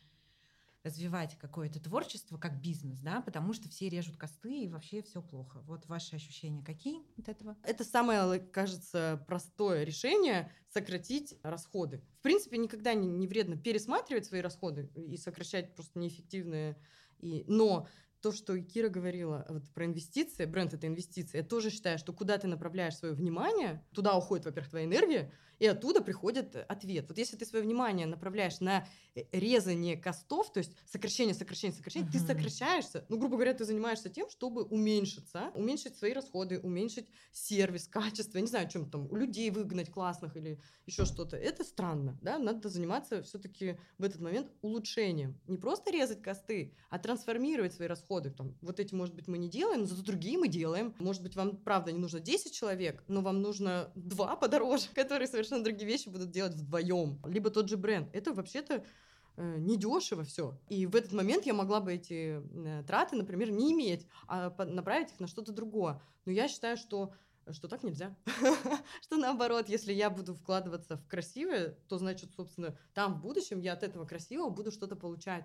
развивать 0.86 1.36
какое-то 1.38 1.80
творчество 1.80 2.38
как 2.38 2.60
бизнес, 2.60 3.00
да, 3.00 3.20
потому 3.20 3.52
что 3.52 3.68
все 3.68 3.88
режут 3.88 4.16
косты 4.16 4.62
и 4.62 4.68
вообще 4.68 5.02
все 5.02 5.20
плохо. 5.20 5.60
Вот 5.66 5.86
ваши 5.86 6.14
ощущения 6.14 6.62
какие 6.62 7.02
от 7.18 7.28
этого? 7.28 7.56
Это 7.64 7.82
самое, 7.82 8.38
кажется, 8.38 9.22
простое 9.26 9.82
решение 9.82 10.52
сократить 10.68 11.34
расходы. 11.42 12.02
В 12.20 12.22
принципе, 12.22 12.56
никогда 12.58 12.94
не, 12.94 13.08
не 13.08 13.26
вредно 13.26 13.56
пересматривать 13.56 14.26
свои 14.26 14.40
расходы 14.40 14.88
и 14.94 15.16
сокращать 15.16 15.74
просто 15.74 15.98
неэффективные 15.98 16.80
и, 17.20 17.44
но 17.46 17.86
то, 18.20 18.32
что 18.32 18.58
Кира 18.60 18.88
говорила 18.88 19.46
вот, 19.48 19.62
про 19.70 19.84
инвестиции, 19.86 20.44
бренд 20.44 20.74
это 20.74 20.86
инвестиции, 20.86 21.38
я 21.38 21.44
тоже 21.44 21.70
считаю, 21.70 21.98
что 21.98 22.12
куда 22.12 22.38
ты 22.38 22.46
направляешь 22.46 22.96
свое 22.96 23.14
внимание, 23.14 23.84
туда 23.92 24.16
уходит, 24.16 24.46
во-первых, 24.46 24.70
твоя 24.70 24.86
энергия, 24.86 25.32
и 25.58 25.66
оттуда 25.66 26.02
приходит 26.02 26.54
ответ. 26.68 27.06
Вот 27.08 27.18
если 27.18 27.36
ты 27.36 27.46
свое 27.46 27.64
внимание 27.64 28.06
направляешь 28.06 28.60
на 28.60 28.86
э, 29.14 29.22
резание 29.32 29.96
костов, 29.96 30.52
то 30.52 30.58
есть 30.58 30.72
сокращение, 30.84 31.34
сокращение, 31.34 31.76
сокращение, 31.76 32.08
uh-huh. 32.08 32.12
ты 32.12 32.18
сокращаешься. 32.18 33.06
Ну, 33.08 33.18
грубо 33.18 33.36
говоря, 33.36 33.54
ты 33.54 33.64
занимаешься 33.64 34.10
тем, 34.10 34.28
чтобы 34.28 34.64
уменьшиться, 34.64 35.50
уменьшить 35.54 35.96
свои 35.96 36.12
расходы, 36.12 36.60
уменьшить 36.60 37.08
сервис, 37.32 37.88
качество, 37.88 38.38
я 38.38 38.42
не 38.42 38.48
знаю, 38.48 38.68
чем 38.68 38.90
там, 38.90 39.10
у 39.10 39.16
людей 39.16 39.50
выгнать 39.50 39.90
классных 39.90 40.36
или 40.36 40.60
еще 40.84 41.04
что-то. 41.04 41.36
Это 41.36 41.64
странно, 41.64 42.18
да, 42.20 42.38
надо 42.38 42.68
заниматься 42.68 43.22
все-таки 43.22 43.78
в 43.98 44.04
этот 44.04 44.20
момент 44.20 44.50
улучшением. 44.60 45.40
Не 45.46 45.56
просто 45.56 45.90
резать 45.90 46.22
косты, 46.22 46.74
а 46.90 46.98
трансформировать 46.98 47.72
свои 47.72 47.88
расходы. 47.88 48.05
Там, 48.36 48.54
вот 48.60 48.78
эти, 48.78 48.94
может 48.94 49.14
быть, 49.14 49.26
мы 49.26 49.38
не 49.38 49.48
делаем, 49.48 49.80
но 49.80 49.86
зато 49.86 50.02
другие 50.02 50.38
мы 50.38 50.48
делаем. 50.48 50.94
Может 50.98 51.22
быть, 51.22 51.34
вам, 51.34 51.56
правда, 51.56 51.92
не 51.92 51.98
нужно 51.98 52.20
10 52.20 52.52
человек, 52.52 53.02
но 53.08 53.20
вам 53.20 53.42
нужно 53.42 53.90
два 53.94 54.36
подороже, 54.36 54.88
которые 54.94 55.26
совершенно 55.26 55.46
совершенно 55.46 55.64
другие 55.64 55.88
вещи 55.88 56.08
будут 56.08 56.30
делать 56.30 56.54
вдвоем. 56.54 57.20
Либо 57.24 57.50
тот 57.50 57.68
же 57.68 57.76
бренд. 57.76 58.08
Это 58.12 58.32
вообще-то 58.32 58.84
э, 59.36 59.58
недешево 59.58 60.24
все. 60.24 60.58
И 60.68 60.86
в 60.86 60.96
этот 60.96 61.12
момент 61.12 61.46
я 61.46 61.54
могла 61.54 61.80
бы 61.80 61.94
эти 61.94 62.42
э, 62.42 62.82
траты, 62.84 63.16
например, 63.16 63.50
не 63.50 63.72
иметь, 63.72 64.06
а 64.26 64.52
направить 64.64 65.12
их 65.12 65.20
на 65.20 65.26
что-то 65.26 65.52
другое. 65.52 66.00
Но 66.24 66.32
я 66.32 66.48
считаю, 66.48 66.76
что 66.76 67.12
что 67.52 67.68
так 67.68 67.84
нельзя. 67.84 68.16
что 69.02 69.16
наоборот, 69.16 69.68
если 69.68 69.92
я 69.92 70.10
буду 70.10 70.34
вкладываться 70.34 70.96
в 70.96 71.06
красивое, 71.06 71.78
то 71.88 71.96
значит, 71.96 72.34
собственно, 72.34 72.76
там 72.92 73.14
в 73.14 73.20
будущем 73.20 73.60
я 73.60 73.74
от 73.74 73.84
этого 73.84 74.04
красивого 74.04 74.50
буду 74.50 74.72
что-то 74.72 74.96
получать. 74.96 75.44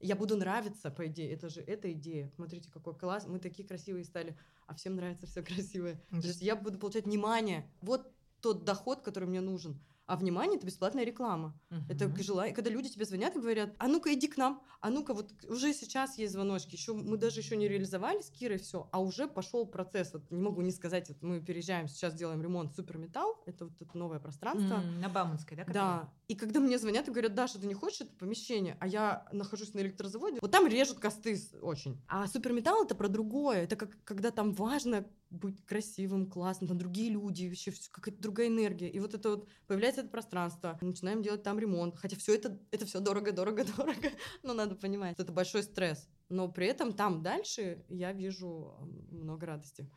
Я 0.00 0.14
буду 0.14 0.36
нравиться, 0.36 0.90
по 0.90 1.06
идее. 1.06 1.32
Это 1.32 1.48
же 1.48 1.60
эта 1.60 1.92
идея. 1.92 2.30
Смотрите, 2.36 2.70
какой 2.70 2.94
класс. 2.94 3.26
Мы 3.26 3.38
такие 3.38 3.66
красивые 3.66 4.04
стали, 4.04 4.36
а 4.66 4.74
всем 4.74 4.94
нравится 4.96 5.26
все 5.26 5.42
красивое. 5.44 6.00
То 6.10 6.26
есть 6.26 6.42
я 6.42 6.56
буду 6.56 6.78
получать 6.78 7.04
внимание. 7.04 7.68
Вот 7.80 8.12
тот 8.40 8.64
доход, 8.64 9.02
который 9.02 9.28
мне 9.28 9.40
нужен. 9.40 9.80
А 10.08 10.16
внимание 10.16 10.56
это 10.56 10.66
бесплатная 10.66 11.04
реклама. 11.04 11.54
Uh-huh. 11.68 11.82
Это 11.90 12.22
желание, 12.22 12.54
когда 12.54 12.70
люди 12.70 12.88
тебе 12.88 13.04
звонят 13.04 13.36
и 13.36 13.40
говорят: 13.40 13.74
а 13.78 13.88
ну-ка 13.88 14.14
иди 14.14 14.26
к 14.26 14.38
нам, 14.38 14.62
а 14.80 14.88
ну-ка 14.88 15.12
вот 15.12 15.30
уже 15.44 15.74
сейчас 15.74 16.16
есть 16.16 16.32
звоночки, 16.32 16.76
еще 16.76 16.94
мы 16.94 17.18
даже 17.18 17.40
еще 17.40 17.56
не 17.56 17.68
реализовали 17.68 18.22
с 18.22 18.30
Кирой 18.30 18.56
все, 18.56 18.88
а 18.90 19.02
уже 19.02 19.28
пошел 19.28 19.66
процесс. 19.66 20.14
Вот 20.14 20.30
не 20.30 20.40
могу 20.40 20.62
не 20.62 20.70
сказать, 20.70 21.10
вот 21.10 21.20
мы 21.20 21.40
переезжаем 21.40 21.88
сейчас 21.88 22.14
делаем 22.14 22.40
ремонт 22.40 22.74
Суперметалл, 22.74 23.42
это 23.44 23.66
вот 23.66 23.82
это 23.82 23.98
новое 23.98 24.18
пространство. 24.18 24.76
Mm, 24.76 25.00
на 25.00 25.08
Бауманской, 25.10 25.58
да? 25.58 25.64
Которое? 25.64 25.84
Да. 25.84 26.12
И 26.28 26.34
когда 26.34 26.60
мне 26.60 26.78
звонят 26.78 27.06
и 27.06 27.10
говорят, 27.10 27.34
Даша, 27.34 27.58
ты 27.58 27.66
не 27.66 27.74
хочешь 27.74 28.00
это 28.00 28.12
помещение, 28.16 28.78
а 28.80 28.86
я 28.86 29.28
нахожусь 29.32 29.74
на 29.74 29.80
электрозаводе, 29.80 30.38
вот 30.40 30.50
там 30.50 30.66
режут 30.66 31.00
косты 31.00 31.38
очень. 31.60 32.00
А 32.08 32.26
Суперметалл 32.26 32.84
это 32.84 32.94
про 32.94 33.08
другое, 33.08 33.64
это 33.64 33.76
как 33.76 33.90
когда 34.04 34.30
там 34.30 34.52
важно 34.52 35.04
быть 35.30 35.64
красивым, 35.66 36.30
классным, 36.30 36.68
там 36.68 36.78
другие 36.78 37.10
люди, 37.10 37.48
вообще 37.48 37.72
какая-то 37.90 38.20
другая 38.20 38.48
энергия. 38.48 38.88
И 38.88 38.98
вот 39.00 39.14
это 39.14 39.30
вот 39.30 39.48
появляется 39.66 40.02
это 40.02 40.10
пространство, 40.10 40.78
начинаем 40.80 41.22
делать 41.22 41.42
там 41.42 41.58
ремонт. 41.58 41.96
Хотя 41.96 42.16
все 42.16 42.34
это, 42.34 42.58
это 42.70 42.86
все 42.86 43.00
дорого, 43.00 43.32
дорого, 43.32 43.64
дорого. 43.76 44.10
Но 44.42 44.54
надо 44.54 44.74
понимать, 44.74 45.14
что 45.14 45.22
это 45.22 45.32
большой 45.32 45.62
стресс. 45.62 46.08
Но 46.28 46.48
при 46.48 46.66
этом 46.66 46.92
там 46.92 47.22
дальше 47.22 47.84
я 47.88 48.12
вижу 48.12 48.74
много 49.10 49.46
радости. 49.46 49.88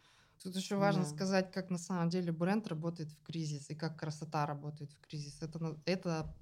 Тут 0.43 0.55
еще 0.55 0.75
важно 0.75 1.03
да. 1.03 1.09
сказать, 1.09 1.51
как 1.51 1.69
на 1.69 1.77
самом 1.77 2.09
деле 2.09 2.31
бренд 2.31 2.67
работает 2.67 3.11
в 3.11 3.21
кризис 3.21 3.69
и 3.69 3.75
как 3.75 3.99
красота 3.99 4.45
работает 4.45 4.91
в 4.91 4.99
кризис. 4.99 5.41
Это, 5.41 5.79
это 5.85 6.35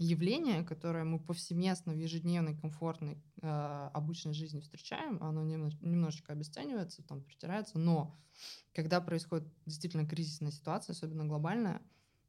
явление, 0.00 0.64
которое 0.64 1.04
мы 1.04 1.20
повсеместно 1.20 1.92
в 1.92 1.98
ежедневной 1.98 2.56
комфортной 2.56 3.22
э, 3.42 3.90
обычной 3.92 4.32
жизни 4.32 4.60
встречаем, 4.60 5.22
оно 5.22 5.44
немножечко 5.44 6.32
обесценивается, 6.32 7.02
там 7.02 7.22
притирается, 7.22 7.78
но 7.78 8.18
когда 8.72 9.02
происходит 9.02 9.46
действительно 9.66 10.06
кризисная 10.06 10.52
ситуация, 10.52 10.94
особенно 10.94 11.26
глобальная, 11.26 11.82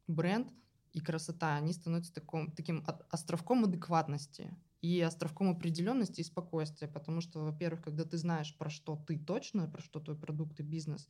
бренд 0.08 0.52
и 0.92 1.00
красота, 1.00 1.56
они 1.56 1.72
становятся 1.72 2.14
таком, 2.14 2.52
таким 2.52 2.86
островком 3.10 3.64
адекватности 3.64 4.54
и 4.82 5.00
островком 5.00 5.50
определенности 5.50 6.20
и 6.20 6.26
спокойствия, 6.26 6.90
потому 6.90 7.22
что, 7.22 7.40
во-первых, 7.40 7.84
когда 7.84 8.04
ты 8.04 8.18
знаешь, 8.18 8.54
про 8.58 8.70
что 8.70 8.98
ты 9.08 9.18
точно, 9.18 9.70
про 9.70 9.82
что 9.82 10.02
твой 10.02 10.18
продукт 10.18 10.60
и 10.60 10.64
бизнес, 10.64 11.08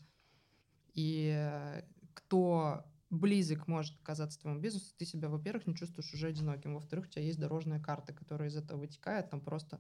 и 0.94 1.82
кто 2.14 2.86
близок 3.12 3.68
может 3.68 4.00
оказаться 4.02 4.40
твоему 4.40 4.60
бизнесу, 4.60 4.94
ты 4.98 5.06
себя, 5.06 5.30
во-первых, 5.30 5.68
не 5.68 5.76
чувствуешь 5.76 6.14
уже 6.14 6.28
одиноким, 6.28 6.74
во-вторых, 6.74 7.06
у 7.06 7.10
тебя 7.10 7.24
есть 7.24 7.40
дорожная 7.40 7.80
карта, 7.80 8.14
которая 8.14 8.50
из 8.50 8.56
этого 8.56 8.80
вытекает, 8.80 9.30
там 9.30 9.42
просто 9.42 9.80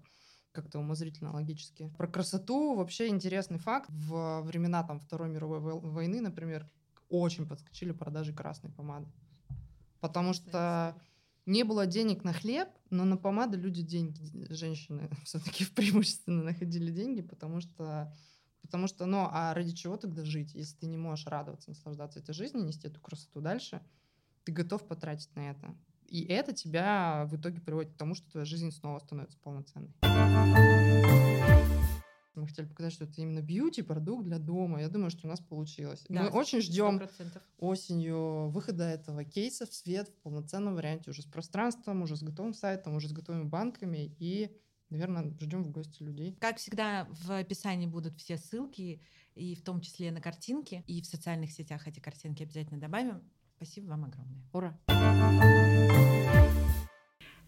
как-то 0.52 0.80
умозрительно, 0.80 1.34
логически. 1.34 1.92
Про 1.98 2.08
красоту 2.08 2.76
вообще 2.76 3.08
интересный 3.08 3.58
факт. 3.58 3.90
В 3.90 4.42
времена 4.42 4.84
там 4.84 5.00
Второй 5.00 5.30
мировой 5.30 5.60
войны, 5.60 6.20
например, 6.20 6.70
очень 7.10 7.48
подскочили 7.48 7.94
продажи 7.94 8.34
красной 8.34 8.70
помады. 8.70 9.10
Потому 10.02 10.34
что 10.34 11.02
не 11.46 11.64
было 11.64 11.86
денег 11.86 12.26
на 12.26 12.34
хлеб, 12.34 12.68
но 12.90 13.06
на 13.06 13.16
помады 13.16 13.58
люди 13.58 13.82
деньги, 13.82 14.46
женщины 14.52 15.10
все-таки 15.24 15.66
преимущественно 15.66 16.44
находили 16.44 16.92
деньги, 16.92 17.22
потому 17.22 17.62
что 17.62 18.14
Потому 18.62 18.88
что, 18.88 19.06
ну, 19.06 19.28
а 19.32 19.54
ради 19.54 19.72
чего 19.74 19.98
тогда 19.98 20.24
жить, 20.24 20.54
если 20.54 20.78
ты 20.78 20.88
не 20.88 20.98
можешь 20.98 21.26
радоваться, 21.28 21.70
наслаждаться 21.70 22.20
этой 22.20 22.34
жизнью, 22.34 22.64
нести 22.64 22.88
эту 22.88 23.00
красоту 23.02 23.42
дальше, 23.42 23.82
ты 24.44 24.52
готов 24.52 24.88
потратить 24.88 25.36
на 25.36 25.52
это. 25.52 25.76
И 26.08 26.24
это 26.26 26.54
тебя 26.54 27.26
в 27.30 27.36
итоге 27.38 27.62
приводит 27.62 27.94
к 27.94 27.98
тому, 27.98 28.16
что 28.16 28.30
твоя 28.32 28.46
жизнь 28.46 28.72
снова 28.72 29.00
становится 29.00 29.38
полноценной. 29.40 29.94
Мы 32.34 32.48
хотели 32.48 32.66
показать, 32.66 32.94
что 32.94 33.04
это 33.04 33.22
именно 33.22 33.42
бьюти-продукт 33.42 34.24
для 34.24 34.40
дома. 34.40 34.82
Я 34.82 34.88
думаю, 34.88 35.10
что 35.12 35.28
у 35.28 35.30
нас 35.30 35.42
получилось. 35.42 36.06
Да, 36.08 36.24
Мы 36.24 36.30
очень 36.30 36.62
ждем 36.62 36.98
100%. 36.98 37.42
осенью 37.60 38.50
выхода 38.50 38.86
этого 38.86 39.26
кейса 39.26 39.66
в 39.66 39.74
свет 39.74 40.08
в 40.08 40.14
полноценном 40.22 40.76
варианте, 40.76 41.12
уже 41.12 41.24
с 41.24 41.26
пространством, 41.26 42.02
уже 42.04 42.16
с 42.16 42.24
готовым 42.24 42.54
сайтом, 42.54 42.96
уже 42.96 43.10
с 43.10 43.12
готовыми 43.12 43.44
банками 43.44 44.16
и 44.18 44.50
Наверное, 44.92 45.34
ждем 45.40 45.64
в 45.64 45.72
гости 45.72 46.04
людей. 46.04 46.38
Как 46.40 46.58
всегда, 46.58 47.08
в 47.10 47.32
описании 47.32 47.88
будут 47.88 48.18
все 48.18 48.38
ссылки, 48.38 49.02
и 49.36 49.56
в 49.56 49.64
том 49.64 49.80
числе 49.82 50.12
на 50.12 50.22
картинки, 50.22 50.84
и 50.86 51.02
в 51.02 51.06
социальных 51.06 51.52
сетях 51.52 51.88
эти 51.88 52.00
картинки 52.00 52.44
обязательно 52.44 52.80
добавим. 52.80 53.24
Спасибо 53.56 53.88
вам 53.88 54.06
огромное. 54.06 54.44
Ура! 54.54 54.78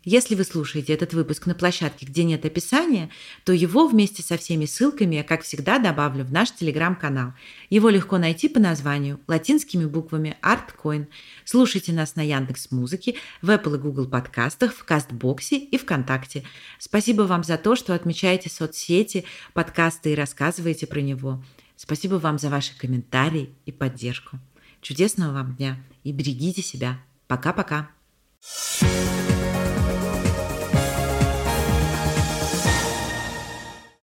Если 0.06 0.36
вы 0.36 0.44
слушаете 0.44 0.94
этот 0.94 1.14
выпуск 1.14 1.46
на 1.46 1.56
площадке, 1.56 2.06
где 2.06 2.26
нет 2.26 2.46
описания, 2.46 3.10
то 3.46 3.54
его 3.54 3.88
вместе 3.88 4.22
со 4.22 4.38
всеми 4.38 4.66
ссылками 4.66 5.16
я, 5.16 5.24
как 5.24 5.44
всегда, 5.44 5.80
добавлю 5.80 6.26
в 6.26 6.32
наш 6.32 6.52
телеграм-канал. 6.52 7.34
Его 7.70 7.90
легко 7.90 8.18
найти 8.18 8.50
по 8.50 8.60
названию 8.60 9.22
латинскими 9.28 9.86
буквами 9.86 10.38
ArtCoin. 10.42 11.08
Слушайте 11.46 11.94
нас 11.94 12.16
на 12.16 12.22
Яндекс 12.22 12.72
Музыке, 12.72 13.16
в 13.42 13.50
Apple 13.50 13.76
и 13.76 13.80
Google 13.80 14.08
подкастах, 14.08 14.74
в 14.74 14.84
Кастбоксе 14.84 15.58
и 15.58 15.78
ВКонтакте. 15.78 16.44
Спасибо 16.80 17.22
вам 17.22 17.46
за 17.46 17.58
то, 17.58 17.78
что 17.78 17.96
отмечаете 17.96 18.50
соцсети, 18.50 19.24
подкасты 19.54 20.12
и 20.12 20.16
рассказываете 20.16 20.86
про 20.86 21.00
него. 21.00 21.42
Спасибо 21.78 22.16
вам 22.16 22.38
за 22.40 22.50
ваши 22.50 22.78
комментарии 22.78 23.56
и 23.66 23.72
поддержку. 23.72 24.40
Чудесного 24.82 25.32
вам 25.32 25.56
дня 25.56 25.82
и 26.04 26.12
берегите 26.12 26.62
себя. 26.62 27.00
Пока-пока. 27.28 27.90